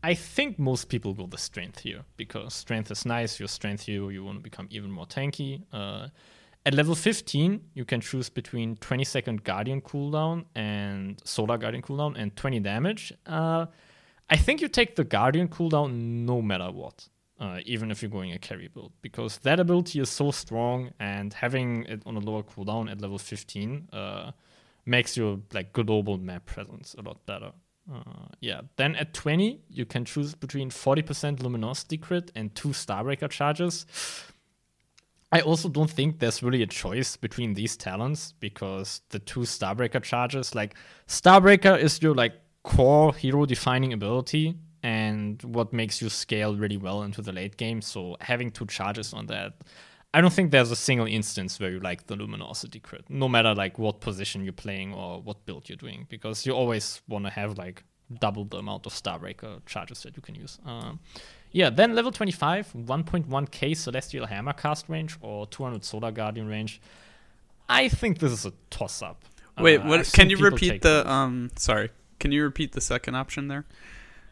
I 0.03 0.15
think 0.15 0.59
most 0.59 0.89
people 0.89 1.13
go 1.13 1.27
the 1.27 1.39
strength 1.39 1.81
here 1.81 2.05
because 2.17 2.55
strength 2.55 2.91
is 2.93 3.05
nice. 3.05 3.41
Your 3.41 3.49
strength 3.49 3.83
here, 3.87 4.11
you 4.13 4.23
want 4.23 4.39
to 4.39 4.43
become 4.43 4.69
even 4.71 4.91
more 4.91 5.07
tanky. 5.07 5.63
Uh, 5.73 6.09
at 6.67 6.75
level 6.75 6.95
15, 6.95 7.61
you 7.75 7.85
can 7.85 8.01
choose 8.01 8.29
between 8.29 8.77
20 8.77 9.05
second 9.05 9.45
Guardian 9.45 9.81
cooldown 9.81 10.45
and 10.55 11.21
Solar 11.25 11.57
Guardian 11.57 11.83
cooldown 11.83 12.15
and 12.19 12.35
20 12.37 12.61
damage. 12.61 13.13
Uh, 13.27 13.67
I 14.29 14.37
think 14.37 14.61
you 14.61 14.69
take 14.69 14.97
the 14.97 15.05
Guardian 15.05 15.49
cooldown 15.49 15.93
no 16.27 16.43
matter 16.43 16.71
what, 16.71 17.09
uh, 17.41 17.61
even 17.65 17.91
if 17.91 18.03
you're 18.03 18.11
going 18.11 18.33
a 18.33 18.39
carry 18.39 18.69
build, 18.69 18.93
because 19.01 19.39
that 19.39 19.59
ability 19.59 20.01
is 20.01 20.11
so 20.11 20.31
strong 20.31 20.91
and 21.01 21.33
having 21.33 21.85
it 21.85 22.03
on 22.05 22.17
a 22.17 22.21
lower 22.21 22.43
cooldown 22.43 22.91
at 22.91 23.01
level 23.01 23.19
15 23.19 23.89
uh, 23.93 24.33
makes 24.85 25.17
your 25.17 25.41
like 25.55 25.73
global 25.73 26.19
map 26.19 26.45
presence 26.45 26.95
a 26.99 27.03
lot 27.03 27.25
better. 27.25 27.53
Uh, 27.91 28.29
yeah. 28.41 28.61
Then 28.77 28.95
at 28.97 29.15
20, 29.15 29.63
you 29.71 29.87
can 29.87 30.05
choose 30.05 30.35
between 30.35 30.71
40% 30.71 31.43
luminosity 31.43 31.97
crit 31.97 32.31
and 32.35 32.55
two 32.55 32.69
Starbreaker 32.69 33.31
charges. 33.31 33.87
I 35.31 35.41
also 35.41 35.69
don't 35.69 35.91
think 35.91 36.21
there's 36.21 36.43
really 36.43 36.63
a 36.63 36.67
choice 36.67 37.17
between 37.17 37.55
these 37.55 37.77
talents 37.77 38.33
because 38.41 39.03
the 39.11 39.19
two 39.19 39.41
Starbreaker 39.41 40.03
charges, 40.03 40.55
like 40.55 40.75
Starbreaker 41.07 41.79
is 41.79 42.01
your 42.01 42.15
like 42.15 42.33
core 42.63 43.15
hero 43.15 43.45
defining 43.45 43.93
ability 43.93 44.57
and 44.83 45.43
what 45.43 45.73
makes 45.73 46.01
you 46.01 46.09
scale 46.09 46.57
really 46.57 46.77
well 46.77 47.03
into 47.03 47.21
the 47.21 47.33
late 47.33 47.57
game. 47.57 47.83
So 47.83 48.17
having 48.21 48.51
two 48.51 48.67
charges 48.67 49.13
on 49.13 49.27
that, 49.27 49.55
I 50.15 50.23
don't 50.23 50.33
think 50.33 50.51
there's 50.51 50.71
a 50.71 50.77
single 50.77 51.07
instance 51.07 51.61
where 51.61 51.71
you 51.71 51.81
like 51.81 52.07
the 52.07 52.17
luminosity 52.17 52.81
crit, 52.81 53.05
no 53.11 53.29
matter 53.29 53.55
like 53.55 53.79
what 53.79 54.01
position 54.01 54.45
you're 54.45 54.55
playing 54.55 54.95
or 54.95 55.21
what 55.21 55.45
build 55.45 55.69
you're 55.69 55.77
doing, 55.77 56.07
because 56.09 56.47
you 56.47 56.53
always 56.53 57.03
want 57.07 57.27
to 57.27 57.31
have 57.31 57.59
like 57.59 57.85
double 58.19 58.47
the 58.47 58.57
amount 58.57 58.87
of 58.87 58.95
Starbreaker 58.95 59.65
charges 59.67 60.03
that 60.05 60.17
you 60.17 60.23
can 60.23 60.35
use. 60.35 60.59
Um, 60.65 61.01
yeah, 61.53 61.71
then 61.71 61.95
level 61.95 62.11
25, 62.13 62.73
1.1k 62.75 63.77
Celestial 63.77 64.27
Hammer 64.27 64.53
cast 64.53 64.89
range 64.89 65.17
or 65.21 65.47
200 65.47 65.85
Solar 65.85 66.11
Guardian 66.11 66.47
range. 66.49 66.81
I 67.69 67.89
think 67.89 68.19
this 68.19 68.33
is 68.33 68.47
a 68.47 68.53
toss 68.71 69.03
up. 69.03 69.25
Wait, 69.59 69.81
Uh, 69.81 69.87
what 69.89 70.11
can 70.13 70.31
you 70.31 70.37
repeat 70.39 70.83
the 70.83 71.09
um 71.11 71.51
sorry. 71.57 71.91
Can 72.21 72.33
you 72.33 72.43
repeat 72.43 72.73
the 72.73 72.81
second 72.81 73.15
option 73.17 73.49
there? 73.49 73.65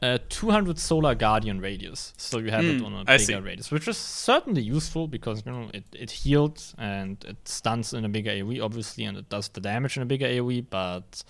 uh, 0.02 0.18
200 0.28 0.78
solar 0.78 1.14
guardian 1.14 1.58
radius 1.58 2.12
so 2.18 2.36
you 2.38 2.50
have 2.50 2.66
it 2.66 2.82
Mm, 2.82 2.84
on 2.86 2.92
a 2.92 2.98
I 3.00 3.16
bigger 3.16 3.18
see. 3.18 3.34
radius 3.36 3.70
which 3.70 3.88
is 3.88 3.96
certainly 3.96 4.60
useful 4.60 5.08
because 5.08 5.42
you 5.46 5.50
know 5.52 5.70
it, 5.72 5.84
it 5.94 6.10
heals 6.10 6.74
and 6.76 7.24
it 7.24 7.36
stuns 7.48 7.94
in 7.94 8.04
a 8.04 8.08
bigger 8.10 8.30
aoe 8.30 8.62
obviously 8.62 9.04
and 9.04 9.16
it 9.16 9.30
does 9.30 9.48
the 9.48 9.60
damage 9.60 9.96
in 9.96 10.02
a 10.02 10.06
bigger 10.06 10.26
aoe 10.26 10.62
but 10.68 11.24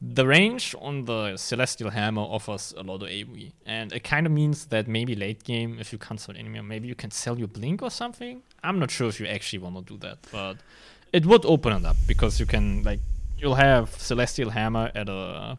the 0.00 0.26
range 0.26 0.74
on 0.80 1.04
the 1.04 1.36
celestial 1.36 1.90
hammer 1.90 2.22
offers 2.22 2.74
a 2.76 2.82
lot 2.82 3.02
of 3.02 3.08
aoe 3.08 3.52
and 3.64 3.92
it 3.92 4.02
kind 4.04 4.26
of 4.26 4.32
means 4.32 4.66
that 4.66 4.88
maybe 4.88 5.14
late 5.14 5.44
game 5.44 5.78
if 5.80 5.92
you 5.92 5.98
cancel 5.98 6.32
an 6.32 6.36
enemy 6.38 6.60
maybe 6.60 6.88
you 6.88 6.94
can 6.94 7.10
sell 7.10 7.38
your 7.38 7.48
blink 7.48 7.82
or 7.82 7.90
something. 7.90 8.42
I'm 8.64 8.78
not 8.78 8.90
sure 8.90 9.08
if 9.08 9.20
you 9.20 9.26
actually 9.26 9.60
want 9.60 9.76
to 9.76 9.82
do 9.94 9.98
that 9.98 10.18
but 10.32 10.56
it 11.12 11.24
would 11.26 11.44
open 11.46 11.72
it 11.72 11.84
up 11.84 11.96
because 12.06 12.40
you 12.40 12.46
can 12.46 12.82
like 12.82 13.00
you'll 13.38 13.54
have 13.54 13.90
celestial 13.90 14.50
hammer 14.50 14.90
at 14.94 15.08
a 15.08 15.58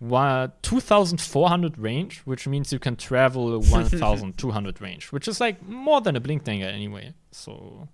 wa- 0.00 0.48
2400 0.62 1.78
range 1.78 2.20
which 2.24 2.46
means 2.48 2.72
you 2.72 2.78
can 2.78 2.96
travel 2.96 3.58
1200 3.70 4.80
range 4.80 5.12
which 5.12 5.28
is 5.28 5.40
like 5.40 5.62
more 5.66 6.00
than 6.00 6.16
a 6.16 6.20
blink 6.20 6.44
dagger 6.44 6.66
anyway 6.66 7.12
so 7.30 7.88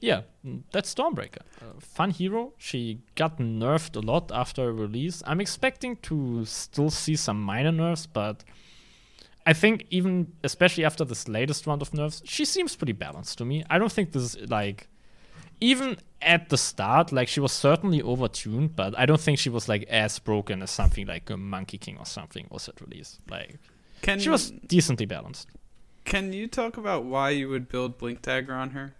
yeah 0.00 0.22
mm, 0.44 0.62
that's 0.72 0.94
stormbreaker 0.94 1.42
uh, 1.60 1.78
fun 1.78 2.10
hero 2.10 2.52
she 2.58 3.00
got 3.14 3.38
nerfed 3.38 3.96
a 3.96 4.00
lot 4.00 4.30
after 4.32 4.72
release 4.72 5.22
i'm 5.26 5.40
expecting 5.40 5.96
to 5.96 6.44
still 6.44 6.90
see 6.90 7.16
some 7.16 7.40
minor 7.40 7.72
nerfs 7.72 8.06
but 8.06 8.44
I 9.48 9.52
think 9.52 9.86
even 9.90 10.32
especially 10.42 10.84
after 10.84 11.04
this 11.04 11.28
latest 11.28 11.68
round 11.68 11.80
of 11.80 11.94
nerfs, 11.94 12.20
she 12.24 12.44
seems 12.44 12.74
pretty 12.74 12.92
balanced 12.92 13.38
to 13.38 13.44
me. 13.44 13.64
I 13.70 13.78
don't 13.78 13.92
think 13.92 14.10
this 14.10 14.34
is 14.34 14.50
like 14.50 14.88
even 15.60 15.98
at 16.20 16.48
the 16.48 16.58
start, 16.58 17.12
like 17.12 17.28
she 17.28 17.38
was 17.38 17.52
certainly 17.52 18.02
overtuned, 18.02 18.74
but 18.74 18.98
I 18.98 19.06
don't 19.06 19.20
think 19.20 19.38
she 19.38 19.48
was 19.48 19.68
like 19.68 19.84
as 19.84 20.18
broken 20.18 20.62
as 20.62 20.72
something 20.72 21.06
like 21.06 21.30
a 21.30 21.36
Monkey 21.36 21.78
King 21.78 21.96
or 21.98 22.06
something 22.06 22.48
was 22.50 22.68
at 22.68 22.80
release. 22.80 23.20
Like 23.30 23.58
Can 24.02 24.18
she 24.18 24.28
was 24.28 24.50
decently 24.50 25.06
balanced. 25.06 25.48
Can 26.04 26.32
you 26.32 26.48
talk 26.48 26.76
about 26.76 27.04
why 27.04 27.30
you 27.30 27.48
would 27.48 27.68
build 27.68 27.98
Blink 27.98 28.22
Dagger 28.22 28.54
on 28.54 28.70
her? 28.70 28.94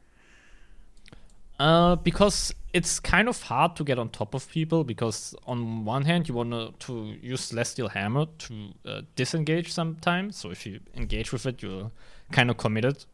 Uh, 1.59 1.97
because 1.97 2.53
it's 2.75 3.01
kind 3.01 3.29
of 3.29 3.41
hard 3.43 3.75
to 3.77 3.83
get 3.83 3.99
on 3.99 4.11
top 4.11 4.35
of 4.35 4.47
people 4.51 4.85
because 4.85 5.35
on 5.47 5.87
one 5.87 6.05
hand 6.05 6.29
you 6.29 6.35
want 6.35 6.79
to 6.79 7.17
use 7.23 7.41
Celestial 7.41 7.89
Hammer 7.89 8.27
to 8.39 8.75
uh, 8.85 9.01
disengage 9.15 9.73
sometimes. 9.73 10.37
So 10.37 10.51
if 10.51 10.67
you 10.67 10.81
engage 10.95 11.33
with 11.33 11.47
it, 11.47 11.63
you're 11.63 11.91
kind 12.33 12.51
of 12.51 12.59
committed 12.59 13.07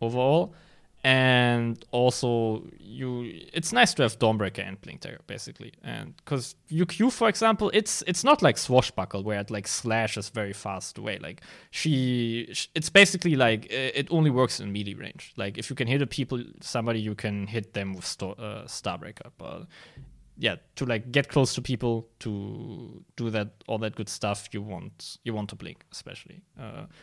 overall. 0.00 0.52
And 1.04 1.84
also, 1.90 2.64
you 2.80 3.30
it's 3.52 3.74
nice 3.74 3.92
to 3.94 4.02
have 4.04 4.18
Dawnbreaker 4.18 4.66
and 4.66 4.80
Blink 4.80 5.02
Dagger 5.02 5.20
basically, 5.26 5.74
and 5.82 6.16
because 6.16 6.54
UQ 6.70 7.12
for 7.12 7.28
example, 7.28 7.70
it's 7.74 8.02
it's 8.06 8.24
not 8.24 8.40
like 8.40 8.56
Swashbuckle 8.56 9.22
where 9.22 9.38
it 9.38 9.50
like 9.50 9.68
slashes 9.68 10.30
very 10.30 10.54
fast 10.54 10.96
away. 10.96 11.18
Like 11.18 11.42
she, 11.70 12.54
it's 12.74 12.88
basically 12.88 13.36
like 13.36 13.66
uh, 13.66 13.92
it 14.00 14.08
only 14.10 14.30
works 14.30 14.60
in 14.60 14.72
melee 14.72 14.94
range. 14.94 15.34
Like 15.36 15.58
if 15.58 15.68
you 15.68 15.76
can 15.76 15.88
hit 15.88 16.00
a 16.00 16.06
people 16.06 16.42
somebody, 16.62 17.00
you 17.00 17.14
can 17.14 17.48
hit 17.48 17.74
them 17.74 17.92
with 17.92 18.06
uh, 18.22 18.64
Starbreaker. 18.64 19.30
But 19.36 19.66
yeah, 20.38 20.56
to 20.76 20.86
like 20.86 21.12
get 21.12 21.28
close 21.28 21.54
to 21.56 21.60
people 21.60 22.08
to 22.20 23.04
do 23.16 23.28
that 23.28 23.62
all 23.66 23.76
that 23.76 23.94
good 23.94 24.08
stuff, 24.08 24.48
you 24.52 24.62
want 24.62 25.18
you 25.22 25.34
want 25.34 25.50
to 25.50 25.54
blink 25.54 25.84
especially 25.92 26.40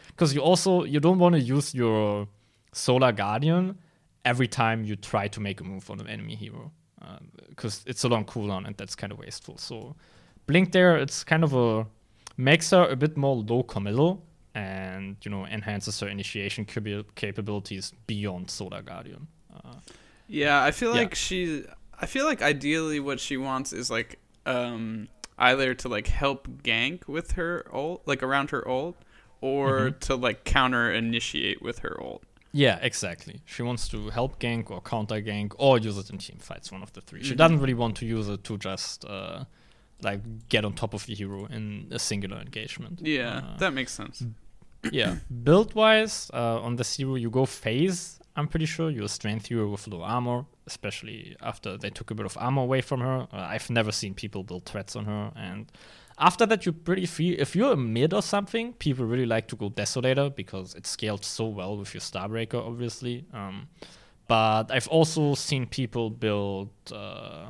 because 0.07 0.33
you 0.33 0.41
also 0.41 0.85
you 0.85 0.99
don't 0.99 1.19
want 1.19 1.35
to 1.35 1.39
use 1.39 1.75
your 1.75 2.27
Solar 2.73 3.11
Guardian 3.11 3.77
every 4.25 4.47
time 4.47 4.83
you 4.83 4.95
try 4.95 5.27
to 5.27 5.39
make 5.39 5.61
a 5.61 5.63
move 5.63 5.89
on 5.89 5.99
an 5.99 6.07
enemy 6.07 6.35
hero 6.35 6.71
because 7.49 7.83
it's 7.87 8.03
a 8.03 8.07
long 8.07 8.23
cooldown 8.25 8.65
and 8.67 8.75
that's 8.77 8.95
kind 8.95 9.11
of 9.11 9.17
wasteful. 9.19 9.57
So 9.57 9.95
blink 10.47 10.71
there, 10.71 10.97
it's 10.97 11.23
kind 11.23 11.43
of 11.43 11.53
a 11.53 11.85
makes 12.37 12.69
her 12.71 12.87
a 12.87 12.95
bit 12.95 13.17
more 13.17 13.35
low 13.35 13.63
committal 13.63 14.23
and 14.53 15.15
you 15.23 15.31
know 15.31 15.45
enhances 15.45 15.99
her 15.99 16.07
initiation 16.07 16.65
capabil- 16.65 17.05
capabilities 17.15 17.93
beyond 18.07 18.49
Solar 18.49 18.81
Guardian. 18.81 19.27
Uh, 19.53 19.75
Yeah, 20.27 20.63
I 20.63 20.71
feel 20.71 20.93
Yeah. 20.93 21.01
like 21.01 21.15
she. 21.15 21.65
I 21.99 22.05
feel 22.05 22.25
like 22.25 22.41
ideally 22.41 22.99
what 22.99 23.19
she 23.19 23.37
wants 23.37 23.73
is 23.73 23.89
like 23.91 24.19
um 24.45 25.07
either 25.37 25.73
to 25.73 25.89
like 25.89 26.07
help 26.07 26.47
gank 26.63 27.07
with 27.07 27.31
her 27.33 27.65
ult, 27.73 28.03
like 28.07 28.21
around 28.23 28.51
her 28.51 28.67
ult, 28.67 28.95
or 29.41 29.91
to 30.01 30.15
like 30.15 30.43
counter 30.43 30.91
initiate 30.91 31.61
with 31.61 31.79
her 31.79 31.99
ult. 32.01 32.23
Yeah, 32.53 32.79
exactly. 32.81 33.41
She 33.45 33.63
wants 33.63 33.87
to 33.89 34.09
help 34.09 34.39
gank 34.39 34.69
or 34.71 34.81
counter 34.81 35.21
gank 35.21 35.53
or 35.57 35.77
use 35.79 35.97
it 35.97 36.09
in 36.09 36.17
team 36.17 36.37
fights, 36.39 36.71
one 36.71 36.83
of 36.83 36.91
the 36.93 37.01
3 37.01 37.23
She 37.23 37.35
doesn't 37.35 37.59
really 37.59 37.73
want 37.73 37.95
to 37.97 38.05
use 38.05 38.27
it 38.27 38.43
to 38.43 38.57
just 38.57 39.05
uh, 39.05 39.45
like 40.01 40.19
get 40.49 40.65
on 40.65 40.73
top 40.73 40.93
of 40.93 41.05
the 41.05 41.13
hero 41.15 41.45
in 41.45 41.87
a 41.91 41.99
singular 41.99 42.37
engagement. 42.41 42.99
Yeah, 43.01 43.37
Uh, 43.37 43.57
that 43.57 43.73
makes 43.73 43.93
sense. 43.93 44.23
yeah. 44.91 45.17
Build 45.43 45.73
wise, 45.75 46.29
uh, 46.33 46.59
on 46.61 46.75
the 46.75 46.83
hero, 46.83 47.15
you 47.15 47.29
go 47.29 47.45
phase. 47.45 48.19
I'm 48.35 48.47
pretty 48.47 48.65
sure 48.65 48.89
you're 48.89 49.05
a 49.05 49.09
strength 49.09 49.47
hero 49.47 49.69
with 49.69 49.87
low 49.87 50.01
armor, 50.03 50.45
especially 50.65 51.35
after 51.41 51.77
they 51.77 51.89
took 51.89 52.11
a 52.11 52.15
bit 52.15 52.25
of 52.25 52.37
armor 52.37 52.61
away 52.63 52.81
from 52.81 53.01
her. 53.01 53.27
Uh, 53.31 53.37
I've 53.53 53.69
never 53.69 53.91
seen 53.91 54.13
people 54.13 54.43
build 54.43 54.65
treads 54.65 54.95
on 54.95 55.05
her, 55.05 55.31
and 55.35 55.71
after 56.21 56.45
that, 56.45 56.65
you're 56.65 56.73
pretty 56.73 57.07
free. 57.07 57.31
If 57.31 57.55
you're 57.55 57.73
a 57.73 57.77
mid 57.77 58.13
or 58.13 58.21
something, 58.21 58.73
people 58.73 59.05
really 59.05 59.25
like 59.25 59.47
to 59.47 59.55
go 59.55 59.69
Desolator 59.71 60.33
because 60.33 60.75
it 60.75 60.85
scaled 60.85 61.25
so 61.25 61.47
well 61.47 61.75
with 61.77 61.93
your 61.93 62.01
Starbreaker, 62.01 62.63
obviously. 62.65 63.25
Um, 63.33 63.67
but 64.27 64.71
I've 64.71 64.87
also 64.87 65.33
seen 65.33 65.65
people 65.65 66.11
build 66.11 66.69
uh, 66.93 67.47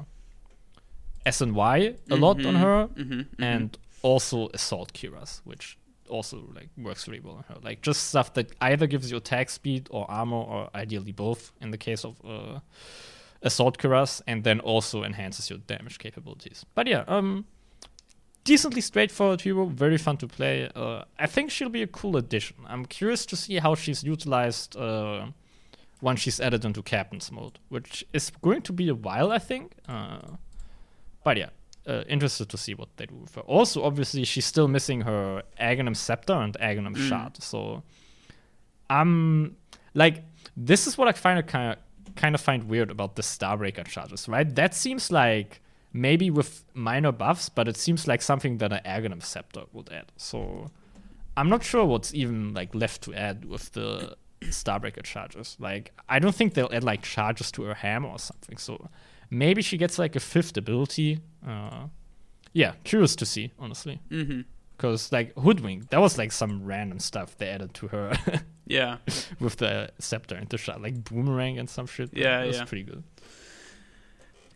S 1.25 1.41
and 1.41 1.53
Y 1.53 1.95
a 2.09 2.15
lot 2.15 2.43
on 2.45 2.55
her, 2.55 2.89
and 3.39 3.77
also 4.01 4.49
Assault 4.53 4.93
Cuirass, 4.93 5.41
which 5.43 5.77
also 6.09 6.37
like 6.55 6.69
works 6.77 7.07
really 7.07 7.19
well 7.19 7.35
on 7.35 7.43
her. 7.49 7.57
Like 7.61 7.81
just 7.81 8.07
stuff 8.07 8.33
that 8.35 8.53
either 8.61 8.87
gives 8.87 9.11
you 9.11 9.17
attack 9.17 9.49
speed 9.49 9.89
or 9.91 10.09
armor, 10.09 10.37
or 10.37 10.69
ideally 10.73 11.11
both. 11.11 11.51
In 11.61 11.71
the 11.71 11.77
case 11.77 12.05
of 12.05 12.19
uh, 12.25 12.59
Assault 13.41 13.77
Cuirass, 13.77 14.21
and 14.25 14.43
then 14.43 14.61
also 14.61 15.03
enhances 15.03 15.49
your 15.49 15.59
damage 15.59 15.99
capabilities. 15.99 16.65
But 16.73 16.87
yeah, 16.87 17.03
um, 17.07 17.45
decently 18.43 18.81
straightforward 18.81 19.41
hero, 19.41 19.65
very 19.65 19.97
fun 19.97 20.17
to 20.17 20.27
play. 20.27 20.69
Uh, 20.75 21.03
I 21.19 21.27
think 21.27 21.51
she'll 21.51 21.69
be 21.69 21.83
a 21.83 21.87
cool 21.87 22.17
addition. 22.17 22.57
I'm 22.67 22.85
curious 22.85 23.25
to 23.27 23.35
see 23.35 23.57
how 23.57 23.75
she's 23.75 24.03
utilized 24.03 24.75
uh, 24.75 25.27
once 26.01 26.21
she's 26.21 26.39
added 26.39 26.65
into 26.65 26.81
Captain's 26.81 27.31
mode, 27.31 27.59
which 27.69 28.05
is 28.13 28.31
going 28.41 28.61
to 28.63 28.73
be 28.73 28.89
a 28.89 28.95
while, 28.95 29.31
I 29.31 29.39
think. 29.39 29.73
Uh, 29.87 30.19
but 31.23 31.37
yeah, 31.37 31.49
uh, 31.87 32.03
interested 32.07 32.49
to 32.49 32.57
see 32.57 32.73
what 32.73 32.89
they 32.97 33.05
do 33.05 33.15
with 33.15 33.35
her. 33.35 33.41
Also, 33.41 33.83
obviously, 33.83 34.23
she's 34.23 34.45
still 34.45 34.67
missing 34.67 35.01
her 35.01 35.43
Aghanim 35.59 35.95
Scepter 35.95 36.33
and 36.33 36.57
Aghanim 36.59 36.97
Shard, 36.97 37.41
so 37.41 37.83
I'm 38.89 39.55
like, 39.93 40.23
this 40.57 40.87
is 40.87 40.97
what 40.97 41.07
I 41.07 41.11
find 41.13 41.45
kind 41.47 41.73
of 41.73 42.15
kind 42.15 42.35
of 42.35 42.41
find 42.41 42.65
weird 42.65 42.91
about 42.91 43.15
the 43.15 43.21
Starbreaker 43.21 43.87
charges, 43.87 44.27
right? 44.27 44.53
That 44.55 44.73
seems 44.73 45.11
like 45.11 45.61
maybe 45.93 46.29
with 46.29 46.63
minor 46.73 47.11
buffs, 47.11 47.49
but 47.49 47.67
it 47.67 47.77
seems 47.77 48.07
like 48.07 48.21
something 48.21 48.57
that 48.59 48.71
an 48.71 48.81
Aghanim 48.85 49.23
Scepter 49.23 49.63
would 49.73 49.91
add. 49.91 50.11
So 50.17 50.71
I'm 51.37 51.49
not 51.49 51.63
sure 51.63 51.85
what's 51.85 52.13
even 52.13 52.53
like 52.53 52.73
left 52.75 53.01
to 53.03 53.13
add 53.13 53.45
with 53.45 53.71
the 53.73 54.15
Starbreaker 54.41 55.03
charges. 55.03 55.57
Like 55.59 55.91
I 56.09 56.19
don't 56.19 56.35
think 56.35 56.53
they'll 56.53 56.71
add 56.71 56.83
like 56.83 57.01
charges 57.01 57.51
to 57.53 57.63
her 57.63 57.73
hammer 57.73 58.09
or 58.09 58.19
something. 58.19 58.57
So 58.57 58.89
maybe 59.29 59.61
she 59.61 59.77
gets 59.77 59.99
like 59.99 60.15
a 60.15 60.19
fifth 60.19 60.57
ability. 60.57 61.19
Uh, 61.45 61.87
yeah, 62.53 62.73
curious 62.83 63.15
to 63.17 63.25
see, 63.25 63.51
honestly. 63.59 63.99
Mm-hmm. 64.09 64.41
Because 64.75 65.11
like 65.11 65.33
Hoodwink, 65.35 65.89
that 65.89 66.01
was 66.01 66.17
like 66.17 66.31
some 66.31 66.65
random 66.65 66.99
stuff 66.99 67.37
they 67.37 67.47
added 67.47 67.73
to 67.75 67.87
her 67.89 68.13
Yeah, 68.71 68.97
with 69.39 69.57
the 69.57 69.91
scepter 69.99 70.35
and 70.35 70.47
the 70.47 70.57
shot, 70.57 70.81
like 70.81 71.03
boomerang 71.03 71.59
and 71.59 71.69
some 71.69 71.87
shit. 71.87 72.09
Yeah, 72.13 72.41
it 72.43 72.47
was 72.47 72.57
yeah. 72.57 72.63
pretty 72.65 72.83
good. 72.83 73.03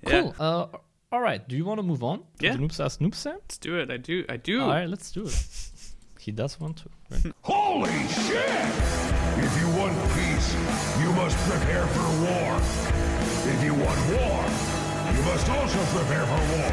yeah. 0.03 0.21
Cool. 0.21 0.35
Uh, 0.39 0.67
all 1.11 1.21
right. 1.21 1.47
Do 1.47 1.55
you 1.55 1.65
want 1.65 1.79
to 1.79 1.83
move 1.83 2.03
on? 2.03 2.23
Yeah. 2.39 2.53
The 2.53 2.59
Noobs 2.59 2.83
Ask 2.83 2.99
Noob 2.99 3.15
Sam? 3.15 3.37
Let's 3.41 3.57
do 3.57 3.79
it. 3.79 3.89
I 3.91 3.97
do. 3.97 4.25
I 4.29 4.37
do. 4.37 4.61
All 4.61 4.69
right, 4.69 4.89
let's 4.89 5.11
do 5.11 5.25
it. 5.25 5.47
He 6.25 6.31
does 6.31 6.59
want 6.59 6.77
to. 6.77 6.89
Right. 7.11 7.33
Holy 7.43 8.07
shit! 8.07 8.49
If 9.37 9.61
you 9.61 9.67
want 9.77 9.93
peace, 10.15 10.55
you 10.99 11.11
must 11.13 11.37
prepare 11.47 11.85
for 11.85 12.07
war. 12.25 12.57
If 13.53 13.63
you 13.63 13.75
want 13.75 13.99
war, 14.09 14.43
you 15.13 15.21
must 15.21 15.47
also 15.47 15.79
prepare 15.95 16.25
for 16.25 16.41
war. 16.57 16.71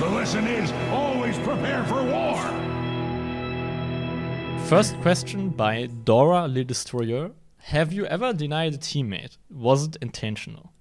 The 0.00 0.16
lesson 0.16 0.46
is 0.46 0.72
always 0.90 1.38
prepare 1.40 1.84
for 1.84 2.02
war. 2.02 2.38
First 4.66 4.98
question 5.02 5.50
by 5.50 5.90
Dora 6.04 6.48
Le 6.48 6.64
Destroyer. 6.64 7.32
Have 7.58 7.92
you 7.92 8.06
ever 8.06 8.32
denied 8.32 8.72
a 8.72 8.78
teammate? 8.78 9.36
Was 9.50 9.88
it 9.88 9.96
intentional? 10.00 10.71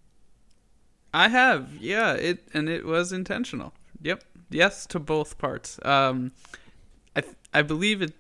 I 1.13 1.27
have, 1.29 1.75
yeah. 1.79 2.13
It 2.13 2.47
and 2.53 2.69
it 2.69 2.85
was 2.85 3.11
intentional. 3.11 3.73
Yep. 4.01 4.23
Yes 4.49 4.85
to 4.87 4.99
both 4.99 5.37
parts. 5.37 5.79
Um, 5.83 6.31
I 7.15 7.21
th- 7.21 7.35
I 7.53 7.61
believe 7.61 8.01
it. 8.01 8.13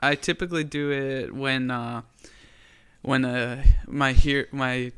I 0.00 0.14
typically 0.14 0.64
do 0.64 0.90
it 0.92 1.34
when 1.34 1.70
uh, 1.70 2.02
when 3.02 3.24
uh 3.24 3.64
my 3.86 4.12
here 4.12 4.48
my 4.52 4.92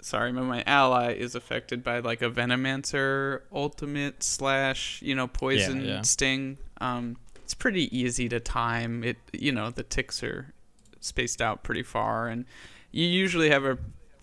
sorry 0.00 0.32
when 0.32 0.44
my 0.44 0.62
ally 0.66 1.12
is 1.12 1.34
affected 1.34 1.82
by 1.84 1.98
like 2.00 2.22
a 2.22 2.30
venomancer 2.30 3.42
ultimate 3.52 4.22
slash 4.22 5.00
you 5.02 5.14
know 5.14 5.26
poison 5.26 5.84
yeah. 5.84 6.02
sting. 6.02 6.58
Um, 6.80 7.16
it's 7.36 7.54
pretty 7.54 7.96
easy 7.96 8.28
to 8.28 8.40
time. 8.40 9.04
It 9.04 9.18
you 9.32 9.52
know 9.52 9.70
the 9.70 9.82
ticks 9.82 10.22
are 10.22 10.52
spaced 11.00 11.40
out 11.40 11.62
pretty 11.62 11.82
far, 11.82 12.28
and 12.28 12.44
you 12.90 13.06
usually 13.06 13.50
have 13.50 13.64
a 13.64 13.78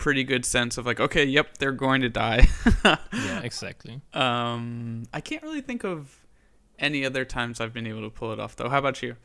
pretty 0.05 0.23
good 0.23 0.45
sense 0.45 0.77
of 0.77 0.85
like, 0.85 0.99
okay, 0.99 1.25
yep, 1.25 1.57
they're 1.57 1.71
going 1.71 1.99
to 1.99 2.09
die. 2.09 2.47
yeah, 2.85 3.41
exactly. 3.43 4.01
um, 4.13 5.01
I 5.11 5.19
can't 5.19 5.41
really 5.41 5.61
think 5.61 5.83
of 5.83 6.23
any 6.77 7.03
other 7.03 7.25
times 7.25 7.59
I've 7.59 7.73
been 7.73 7.87
able 7.87 8.01
to 8.01 8.11
pull 8.11 8.31
it 8.31 8.39
off 8.39 8.55
though. 8.55 8.69
How 8.69 8.77
about 8.77 9.01
you? 9.01 9.15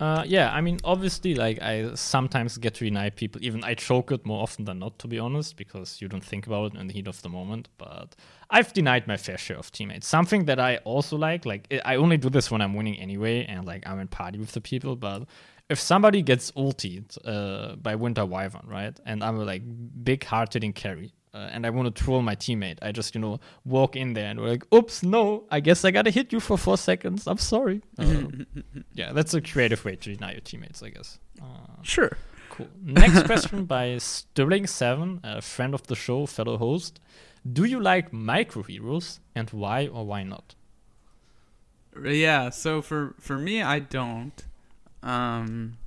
Uh, 0.00 0.24
yeah, 0.26 0.52
I 0.52 0.60
mean, 0.60 0.80
obviously, 0.82 1.36
like 1.36 1.62
I 1.62 1.94
sometimes 1.94 2.58
get 2.58 2.74
to 2.74 2.84
deny 2.84 3.10
people. 3.10 3.40
Even 3.44 3.62
I 3.62 3.74
choke 3.74 4.10
it 4.10 4.26
more 4.26 4.42
often 4.42 4.64
than 4.64 4.80
not, 4.80 4.98
to 4.98 5.06
be 5.06 5.20
honest, 5.20 5.56
because 5.56 6.00
you 6.00 6.08
don't 6.08 6.24
think 6.24 6.48
about 6.48 6.74
it 6.74 6.80
in 6.80 6.88
the 6.88 6.94
heat 6.94 7.06
of 7.06 7.22
the 7.22 7.28
moment. 7.28 7.68
But 7.78 8.16
I've 8.50 8.72
denied 8.72 9.06
my 9.06 9.16
fair 9.16 9.38
share 9.38 9.58
of 9.58 9.70
teammates. 9.70 10.08
Something 10.08 10.46
that 10.46 10.58
I 10.58 10.78
also 10.78 11.16
like, 11.16 11.46
like 11.46 11.72
I 11.84 11.94
only 11.94 12.16
do 12.16 12.28
this 12.28 12.50
when 12.50 12.60
I'm 12.60 12.74
winning 12.74 12.98
anyway, 12.98 13.44
and 13.44 13.64
like 13.64 13.86
I'm 13.86 14.00
in 14.00 14.08
party 14.08 14.40
with 14.40 14.50
the 14.50 14.60
people. 14.60 14.96
But 14.96 15.28
if 15.68 15.78
somebody 15.80 16.22
gets 16.22 16.50
ultied 16.56 17.16
uh, 17.24 17.76
by 17.76 17.94
Winter 17.94 18.24
Wyvern, 18.26 18.66
right, 18.66 18.98
and 19.06 19.22
I'm 19.24 19.38
a 19.40 19.44
like 19.44 19.62
big 20.04 20.24
hard 20.24 20.52
hitting 20.52 20.72
carry, 20.72 21.12
uh, 21.34 21.48
and 21.52 21.64
I 21.66 21.70
want 21.70 21.94
to 21.94 22.02
troll 22.04 22.20
my 22.22 22.36
teammate, 22.36 22.78
I 22.82 22.92
just 22.92 23.14
you 23.14 23.20
know 23.20 23.40
walk 23.64 23.96
in 23.96 24.12
there 24.14 24.28
and 24.30 24.40
we're 24.40 24.48
like, 24.50 24.66
"Oops, 24.74 25.02
no, 25.02 25.44
I 25.50 25.60
guess 25.60 25.84
I 25.84 25.90
gotta 25.90 26.10
hit 26.10 26.32
you 26.32 26.40
for 26.40 26.58
four 26.58 26.76
seconds. 26.76 27.26
I'm 27.26 27.38
sorry." 27.38 27.80
Uh, 27.98 28.24
yeah, 28.94 29.12
that's 29.12 29.32
a 29.34 29.40
creative 29.40 29.84
way 29.84 29.96
to 29.96 30.14
deny 30.14 30.32
your 30.32 30.40
teammates, 30.40 30.82
I 30.82 30.90
guess. 30.90 31.18
Uh, 31.40 31.46
Sure. 31.82 32.16
cool. 32.50 32.68
Next 32.82 33.22
question 33.30 33.64
by 33.64 33.96
Sterling 33.98 34.66
Seven, 34.66 35.20
a 35.24 35.40
friend 35.40 35.74
of 35.74 35.86
the 35.86 35.96
show, 35.96 36.26
fellow 36.26 36.58
host. 36.58 37.00
Do 37.50 37.64
you 37.64 37.80
like 37.80 38.12
micro 38.12 38.62
heroes, 38.62 39.18
and 39.34 39.48
why 39.50 39.86
or 39.88 40.04
why 40.06 40.22
not? 40.22 40.54
Yeah, 42.04 42.50
so 42.50 42.80
for 42.82 43.14
for 43.18 43.36
me 43.38 43.62
I 43.62 43.78
don't. 43.78 44.44
Um 45.02 45.78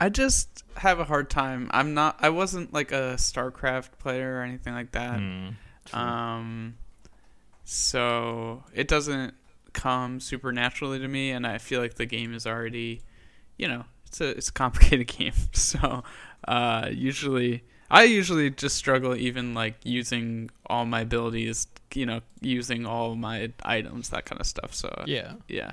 I 0.00 0.08
just 0.08 0.64
have 0.76 0.98
a 0.98 1.04
hard 1.04 1.30
time. 1.30 1.68
I'm 1.72 1.94
not 1.94 2.16
I 2.20 2.30
wasn't 2.30 2.72
like 2.72 2.92
a 2.92 3.14
StarCraft 3.16 3.98
player 3.98 4.36
or 4.38 4.42
anything 4.42 4.74
like 4.74 4.92
that. 4.92 5.18
True. 5.18 5.98
Um 5.98 6.76
so 7.64 8.64
it 8.74 8.88
doesn't 8.88 9.34
come 9.72 10.20
super 10.20 10.52
naturally 10.52 10.98
to 10.98 11.08
me 11.08 11.30
and 11.30 11.46
I 11.46 11.58
feel 11.58 11.80
like 11.80 11.94
the 11.94 12.06
game 12.06 12.34
is 12.34 12.46
already 12.46 13.02
you 13.56 13.68
know, 13.68 13.84
it's 14.06 14.20
a 14.20 14.30
it's 14.30 14.48
a 14.48 14.52
complicated 14.52 15.06
game. 15.18 15.32
So 15.52 16.02
uh 16.46 16.88
usually 16.90 17.64
I 17.90 18.04
usually 18.04 18.50
just 18.50 18.76
struggle 18.76 19.14
even 19.14 19.54
like 19.54 19.76
using 19.84 20.50
all 20.66 20.84
my 20.84 21.02
abilities, 21.02 21.66
you 21.94 22.06
know, 22.06 22.20
using 22.40 22.86
all 22.86 23.14
my 23.14 23.52
items, 23.62 24.08
that 24.08 24.24
kind 24.24 24.40
of 24.40 24.46
stuff. 24.46 24.74
So 24.74 25.04
yeah. 25.06 25.34
yeah. 25.48 25.72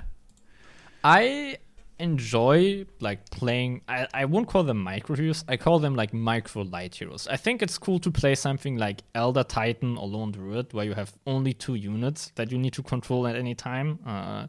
I 1.02 1.58
enjoy 2.02 2.84
like 3.00 3.30
playing 3.30 3.80
I, 3.88 4.08
I 4.12 4.24
won't 4.24 4.48
call 4.48 4.64
them 4.64 4.78
micro 4.82 5.14
heroes 5.14 5.44
i 5.46 5.56
call 5.56 5.78
them 5.78 5.94
like 5.94 6.12
micro 6.12 6.62
light 6.62 6.96
heroes. 6.96 7.28
I 7.28 7.36
think 7.36 7.62
it's 7.62 7.78
cool 7.78 8.00
to 8.00 8.10
play 8.10 8.34
something 8.34 8.76
like 8.76 9.02
elder 9.14 9.44
titan 9.44 9.96
or 9.96 10.08
lone 10.08 10.32
druid 10.32 10.72
where 10.72 10.84
you 10.84 10.94
have 10.94 11.14
only 11.26 11.52
two 11.52 11.76
units 11.76 12.32
that 12.34 12.50
you 12.50 12.58
need 12.58 12.72
to 12.72 12.82
control 12.82 13.28
at 13.28 13.36
any 13.36 13.54
time 13.54 14.00
uh, 14.04 14.48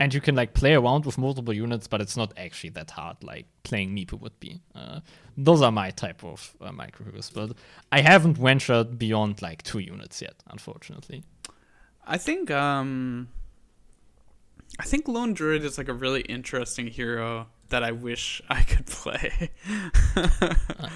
and 0.00 0.12
you 0.12 0.20
can 0.20 0.34
like 0.34 0.54
play 0.54 0.74
around 0.74 1.06
with 1.06 1.16
multiple 1.18 1.54
units 1.54 1.86
but 1.86 2.00
it's 2.00 2.16
not 2.16 2.32
actually 2.36 2.70
that 2.70 2.90
hard 2.90 3.16
like 3.22 3.46
playing 3.62 3.94
Meepo 3.94 4.20
would 4.20 4.38
be. 4.40 4.60
Uh, 4.74 4.98
those 5.36 5.62
are 5.62 5.70
my 5.70 5.90
type 5.90 6.24
of 6.24 6.56
uh, 6.60 6.72
micro 6.72 7.06
heroes 7.06 7.30
but 7.32 7.52
i 7.92 8.00
haven't 8.00 8.36
ventured 8.36 8.98
beyond 8.98 9.40
like 9.40 9.62
two 9.62 9.78
units 9.78 10.20
yet 10.20 10.34
unfortunately. 10.50 11.22
I 12.04 12.18
think 12.18 12.50
um 12.50 13.28
I 14.78 14.84
think 14.84 15.08
Lone 15.08 15.34
Druid 15.34 15.64
is 15.64 15.78
like 15.78 15.88
a 15.88 15.92
really 15.94 16.20
interesting 16.22 16.86
hero 16.88 17.46
that 17.70 17.82
I 17.84 17.92
wish 17.92 18.40
I 18.48 18.62
could 18.62 18.86
play. 18.86 19.50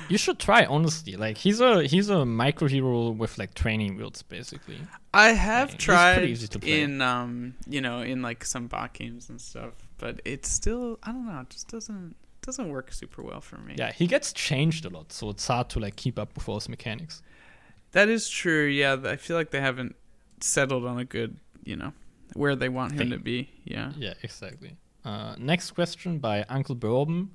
you 0.08 0.18
should 0.18 0.38
try 0.38 0.64
honestly 0.64 1.16
like 1.16 1.36
he's 1.38 1.60
a 1.60 1.84
he's 1.84 2.08
a 2.08 2.24
micro 2.24 2.68
hero 2.68 3.10
with 3.10 3.38
like 3.38 3.54
training 3.54 3.96
wheels 3.96 4.22
basically 4.22 4.78
I 5.12 5.28
have 5.32 5.68
pretty 5.70 5.84
tried 5.84 6.24
easy 6.24 6.48
to 6.48 6.58
play. 6.58 6.80
in 6.80 7.00
um 7.02 7.54
you 7.68 7.80
know 7.80 8.00
in 8.00 8.22
like 8.22 8.44
some 8.44 8.66
bot 8.68 8.92
games 8.94 9.28
and 9.28 9.40
stuff, 9.40 9.74
but 9.98 10.20
it's 10.24 10.48
still 10.48 10.98
I 11.02 11.12
don't 11.12 11.26
know, 11.26 11.40
it 11.40 11.50
just 11.50 11.68
doesn't 11.68 12.14
doesn't 12.42 12.68
work 12.70 12.92
super 12.92 13.22
well 13.22 13.40
for 13.40 13.56
me. 13.58 13.74
Yeah, 13.78 13.92
he 13.92 14.06
gets 14.06 14.32
changed 14.32 14.84
a 14.84 14.88
lot, 14.90 15.12
so 15.12 15.30
it's 15.30 15.46
hard 15.46 15.68
to 15.70 15.78
like 15.80 15.94
keep 15.96 16.18
up 16.18 16.34
with 16.34 16.48
all 16.48 16.56
his 16.56 16.68
mechanics. 16.68 17.22
That 17.92 18.08
is 18.08 18.28
true. 18.28 18.64
Yeah, 18.66 18.96
I 19.04 19.16
feel 19.16 19.36
like 19.36 19.50
they 19.50 19.60
haven't 19.60 19.94
settled 20.40 20.84
on 20.84 20.98
a 20.98 21.04
good, 21.04 21.36
you 21.62 21.76
know, 21.76 21.92
where 22.34 22.56
they 22.56 22.68
want 22.68 22.92
him 22.92 23.10
to 23.10 23.18
be. 23.18 23.50
Yeah. 23.64 23.92
Yeah, 23.96 24.14
exactly. 24.22 24.76
Uh, 25.04 25.34
next 25.38 25.72
question 25.72 26.18
by 26.18 26.44
Uncle 26.48 26.74
Bourbon. 26.74 27.30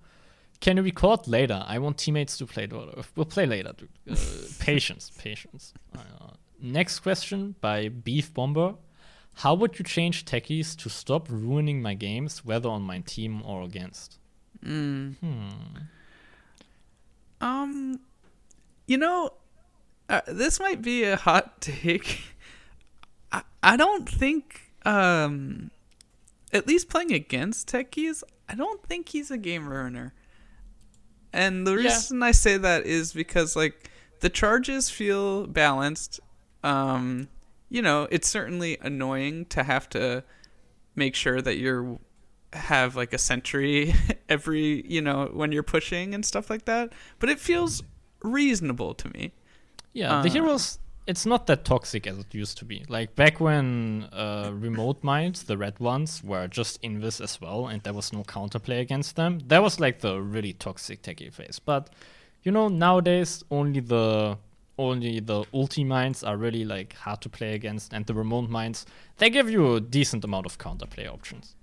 Can 0.59 0.77
you 0.77 0.83
record 0.83 1.27
later? 1.27 1.63
I 1.67 1.77
want 1.79 1.97
teammates 1.97 2.37
to 2.37 2.47
play 2.47 2.65
later. 2.65 3.03
We'll 3.15 3.25
play 3.25 3.45
later. 3.45 3.73
Uh, 4.09 4.15
patience, 4.59 5.11
patience. 5.17 5.73
Uh, 5.95 6.31
next 6.59 6.99
question 6.99 7.55
by 7.61 7.89
Beef 7.89 8.33
Bomber. 8.33 8.75
How 9.35 9.53
would 9.53 9.77
you 9.77 9.85
change 9.85 10.25
techies 10.25 10.75
to 10.77 10.89
stop 10.89 11.29
ruining 11.29 11.79
my 11.81 11.93
games, 11.93 12.43
whether 12.43 12.69
on 12.69 12.81
my 12.81 12.99
team 13.01 13.43
or 13.45 13.61
against? 13.61 14.17
Mm. 14.65 15.15
Hmm. 15.17 15.49
Um, 17.39 17.99
you 18.87 18.97
know, 18.97 19.33
uh, 20.09 20.21
this 20.27 20.59
might 20.59 20.81
be 20.81 21.03
a 21.03 21.15
hot 21.15 21.61
take. 21.61 22.21
I, 23.31 23.43
I 23.61 23.77
don't 23.77 24.09
think, 24.09 24.66
um, 24.87 25.71
at 26.53 26.67
least 26.67 26.89
playing 26.89 27.11
against 27.11 27.67
techies, 27.69 28.23
I 28.49 28.55
don't 28.55 28.81
think 28.83 29.09
he's 29.09 29.29
a 29.31 29.37
game 29.37 29.67
ruiner. 29.67 30.13
And 31.33 31.67
the 31.67 31.71
Yeah. 31.75 31.89
reason 31.89 32.23
I 32.23 32.31
say 32.31 32.57
that 32.57 32.85
is 32.85 33.13
because, 33.13 33.55
like, 33.55 33.91
the 34.21 34.29
charges 34.29 34.89
feel 34.89 35.45
balanced. 35.45 36.19
Um, 36.63 37.27
you 37.69 37.81
know, 37.81 38.07
it's 38.09 38.27
certainly 38.29 38.77
annoying 38.81 39.45
to 39.47 39.63
have 39.63 39.89
to 39.89 40.23
make 40.95 41.15
sure 41.15 41.41
that 41.41 41.57
you're 41.57 41.99
have 42.53 42.95
like 42.95 43.11
a 43.13 43.17
sentry 43.17 43.93
every 44.29 44.81
you 44.89 45.01
know 45.01 45.29
when 45.33 45.51
you're 45.51 45.61
pushing 45.61 46.15
and 46.15 46.25
stuff 46.25 46.49
like 46.49 46.63
that 46.63 46.93
but 47.19 47.29
it 47.29 47.39
feels 47.39 47.83
reasonable 48.23 48.93
to 48.95 49.09
me 49.09 49.33
Yeah, 49.93 50.21
the 50.21 50.29
Uh, 50.29 50.31
heroes. 50.31 50.79
It's 51.07 51.25
not 51.25 51.47
that 51.47 51.63
toxic 51.63 52.05
as 52.05 52.19
it 52.19 52.33
used 52.35 52.57
to 52.57 52.65
be. 52.65 52.83
Like 52.89 53.15
back 53.15 53.39
when 53.39 54.09
uh, 54.11 54.51
remote 54.53 55.03
mines, 55.03 55.43
the 55.43 55.57
red 55.57 55.79
ones, 55.79 56.21
were 56.23 56.47
just 56.47 56.81
invis 56.81 57.21
as 57.21 57.39
well, 57.41 57.67
and 57.67 57.81
there 57.83 57.93
was 57.93 58.11
no 58.11 58.23
counterplay 58.23 58.81
against 58.81 59.15
them. 59.15 59.39
That 59.47 59.61
was 59.63 59.79
like 59.79 59.99
the 60.01 60.21
really 60.21 60.53
toxic 60.53 61.01
techie 61.01 61.31
phase. 61.33 61.59
But 61.59 61.89
you 62.43 62.51
know, 62.51 62.67
nowadays 62.67 63.43
only 63.49 63.79
the 63.79 64.37
only 64.77 65.19
the 65.19 65.43
ulti 65.53 65.85
mines 65.85 66.23
are 66.23 66.37
really 66.37 66.63
like 66.65 66.93
hard 66.93 67.21
to 67.21 67.29
play 67.29 67.53
against, 67.55 67.93
and 67.93 68.05
the 68.05 68.13
remote 68.13 68.49
mines 68.49 68.85
they 69.17 69.29
give 69.29 69.49
you 69.49 69.75
a 69.75 69.81
decent 69.81 70.23
amount 70.23 70.45
of 70.45 70.57
counterplay 70.57 71.07
options. 71.11 71.55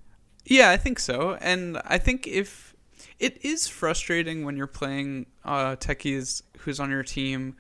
yeah 0.45 0.71
i 0.71 0.77
think 0.77 0.99
so 0.99 1.37
and 1.41 1.81
i 1.85 1.97
think 1.99 2.27
if 2.27 2.75
it 3.19 3.43
is 3.45 3.67
frustrating 3.69 4.45
when 4.45 4.57
you're 4.57 4.67
playing 4.67 5.27
uh 5.45 5.77
techies 5.77 6.43
who's 6.59 6.81
on 6.81 6.91
your 6.91 7.03
team 7.03 7.57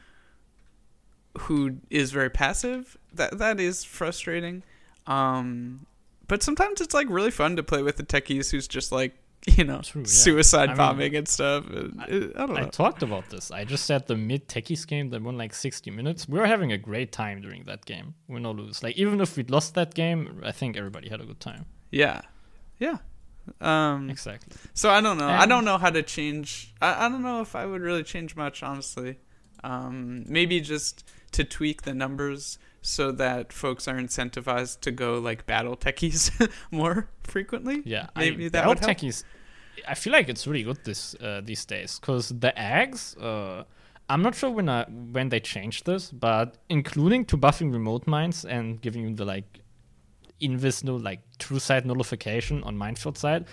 who 1.40 1.76
is 1.90 2.10
very 2.12 2.30
passive 2.30 2.96
that 3.12 3.38
that 3.38 3.58
is 3.60 3.84
frustrating 3.84 4.62
um 5.06 5.86
but 6.26 6.42
sometimes 6.42 6.80
it's 6.80 6.94
like 6.94 7.06
really 7.10 7.30
fun 7.30 7.56
to 7.56 7.62
play 7.62 7.82
with 7.82 7.96
the 7.96 8.02
techies 8.02 8.50
who's 8.50 8.66
just 8.68 8.90
like 8.92 9.14
you 9.46 9.64
know 9.64 9.80
True, 9.82 10.00
yeah. 10.02 10.06
suicide 10.06 10.64
I 10.70 10.72
mean, 10.72 10.76
bombing 10.78 11.16
and 11.16 11.28
stuff 11.28 11.68
and 11.68 12.02
it- 12.08 12.32
I, 12.34 12.46
don't 12.46 12.54
know 12.54 12.62
I 12.62 12.64
talked 12.64 13.02
about 13.02 13.28
this. 13.28 13.50
I 13.50 13.64
just 13.64 13.84
said 13.84 14.06
the 14.06 14.16
mid 14.16 14.48
techies 14.48 14.86
game 14.86 15.10
that 15.10 15.22
won 15.22 15.36
like 15.36 15.52
60 15.52 15.90
minutes. 15.90 16.26
We 16.26 16.38
were 16.38 16.46
having 16.46 16.72
a 16.72 16.78
great 16.78 17.12
time 17.12 17.42
during 17.42 17.64
that 17.64 17.84
game. 17.84 18.14
Win 18.26 18.46
or 18.46 18.54
lose. 18.54 18.82
Like 18.82 18.96
even 18.96 19.20
if 19.20 19.36
we'd 19.36 19.50
lost 19.50 19.74
that 19.74 19.92
game, 19.92 20.40
I 20.42 20.50
think 20.52 20.78
everybody 20.78 21.10
had 21.10 21.20
a 21.20 21.26
good 21.26 21.40
time. 21.40 21.66
yeah 21.90 22.22
yeah 22.78 22.98
um 23.60 24.08
Exactly. 24.08 24.56
So 24.72 24.88
I 24.88 25.02
don't 25.02 25.18
know. 25.18 25.28
I 25.28 25.44
don't 25.44 25.66
know 25.66 25.76
how 25.76 25.90
to 25.90 26.02
change. 26.02 26.72
I, 26.80 27.04
I 27.04 27.08
don't 27.10 27.22
know 27.22 27.42
if 27.42 27.54
I 27.54 27.66
would 27.66 27.82
really 27.82 28.02
change 28.02 28.34
much, 28.36 28.62
honestly. 28.62 29.18
Um, 29.62 30.24
maybe 30.26 30.60
just 30.60 31.06
to 31.34 31.44
tweak 31.44 31.82
the 31.82 31.94
numbers 31.94 32.58
so 32.82 33.12
that 33.12 33.52
folks 33.52 33.88
are 33.88 33.96
incentivized 33.96 34.80
to 34.80 34.90
go 34.90 35.18
like 35.18 35.46
battle 35.46 35.76
techies 35.76 36.30
more 36.70 37.08
frequently. 37.22 37.82
Yeah, 37.84 38.08
maybe 38.16 38.46
I, 38.46 38.48
that 38.50 38.62
the 38.62 38.68
would 38.68 38.78
elf 38.78 38.86
help. 38.86 38.98
techies. 38.98 39.24
I 39.88 39.94
feel 39.94 40.12
like 40.12 40.28
it's 40.28 40.46
really 40.46 40.62
good 40.62 40.84
this 40.84 41.14
uh, 41.16 41.40
these 41.44 41.64
days 41.64 41.98
because 41.98 42.28
the 42.28 42.58
eggs. 42.58 43.16
Uh, 43.16 43.64
I'm 44.10 44.20
not 44.20 44.34
sure 44.34 44.50
when 44.50 44.68
I, 44.68 44.84
when 44.84 45.30
they 45.30 45.40
changed 45.40 45.86
this, 45.86 46.10
but 46.10 46.58
including 46.68 47.24
to 47.24 47.38
buffing 47.38 47.72
remote 47.72 48.06
mines 48.06 48.44
and 48.44 48.78
giving 48.82 49.02
you 49.02 49.14
the 49.14 49.24
like 49.24 49.60
invis 50.42 50.84
no 50.84 50.96
like 50.96 51.20
true 51.38 51.58
sight 51.58 51.86
nullification 51.86 52.62
on 52.64 52.76
minefield 52.76 53.16
side, 53.16 53.46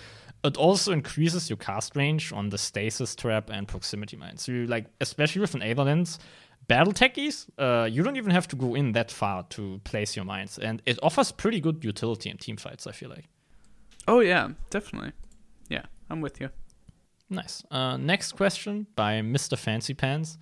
it 0.44 0.58
also 0.58 0.92
increases 0.92 1.48
your 1.48 1.56
cast 1.56 1.96
range 1.96 2.32
on 2.34 2.50
the 2.50 2.58
stasis 2.58 3.16
trap 3.16 3.48
and 3.48 3.66
proximity 3.66 4.16
mines. 4.16 4.42
So 4.42 4.52
you 4.52 4.66
like 4.66 4.86
especially 5.00 5.40
with 5.40 5.54
an 5.54 5.62
Aether 5.62 5.84
Lens, 5.84 6.18
battle 6.72 6.92
techies, 6.92 7.46
uh, 7.58 7.84
you 7.94 8.02
don't 8.02 8.16
even 8.16 8.30
have 8.30 8.48
to 8.48 8.56
go 8.56 8.74
in 8.74 8.92
that 8.92 9.10
far 9.10 9.42
to 9.50 9.80
place 9.84 10.16
your 10.16 10.24
mines, 10.24 10.58
and 10.58 10.80
it 10.86 10.98
offers 11.02 11.30
pretty 11.30 11.60
good 11.60 11.84
utility 11.84 12.30
in 12.30 12.36
team 12.38 12.56
fights. 12.56 12.86
I 12.86 12.92
feel 12.92 13.10
like. 13.10 13.26
Oh 14.08 14.20
yeah, 14.20 14.44
definitely. 14.70 15.12
Yeah, 15.68 15.84
I'm 16.10 16.20
with 16.20 16.40
you. 16.40 16.48
Nice. 17.28 17.62
Uh, 17.70 17.96
next 17.96 18.32
question 18.32 18.86
by 18.96 19.12
Mr. 19.20 19.56
Fancy 19.58 19.94
Pants. 19.94 20.38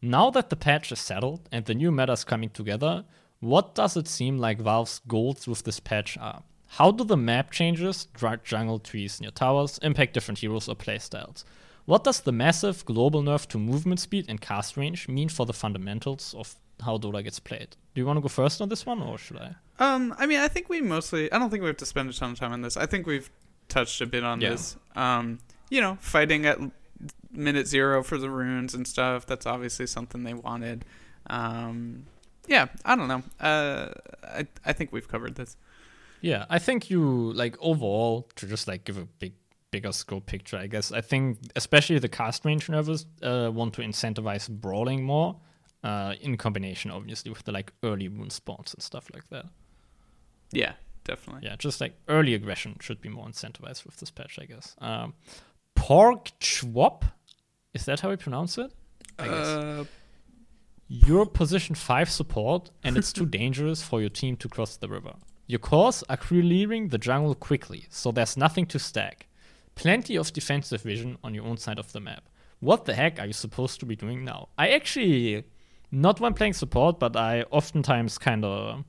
Now 0.00 0.30
that 0.30 0.50
the 0.50 0.56
patch 0.56 0.92
is 0.92 1.00
settled 1.00 1.48
and 1.52 1.64
the 1.64 1.74
new 1.74 1.90
meta 1.90 2.12
is 2.12 2.24
coming 2.24 2.50
together, 2.50 3.04
what 3.40 3.74
does 3.74 3.96
it 3.96 4.08
seem 4.08 4.38
like 4.38 4.60
Valve's 4.60 5.00
goals 5.06 5.46
with 5.46 5.62
this 5.64 5.80
patch 5.80 6.18
are? 6.18 6.42
How 6.78 6.90
do 6.90 7.04
the 7.04 7.16
map 7.16 7.50
changes, 7.50 8.08
jungle 8.44 8.78
trees 8.78 9.20
near 9.20 9.30
towers, 9.30 9.78
impact 9.82 10.12
different 10.14 10.40
heroes 10.40 10.68
or 10.68 10.76
playstyles? 10.76 11.44
What 11.86 12.04
does 12.04 12.20
the 12.20 12.32
massive 12.32 12.84
global 12.84 13.22
nerf 13.22 13.46
to 13.48 13.58
movement 13.58 14.00
speed 14.00 14.24
and 14.28 14.40
cast 14.40 14.76
range 14.76 15.06
mean 15.08 15.28
for 15.28 15.44
the 15.46 15.52
fundamentals 15.52 16.34
of 16.36 16.54
how 16.82 16.96
Dota 16.98 17.22
gets 17.22 17.38
played? 17.40 17.76
Do 17.94 18.00
you 18.00 18.06
want 18.06 18.16
to 18.16 18.20
go 18.22 18.28
first 18.28 18.60
on 18.62 18.68
this 18.68 18.86
one, 18.86 19.02
or 19.02 19.18
should 19.18 19.36
I? 19.38 19.54
Um, 19.78 20.14
I 20.18 20.26
mean, 20.26 20.40
I 20.40 20.48
think 20.48 20.68
we 20.68 20.80
mostly. 20.80 21.30
I 21.32 21.38
don't 21.38 21.50
think 21.50 21.62
we 21.62 21.66
have 21.68 21.76
to 21.78 21.86
spend 21.86 22.08
a 22.08 22.12
ton 22.12 22.30
of 22.32 22.38
time 22.38 22.52
on 22.52 22.62
this. 22.62 22.76
I 22.76 22.86
think 22.86 23.06
we've 23.06 23.28
touched 23.68 24.00
a 24.00 24.06
bit 24.06 24.24
on 24.24 24.40
Yeah. 24.40 24.50
this. 24.50 24.76
Um, 24.96 25.40
you 25.70 25.80
know, 25.80 25.98
fighting 26.00 26.46
at 26.46 26.58
minute 27.30 27.66
zero 27.66 28.02
for 28.02 28.16
the 28.16 28.30
runes 28.30 28.74
and 28.74 28.86
stuff. 28.86 29.26
That's 29.26 29.44
obviously 29.46 29.86
something 29.86 30.22
they 30.24 30.34
wanted. 30.34 30.84
Um, 31.28 32.06
yeah, 32.46 32.66
I 32.84 32.96
don't 32.96 33.08
know. 33.08 33.22
Uh, 33.40 33.90
I 34.22 34.46
I 34.64 34.72
think 34.72 34.92
we've 34.92 35.08
covered 35.08 35.34
this. 35.34 35.56
Yeah, 36.20 36.46
I 36.48 36.58
think 36.58 36.88
you 36.90 37.32
like 37.34 37.56
overall 37.60 38.28
to 38.36 38.46
just 38.46 38.66
like 38.68 38.84
give 38.84 38.96
a 38.98 39.04
big 39.18 39.32
bigger 39.74 39.92
scope 39.92 40.26
picture. 40.26 40.56
I 40.56 40.68
guess 40.68 40.92
I 40.92 41.00
think 41.00 41.38
especially 41.56 41.98
the 41.98 42.08
cast 42.08 42.44
range 42.44 42.68
nerfs 42.68 43.06
uh, 43.22 43.50
want 43.52 43.74
to 43.74 43.82
incentivize 43.82 44.48
brawling 44.48 45.02
more, 45.02 45.36
uh, 45.82 46.14
in 46.20 46.36
combination 46.36 46.90
obviously 46.90 47.30
with 47.32 47.42
the 47.44 47.52
like 47.52 47.72
early 47.82 48.08
rune 48.08 48.30
spawns 48.30 48.74
and 48.74 48.82
stuff 48.82 49.08
like 49.12 49.28
that. 49.30 49.46
Yeah, 50.52 50.72
definitely. 51.04 51.42
Yeah, 51.48 51.56
just 51.56 51.80
like 51.80 51.94
early 52.08 52.34
aggression 52.34 52.76
should 52.80 53.00
be 53.00 53.08
more 53.08 53.26
incentivized 53.26 53.84
with 53.84 53.96
this 53.98 54.10
patch, 54.10 54.38
I 54.40 54.44
guess. 54.44 54.76
Um, 54.78 55.14
Pork 55.74 56.30
Chwop, 56.40 57.02
is 57.74 57.84
that 57.86 58.00
how 58.00 58.10
we 58.10 58.16
pronounce 58.16 58.56
it? 58.58 58.70
I 59.18 59.24
guess. 59.28 59.46
Uh, 59.46 59.84
You're 60.88 61.26
position 61.26 61.74
5 61.74 62.10
support, 62.10 62.70
and 62.84 62.96
it's 62.96 63.12
too 63.12 63.26
dangerous 63.40 63.82
for 63.82 64.00
your 64.00 64.10
team 64.10 64.36
to 64.36 64.48
cross 64.48 64.76
the 64.76 64.88
river. 64.88 65.14
Your 65.46 65.58
cores 65.58 66.04
are 66.08 66.16
clearing 66.16 66.88
the 66.88 66.98
jungle 66.98 67.34
quickly, 67.34 67.86
so 67.90 68.12
there's 68.12 68.36
nothing 68.36 68.66
to 68.66 68.78
stack. 68.78 69.26
Plenty 69.74 70.16
of 70.16 70.32
defensive 70.32 70.82
vision 70.82 71.18
on 71.24 71.34
your 71.34 71.44
own 71.44 71.56
side 71.56 71.78
of 71.78 71.92
the 71.92 72.00
map. 72.00 72.28
What 72.60 72.84
the 72.84 72.94
heck 72.94 73.18
are 73.18 73.26
you 73.26 73.32
supposed 73.32 73.80
to 73.80 73.86
be 73.86 73.96
doing 73.96 74.24
now? 74.24 74.48
I 74.56 74.70
actually, 74.70 75.44
not 75.90 76.20
when 76.20 76.34
playing 76.34 76.54
support, 76.54 76.98
but 76.98 77.16
I 77.16 77.42
oftentimes 77.50 78.18
kind 78.18 78.44
of. 78.44 78.84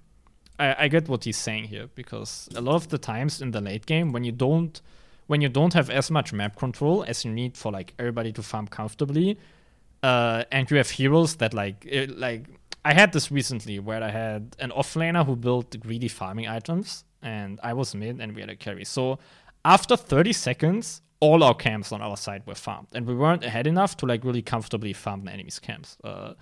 I, 0.57 0.85
I 0.85 0.87
get 0.87 1.09
what 1.09 1.25
he's 1.25 1.37
saying 1.37 1.65
here 1.65 1.89
because 1.95 2.47
a 2.55 2.61
lot 2.61 2.75
of 2.75 2.87
the 2.87 2.97
times 2.97 3.41
in 3.41 3.51
the 3.51 3.59
late 3.59 3.85
game 3.85 4.13
when 4.13 4.23
you 4.23 4.31
don't 4.31 4.81
when 5.27 5.41
you 5.41 5.49
don't 5.49 5.73
have 5.73 5.89
as 5.89 6.09
much 6.11 6.31
map 6.31 6.55
control 6.55 7.03
as 7.03 7.25
you 7.25 7.31
need 7.31 7.57
for 7.57 7.71
like 7.71 7.93
everybody 7.99 8.31
to 8.31 8.43
farm 8.43 8.67
comfortably, 8.67 9.37
uh, 10.03 10.43
and 10.51 10.69
you 10.69 10.77
have 10.77 10.89
heroes 10.89 11.35
that 11.37 11.53
like 11.53 11.85
it, 11.85 12.17
like 12.17 12.45
I 12.85 12.93
had 12.93 13.11
this 13.11 13.31
recently 13.31 13.79
where 13.79 14.03
I 14.03 14.11
had 14.11 14.55
an 14.59 14.71
offlaner 14.71 15.25
who 15.25 15.35
built 15.35 15.77
greedy 15.79 16.07
farming 16.07 16.47
items, 16.47 17.03
and 17.21 17.59
I 17.63 17.73
was 17.73 17.95
mid 17.95 18.21
and 18.21 18.35
we 18.35 18.41
had 18.41 18.49
a 18.49 18.55
carry. 18.55 18.85
So 18.85 19.19
after 19.65 19.97
30 19.97 20.31
seconds, 20.31 21.01
all 21.19 21.43
our 21.43 21.55
camps 21.55 21.91
on 21.91 22.01
our 22.01 22.15
side 22.15 22.43
were 22.45 22.55
farmed, 22.55 22.87
and 22.93 23.05
we 23.07 23.15
weren't 23.15 23.43
ahead 23.43 23.67
enough 23.67 23.97
to 23.97 24.05
like 24.05 24.23
really 24.23 24.41
comfortably 24.41 24.93
farm 24.93 25.25
the 25.25 25.31
enemy's 25.31 25.59
camps. 25.59 25.97
Uh, 26.03 26.33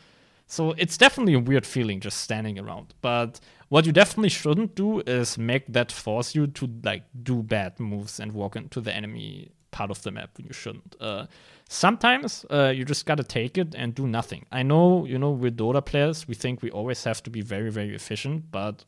so 0.45 0.71
it's 0.78 0.97
definitely 0.97 1.34
a 1.34 1.39
weird 1.39 1.65
feeling 1.65 1.99
just 2.01 2.19
standing 2.19 2.59
around. 2.59 2.93
But 3.01 3.39
what 3.69 3.86
you 3.86 3.91
definitely 3.91 4.30
shouldn't 4.30 4.76
do 4.76 4.99
is 5.01 5.38
make 5.38 5.71
that 5.71 5.91
force 5.91 6.36
you 6.36 6.47
to 6.47 6.69
like 6.84 7.03
do 7.24 7.41
bad 7.41 7.80
moves 7.80 8.19
and 8.19 8.34
walk 8.34 8.55
into 8.55 8.82
the 8.82 8.93
enemy 8.93 9.51
part 9.71 9.89
of 9.89 10.03
the 10.03 10.11
map 10.11 10.32
when 10.38 10.45
you 10.45 10.53
shouldn't. 10.53 10.95
Uh, 10.99 11.26
sometimes 11.69 12.45
uh, 12.51 12.74
you 12.76 12.84
just 12.84 13.05
gotta 13.05 13.24
take 13.24 13.57
it 13.57 13.74
and 13.74 13.95
do 13.95 14.05
nothing. 14.05 14.45
I 14.51 14.63
know, 14.63 15.05
you 15.05 15.17
know, 15.17 15.32
we're 15.32 15.49
Dota 15.49 15.84
players. 15.84 16.28
We 16.28 16.36
think 16.36 16.61
we 16.61 16.69
always 16.71 17.03
have 17.05 17.24
to 17.24 17.30
be 17.30 17.41
very, 17.41 17.71
very 17.71 17.95
efficient, 17.95 18.51
but 18.51 18.84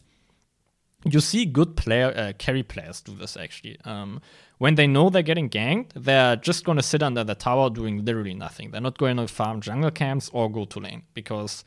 you 1.06 1.20
see 1.20 1.46
good 1.46 1.76
player 1.78 2.14
uh, 2.16 2.34
carry 2.38 2.64
players 2.64 3.02
do 3.02 3.16
this 3.16 3.38
actually. 3.38 3.78
Um, 3.86 4.22
when 4.58 4.76
they 4.76 4.88
know 4.88 5.10
they're 5.10 5.22
getting 5.22 5.50
ganked, 5.50 5.92
they're 5.96 6.36
just 6.36 6.66
going 6.66 6.78
to 6.78 6.84
sit 6.84 7.04
under 7.04 7.24
the 7.24 7.36
tower 7.36 7.70
doing 7.70 8.04
literally 8.04 8.34
nothing. 8.34 8.72
They're 8.72 8.82
not 8.82 8.98
going 8.98 9.18
to 9.18 9.28
farm 9.28 9.62
jungle 9.62 9.92
camps 9.92 10.30
or 10.34 10.50
go 10.50 10.66
to 10.66 10.80
lane 10.80 11.04
because 11.14 11.64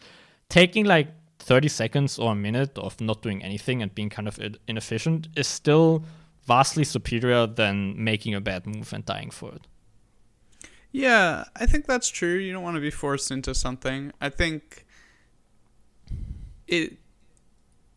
taking 0.48 0.84
like 0.84 1.08
30 1.38 1.68
seconds 1.68 2.18
or 2.18 2.32
a 2.32 2.34
minute 2.34 2.76
of 2.78 3.00
not 3.00 3.22
doing 3.22 3.42
anything 3.42 3.82
and 3.82 3.94
being 3.94 4.10
kind 4.10 4.26
of 4.26 4.40
inefficient 4.66 5.28
is 5.36 5.46
still 5.46 6.04
vastly 6.46 6.84
superior 6.84 7.46
than 7.46 8.02
making 8.02 8.34
a 8.34 8.40
bad 8.40 8.66
move 8.66 8.92
and 8.92 9.04
dying 9.04 9.30
for 9.30 9.54
it. 9.54 9.66
Yeah, 10.90 11.44
I 11.54 11.66
think 11.66 11.86
that's 11.86 12.08
true. 12.08 12.36
You 12.36 12.52
don't 12.52 12.62
want 12.62 12.76
to 12.76 12.80
be 12.80 12.90
forced 12.90 13.30
into 13.30 13.54
something. 13.54 14.12
I 14.20 14.30
think 14.30 14.86
it 16.66 16.96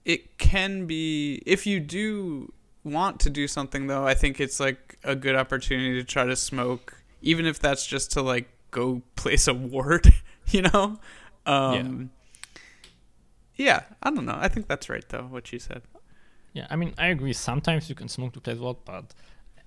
it 0.05 0.37
can 0.37 0.85
be 0.85 1.41
if 1.45 1.65
you 1.65 1.79
do 1.79 2.51
want 2.83 3.19
to 3.21 3.29
do 3.29 3.47
something 3.47 3.87
though, 3.87 4.05
I 4.05 4.13
think 4.13 4.39
it's 4.39 4.59
like 4.59 4.97
a 5.03 5.15
good 5.15 5.35
opportunity 5.35 5.95
to 5.95 6.03
try 6.03 6.25
to 6.25 6.35
smoke 6.35 6.97
even 7.21 7.45
if 7.45 7.59
that's 7.59 7.85
just 7.85 8.11
to 8.13 8.21
like 8.21 8.49
go 8.71 9.01
place 9.15 9.47
a 9.47 9.53
ward, 9.53 10.11
you 10.47 10.63
know? 10.63 10.99
Um 11.45 12.11
yeah. 13.55 13.83
I 14.01 14.09
don't 14.09 14.25
know. 14.25 14.37
I 14.39 14.47
think 14.47 14.67
that's 14.67 14.89
right 14.89 15.07
though 15.09 15.27
what 15.29 15.51
you 15.51 15.59
said. 15.59 15.83
Yeah, 16.53 16.67
I 16.69 16.75
mean, 16.75 16.93
I 16.97 17.07
agree. 17.07 17.31
Sometimes 17.31 17.87
you 17.87 17.95
can 17.95 18.09
smoke 18.09 18.33
to 18.33 18.41
play 18.41 18.55
ward, 18.55 18.77
but 18.83 19.13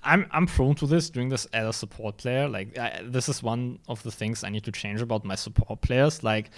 I'm 0.02 0.26
I'm 0.30 0.46
prone 0.46 0.74
to 0.76 0.86
this 0.86 1.08
doing 1.10 1.30
this 1.30 1.46
as 1.46 1.66
a 1.66 1.72
support 1.72 2.18
player. 2.18 2.48
Like 2.48 2.76
I, 2.78 3.02
this 3.04 3.28
is 3.28 3.42
one 3.42 3.78
of 3.88 4.02
the 4.02 4.10
things 4.10 4.44
I 4.44 4.50
need 4.50 4.64
to 4.64 4.72
change 4.72 5.00
about 5.00 5.24
my 5.24 5.34
support 5.34 5.80
players. 5.80 6.22
Like 6.22 6.50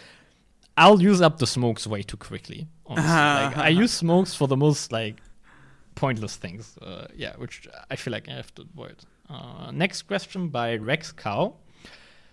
I'll 0.76 1.00
use 1.00 1.20
up 1.20 1.38
the 1.38 1.46
smokes 1.46 1.86
way 1.86 2.02
too 2.02 2.16
quickly. 2.16 2.68
Honestly. 2.86 3.10
like 3.10 3.56
I 3.56 3.68
use 3.68 3.92
smokes 3.92 4.34
for 4.34 4.46
the 4.46 4.56
most 4.56 4.92
like 4.92 5.20
pointless 5.94 6.36
things. 6.36 6.76
Uh, 6.80 7.06
yeah, 7.16 7.34
which 7.36 7.66
I 7.90 7.96
feel 7.96 8.12
like 8.12 8.28
I 8.28 8.32
have 8.32 8.54
to 8.56 8.62
avoid. 8.62 8.96
Uh, 9.28 9.70
next 9.72 10.02
question 10.02 10.48
by 10.48 10.76
Rex 10.76 11.12
Cow. 11.12 11.54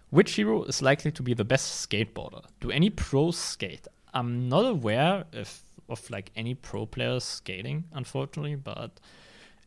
Which 0.09 0.35
hero 0.35 0.63
is 0.65 0.81
likely 0.81 1.11
to 1.11 1.23
be 1.23 1.33
the 1.33 1.43
best 1.45 1.89
skateboarder? 1.89 2.43
Do 2.59 2.69
any 2.69 2.91
pros 2.91 3.35
skate? 3.35 3.87
I'm 4.13 4.47
not 4.47 4.65
aware 4.65 5.23
if 5.33 5.63
of 5.89 6.09
like 6.11 6.31
any 6.35 6.53
pro 6.53 6.85
players 6.85 7.23
skating, 7.23 7.85
unfortunately, 7.93 8.55
but 8.55 8.99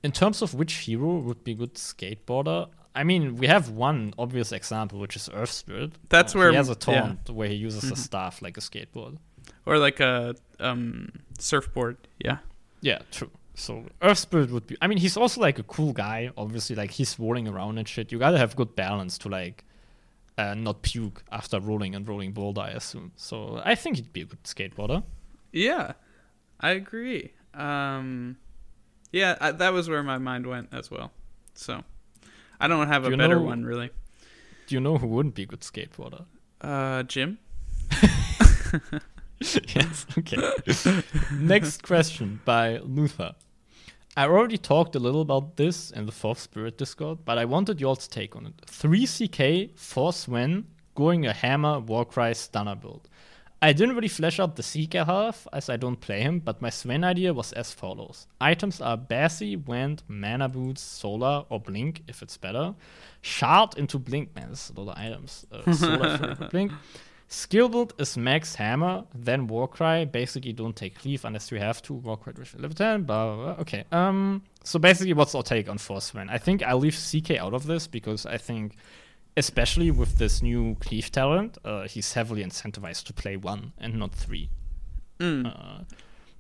in 0.05 0.13
terms 0.13 0.43
of 0.43 0.55
which 0.55 0.75
hero 0.75 1.19
would 1.19 1.43
be 1.43 1.53
a 1.53 1.55
good 1.57 1.75
skateboarder, 1.75 2.69
I 2.97 3.05
mean, 3.05 3.37
we 3.37 3.47
have 3.47 3.69
one 3.71 4.13
obvious 4.19 4.51
example, 4.53 4.99
which 4.99 5.15
is 5.17 5.29
Earth 5.33 5.51
Spirit. 5.51 5.93
That's 6.09 6.35
Uh, 6.35 6.39
where- 6.39 6.51
he 6.51 6.57
has 6.57 6.69
a 6.69 6.73
yeah. 6.73 7.01
taunt 7.01 7.31
where 7.31 7.49
he 7.49 7.55
uses 7.55 7.91
a 7.91 7.97
staff 7.97 8.41
like 8.43 8.57
a 8.57 8.61
skateboard. 8.61 9.19
Or 9.67 9.79
like 9.79 10.01
a 10.01 10.35
um 10.61 11.11
surfboard. 11.39 11.97
Yeah. 12.19 12.39
Yeah, 12.81 12.99
true. 13.11 13.31
So 13.55 13.85
Earth 14.03 14.19
Spirit 14.19 14.51
would 14.51 14.67
be. 14.67 14.77
I 14.83 14.87
mean, 14.87 14.99
he's 14.99 15.17
also 15.17 15.41
like 15.41 15.59
a 15.59 15.63
cool 15.65 15.93
guy. 15.93 16.31
Obviously, 16.37 16.77
like 16.77 16.91
he's 16.91 17.19
rolling 17.19 17.47
around 17.49 17.79
and 17.79 17.87
shit. 17.89 18.13
You 18.13 18.19
gotta 18.19 18.39
have 18.39 18.55
good 18.57 18.75
balance 18.77 19.19
to 19.19 19.29
like 19.29 19.65
uh, 20.39 20.55
not 20.55 20.83
puke 20.83 21.23
after 21.33 21.59
rolling 21.61 21.95
and 21.95 22.07
rolling 22.09 22.33
boulder. 22.33 22.61
I 22.61 22.71
assume. 22.71 23.13
So 23.17 23.61
I 23.65 23.75
think 23.75 23.97
he'd 23.97 24.13
be 24.13 24.23
a 24.23 24.27
good 24.27 24.43
skateboarder. 24.45 25.03
Yeah, 25.53 25.93
I 26.61 26.71
agree. 26.71 27.33
Um, 27.55 28.37
yeah, 29.13 29.37
I, 29.41 29.53
that 29.53 29.73
was 29.73 29.89
where 29.89 30.03
my 30.03 30.19
mind 30.19 30.47
went 30.47 30.69
as 30.73 30.91
well. 30.91 31.11
So 31.55 31.83
I 32.61 32.69
don't 32.69 32.89
have 32.89 33.05
Do 33.05 33.15
a 33.15 33.17
better 33.17 33.37
know- 33.37 33.43
one 33.43 33.65
really. 33.65 33.91
Do 34.67 34.75
you 34.75 34.81
know 34.81 34.99
who 34.99 35.07
wouldn't 35.07 35.35
be 35.37 35.45
a 35.45 35.47
good 35.47 35.61
skateboarder? 35.61 36.25
Uh, 36.61 37.05
Jim. 37.05 37.39
yes. 39.41 40.07
Okay. 40.19 40.37
Next 41.33 41.83
question 41.83 42.41
by 42.45 42.79
Luther. 42.79 43.35
I 44.17 44.25
already 44.25 44.57
talked 44.57 44.97
a 44.97 44.99
little 44.99 45.21
about 45.21 45.57
this 45.57 45.91
in 45.91 46.07
the 46.07 46.13
Fourth 46.13 46.41
Spirit 46.41 46.79
Discord, 46.79 47.19
but 47.25 47.37
I 47.39 47.45
wanted 47.45 47.81
y'all's 47.81 48.09
take 48.09 48.35
on 48.35 48.47
it. 48.47 48.55
3CK 48.67 49.79
for 49.79 50.13
Sven 50.13 50.67
going 50.95 51.27
a 51.27 51.33
hammer 51.35 51.79
Warcry 51.79 52.35
stunner 52.35 52.75
build. 52.75 53.09
I 53.63 53.73
didn't 53.73 53.95
really 53.95 54.09
flesh 54.09 54.39
out 54.39 54.57
the 54.57 54.63
CK 54.63 55.07
half 55.07 55.49
as 55.53 55.71
I 55.71 55.77
don't 55.77 56.01
play 56.01 56.21
him, 56.21 56.41
but 56.41 56.61
my 56.61 56.69
Sven 56.69 57.05
idea 57.05 57.33
was 57.33 57.53
as 57.53 57.73
follows. 57.73 58.27
Items 58.41 58.81
are 58.81 58.97
Bassy, 58.97 59.57
Wand, 59.57 60.03
Mana 60.09 60.49
Boots, 60.49 60.83
Solar, 60.83 61.45
or 61.49 61.59
Blink 61.59 62.03
if 62.07 62.23
it's 62.23 62.37
better. 62.37 62.75
Shard 63.23 63.79
into 63.79 63.99
Blink. 63.99 64.35
Man, 64.37 64.51
this 64.51 64.71
is 64.71 64.77
a 64.77 64.81
lot 64.81 64.97
of 64.97 65.03
items. 65.03 65.47
Uh, 65.51 65.73
solar 65.75 66.19
for 66.19 66.49
Blink. 66.51 66.73
Skill 67.29 67.69
build 67.69 67.93
is 67.99 68.17
max 68.17 68.55
hammer, 68.55 69.05
then 69.13 69.49
Warcry. 69.49 70.05
Basically, 70.05 70.53
don't 70.53 70.77
take 70.77 70.97
cleave 70.97 71.25
unless 71.25 71.51
you 71.51 71.59
have 71.59 71.83
to. 71.83 71.95
Warcry 71.95 72.35
with 72.39 72.55
level 72.55 72.75
10, 72.75 73.03
blah, 73.03 73.35
blah, 73.35 73.45
blah. 73.45 73.63
Okay. 73.63 73.85
Um. 73.91 74.43
So 74.63 74.79
basically, 74.79 75.13
what's 75.13 75.35
our 75.35 75.43
take 75.43 75.69
on 75.69 75.79
Force 75.79 76.07
Sven? 76.07 76.29
I 76.29 76.39
think 76.39 76.63
I'll 76.63 76.79
leave 76.79 76.95
CK 76.97 77.33
out 77.33 77.55
of 77.55 77.67
this 77.67 77.87
because 77.87 78.27
I 78.27 78.37
think, 78.37 78.77
especially 79.37 79.91
with 79.91 80.19
this 80.19 80.43
new 80.43 80.77
cleave 80.81 81.13
talent, 81.13 81.59
uh, 81.65 81.87
he's 81.87 82.13
heavily 82.15 82.43
incentivized 82.43 83.05
to 83.05 83.13
play 83.13 83.37
one 83.37 83.73
and 83.79 83.95
not 83.95 84.15
three. 84.15 84.49
Uh, 85.47 85.85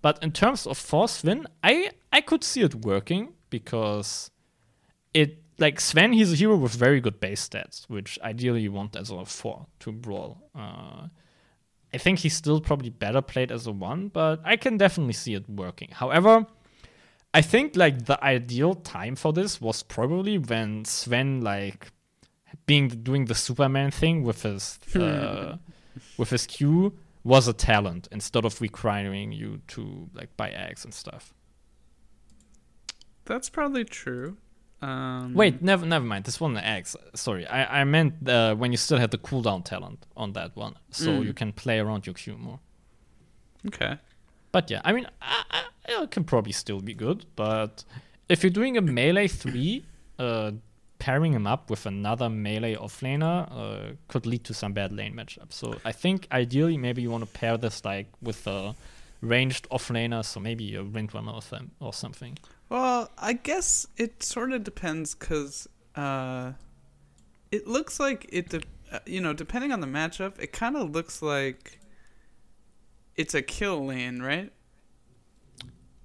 but 0.02 0.22
in 0.22 0.32
terms 0.32 0.66
of 0.66 0.78
four 0.78 1.08
Sven, 1.08 1.46
I 1.62 1.90
I 2.12 2.20
could 2.20 2.44
see 2.44 2.62
it 2.62 2.74
working 2.74 3.32
because 3.50 4.30
it 5.14 5.42
like 5.58 5.80
Sven, 5.80 6.12
he's 6.12 6.32
a 6.32 6.36
hero 6.36 6.56
with 6.56 6.74
very 6.74 7.00
good 7.00 7.18
base 7.18 7.48
stats, 7.48 7.84
which 7.88 8.18
ideally 8.22 8.62
you 8.62 8.72
want 8.72 8.94
as 8.96 9.10
a 9.10 9.24
four 9.24 9.66
to 9.80 9.92
brawl. 9.92 10.38
Uh, 10.54 11.08
I 11.94 11.98
think 11.98 12.18
he's 12.18 12.34
still 12.34 12.60
probably 12.60 12.90
better 12.90 13.22
played 13.22 13.50
as 13.50 13.66
a 13.66 13.72
one, 13.72 14.08
but 14.08 14.40
I 14.44 14.56
can 14.56 14.76
definitely 14.76 15.14
see 15.14 15.34
it 15.34 15.48
working. 15.48 15.88
However, 15.92 16.46
I 17.32 17.42
think 17.42 17.76
like 17.76 18.04
the 18.04 18.22
ideal 18.22 18.74
time 18.74 19.16
for 19.16 19.32
this 19.32 19.60
was 19.60 19.82
probably 19.82 20.36
when 20.36 20.84
Sven 20.84 21.40
like 21.40 21.90
being 22.66 22.88
doing 22.88 23.26
the 23.26 23.34
Superman 23.34 23.90
thing 23.90 24.22
with 24.24 24.42
his 24.42 24.78
uh, 24.94 25.56
with 26.18 26.30
his 26.30 26.46
Q 26.46 26.92
was 27.24 27.48
a 27.48 27.52
talent 27.52 28.08
instead 28.12 28.44
of 28.44 28.60
requiring 28.60 29.32
you 29.32 29.60
to 29.68 30.08
like 30.14 30.36
buy 30.36 30.50
Aghs 30.50 30.84
and 30.84 30.92
stuff. 30.94 31.32
That's 33.24 33.48
probably 33.50 33.84
true. 33.84 34.36
Um, 34.82 35.34
Wait, 35.34 35.62
never 35.62 35.86
never 35.86 36.04
mind. 36.04 36.24
This 36.24 36.40
one 36.40 36.54
Aghs. 36.56 36.96
Sorry, 37.14 37.46
I 37.46 37.80
I 37.80 37.84
meant 37.84 38.28
uh, 38.28 38.54
when 38.54 38.70
you 38.72 38.76
still 38.76 38.98
had 38.98 39.10
the 39.10 39.18
cooldown 39.18 39.64
talent 39.64 40.06
on 40.16 40.32
that 40.34 40.54
one, 40.56 40.74
so 40.90 41.10
Mm. 41.10 41.24
you 41.26 41.32
can 41.34 41.52
play 41.52 41.78
around 41.78 42.06
your 42.06 42.14
Q 42.14 42.36
more. 42.36 42.60
Okay. 43.66 43.98
But 44.52 44.70
yeah, 44.70 44.80
I 44.84 44.92
mean, 44.92 45.06
I, 45.20 45.42
I, 45.88 46.02
it 46.02 46.10
can 46.10 46.24
probably 46.24 46.52
still 46.52 46.80
be 46.80 46.94
good. 46.94 47.24
But 47.36 47.84
if 48.28 48.42
you're 48.42 48.50
doing 48.50 48.76
a 48.76 48.80
melee 48.80 49.28
three, 49.28 49.84
uh, 50.18 50.52
pairing 50.98 51.32
him 51.32 51.46
up 51.46 51.70
with 51.70 51.86
another 51.86 52.28
melee 52.28 52.74
offlaner 52.74 53.48
uh, 53.50 53.92
could 54.08 54.26
lead 54.26 54.44
to 54.44 54.54
some 54.54 54.72
bad 54.72 54.92
lane 54.92 55.14
matchups. 55.14 55.52
So 55.52 55.76
I 55.84 55.92
think 55.92 56.26
ideally 56.32 56.76
maybe 56.78 57.02
you 57.02 57.10
want 57.10 57.24
to 57.24 57.38
pair 57.38 57.56
this 57.56 57.84
like 57.84 58.08
with 58.22 58.46
a 58.46 58.74
ranged 59.20 59.68
offlaner, 59.70 60.24
so 60.24 60.40
maybe 60.40 60.74
a 60.76 60.82
Windrunner 60.82 61.34
or, 61.34 61.40
them, 61.40 61.70
or 61.80 61.92
something. 61.92 62.38
Well, 62.68 63.10
I 63.18 63.34
guess 63.34 63.86
it 63.96 64.22
sort 64.22 64.52
of 64.52 64.64
depends 64.64 65.14
because 65.14 65.68
uh, 65.94 66.52
it 67.50 67.66
looks 67.66 68.00
like 68.00 68.26
it. 68.30 68.48
De- 68.48 68.62
uh, 68.92 69.00
you 69.04 69.20
know, 69.20 69.32
depending 69.32 69.72
on 69.72 69.80
the 69.80 69.86
matchup, 69.86 70.38
it 70.38 70.52
kind 70.52 70.76
of 70.76 70.90
looks 70.90 71.20
like 71.22 71.80
it's 73.16 73.34
a 73.34 73.42
kill 73.42 73.86
lane, 73.86 74.20
right? 74.20 74.52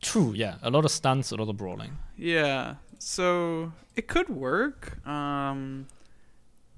True, 0.02 0.34
yeah, 0.34 0.56
a 0.64 0.72
lot 0.72 0.84
of 0.84 0.92
stunts, 0.92 1.32
a 1.32 1.36
lot 1.36 1.48
of 1.48 1.58
brawling. 1.58 1.98
Yeah. 2.18 2.76
So 3.04 3.72
it 3.96 4.08
could 4.08 4.30
work. 4.30 5.06
Um, 5.08 5.88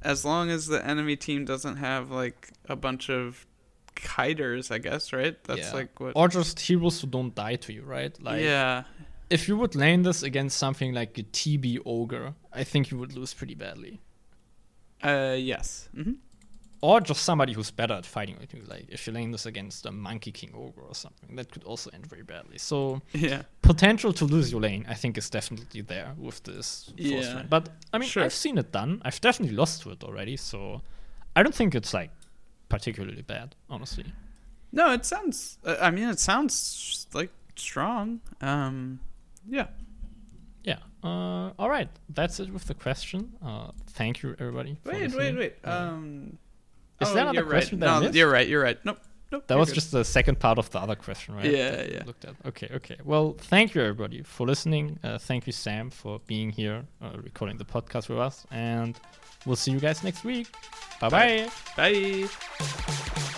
as 0.01 0.23
long 0.23 0.49
as 0.49 0.67
the 0.67 0.85
enemy 0.85 1.17
team 1.17 1.43
doesn't 1.43 1.75
have 1.77 2.11
like 2.11 2.51
a 2.69 2.77
bunch 2.77 3.09
of 3.09 3.45
kiters, 3.97 4.71
I 4.71 4.77
guess, 4.77 5.11
right? 5.11 5.35
That's 5.43 5.67
Yeah. 5.67 5.73
like 5.73 5.99
what. 5.99 6.13
Or 6.15 6.29
just 6.29 6.61
heroes 6.61 7.01
who 7.01 7.07
don't 7.07 7.35
die 7.35 7.57
to 7.57 7.73
you, 7.73 7.83
right? 7.83 8.17
Like 8.23 8.41
yeah. 8.41 8.83
if 9.29 9.49
you 9.49 9.57
would 9.57 9.75
lane 9.75 10.03
this 10.03 10.23
against 10.23 10.57
something 10.57 10.93
like 10.93 11.17
a 11.17 11.23
TB 11.23 11.79
ogre, 11.85 12.35
I 12.53 12.63
think 12.63 12.89
you 12.89 12.97
would 12.99 13.13
lose 13.13 13.33
pretty 13.33 13.55
badly. 13.55 13.99
Uh, 15.03 15.35
yes. 15.37 15.89
hmm 15.93 16.13
Or 16.87 16.99
just 16.99 17.21
somebody 17.23 17.53
who's 17.53 17.71
better 17.71 17.93
at 18.01 18.05
fighting 18.05 18.37
with 18.41 18.53
you. 18.53 18.61
Like 18.73 18.85
if 18.89 19.07
you 19.07 19.13
lane 19.13 19.31
this 19.31 19.45
against 19.45 19.85
a 19.85 19.91
Monkey 19.91 20.31
King 20.39 20.51
ogre 20.53 20.81
or 20.91 20.93
something, 21.05 21.35
that 21.37 21.47
could 21.53 21.63
also 21.63 21.89
end 21.93 22.05
very 22.13 22.23
badly. 22.33 22.57
So 22.57 23.01
Yeah. 23.13 23.43
potential 23.61 24.11
to 24.19 24.25
lose 24.25 24.51
your 24.51 24.59
lane, 24.61 24.83
I 24.93 24.95
think, 25.01 25.17
is 25.17 25.29
definitely 25.29 25.81
there 25.93 26.13
with 26.17 26.43
this 26.43 26.85
force 26.97 27.25
Yeah. 27.27 27.43
But 27.49 27.63
I 27.93 27.97
mean, 27.99 28.09
Sure. 28.09 28.23
I've 28.25 28.33
seen 28.45 28.57
it 28.57 28.69
done. 28.73 29.01
I've 29.05 29.21
definitely 29.21 29.55
lost 29.55 29.81
to 29.83 29.91
it 29.91 30.03
already. 30.03 30.35
So 30.37 30.81
I 31.37 31.41
don't 31.43 31.55
think 31.55 31.73
it's 31.73 31.93
like 31.93 32.11
particularly 32.67 33.21
bad, 33.21 33.55
honestly. 33.69 34.05
No, 34.73 34.91
it 34.91 35.05
sounds. 35.05 35.59
I 35.87 35.89
mean, 35.91 36.09
it 36.09 36.19
sounds 36.19 37.07
like 37.13 37.31
strong. 37.55 38.19
Um, 38.41 38.99
yeah. 39.57 39.67
Yeah. 40.65 40.79
Uh, 41.03 41.51
all 41.59 41.69
right. 41.69 41.89
That's 42.09 42.39
it 42.41 42.49
with 42.51 42.65
the 42.65 42.73
question. 42.73 43.33
Uh, 43.41 43.71
thank 43.99 44.21
you, 44.21 44.35
everybody. 44.39 44.77
Wait, 44.83 45.13
wait, 45.15 45.35
wait. 45.37 45.55
Um, 45.63 46.37
Is 47.03 47.09
oh, 47.09 47.13
there 47.13 47.23
another 47.27 47.45
question 47.45 47.79
right. 47.79 47.87
that 47.87 47.89
I 47.89 47.99
no, 47.99 48.05
missed? 48.05 48.15
you're 48.15 48.31
right. 48.31 48.47
You're 48.47 48.63
right. 48.63 48.79
Nope. 48.83 48.99
Nope. 49.31 49.47
That 49.47 49.57
was 49.57 49.69
good. 49.69 49.75
just 49.75 49.91
the 49.91 50.05
second 50.05 50.39
part 50.39 50.59
of 50.59 50.69
the 50.69 50.79
other 50.79 50.95
question, 50.95 51.33
right? 51.33 51.45
Yeah, 51.45 51.71
that 51.71 51.91
yeah. 51.91 52.03
Looked 52.05 52.25
at. 52.25 52.35
Okay, 52.45 52.69
okay. 52.75 52.97
Well, 53.03 53.35
thank 53.39 53.73
you 53.73 53.81
everybody 53.81 54.21
for 54.21 54.45
listening. 54.45 54.99
Uh, 55.03 55.17
thank 55.17 55.47
you, 55.47 55.53
Sam, 55.53 55.89
for 55.89 56.19
being 56.27 56.51
here, 56.51 56.85
uh, 57.01 57.17
recording 57.17 57.57
the 57.57 57.65
podcast 57.65 58.09
with 58.09 58.19
us, 58.19 58.45
and 58.51 58.99
we'll 59.47 59.55
see 59.55 59.71
you 59.71 59.79
guys 59.79 60.03
next 60.03 60.23
week. 60.23 60.49
Bye 61.01 61.09
bye. 61.09 61.49
Bye. 61.75 63.29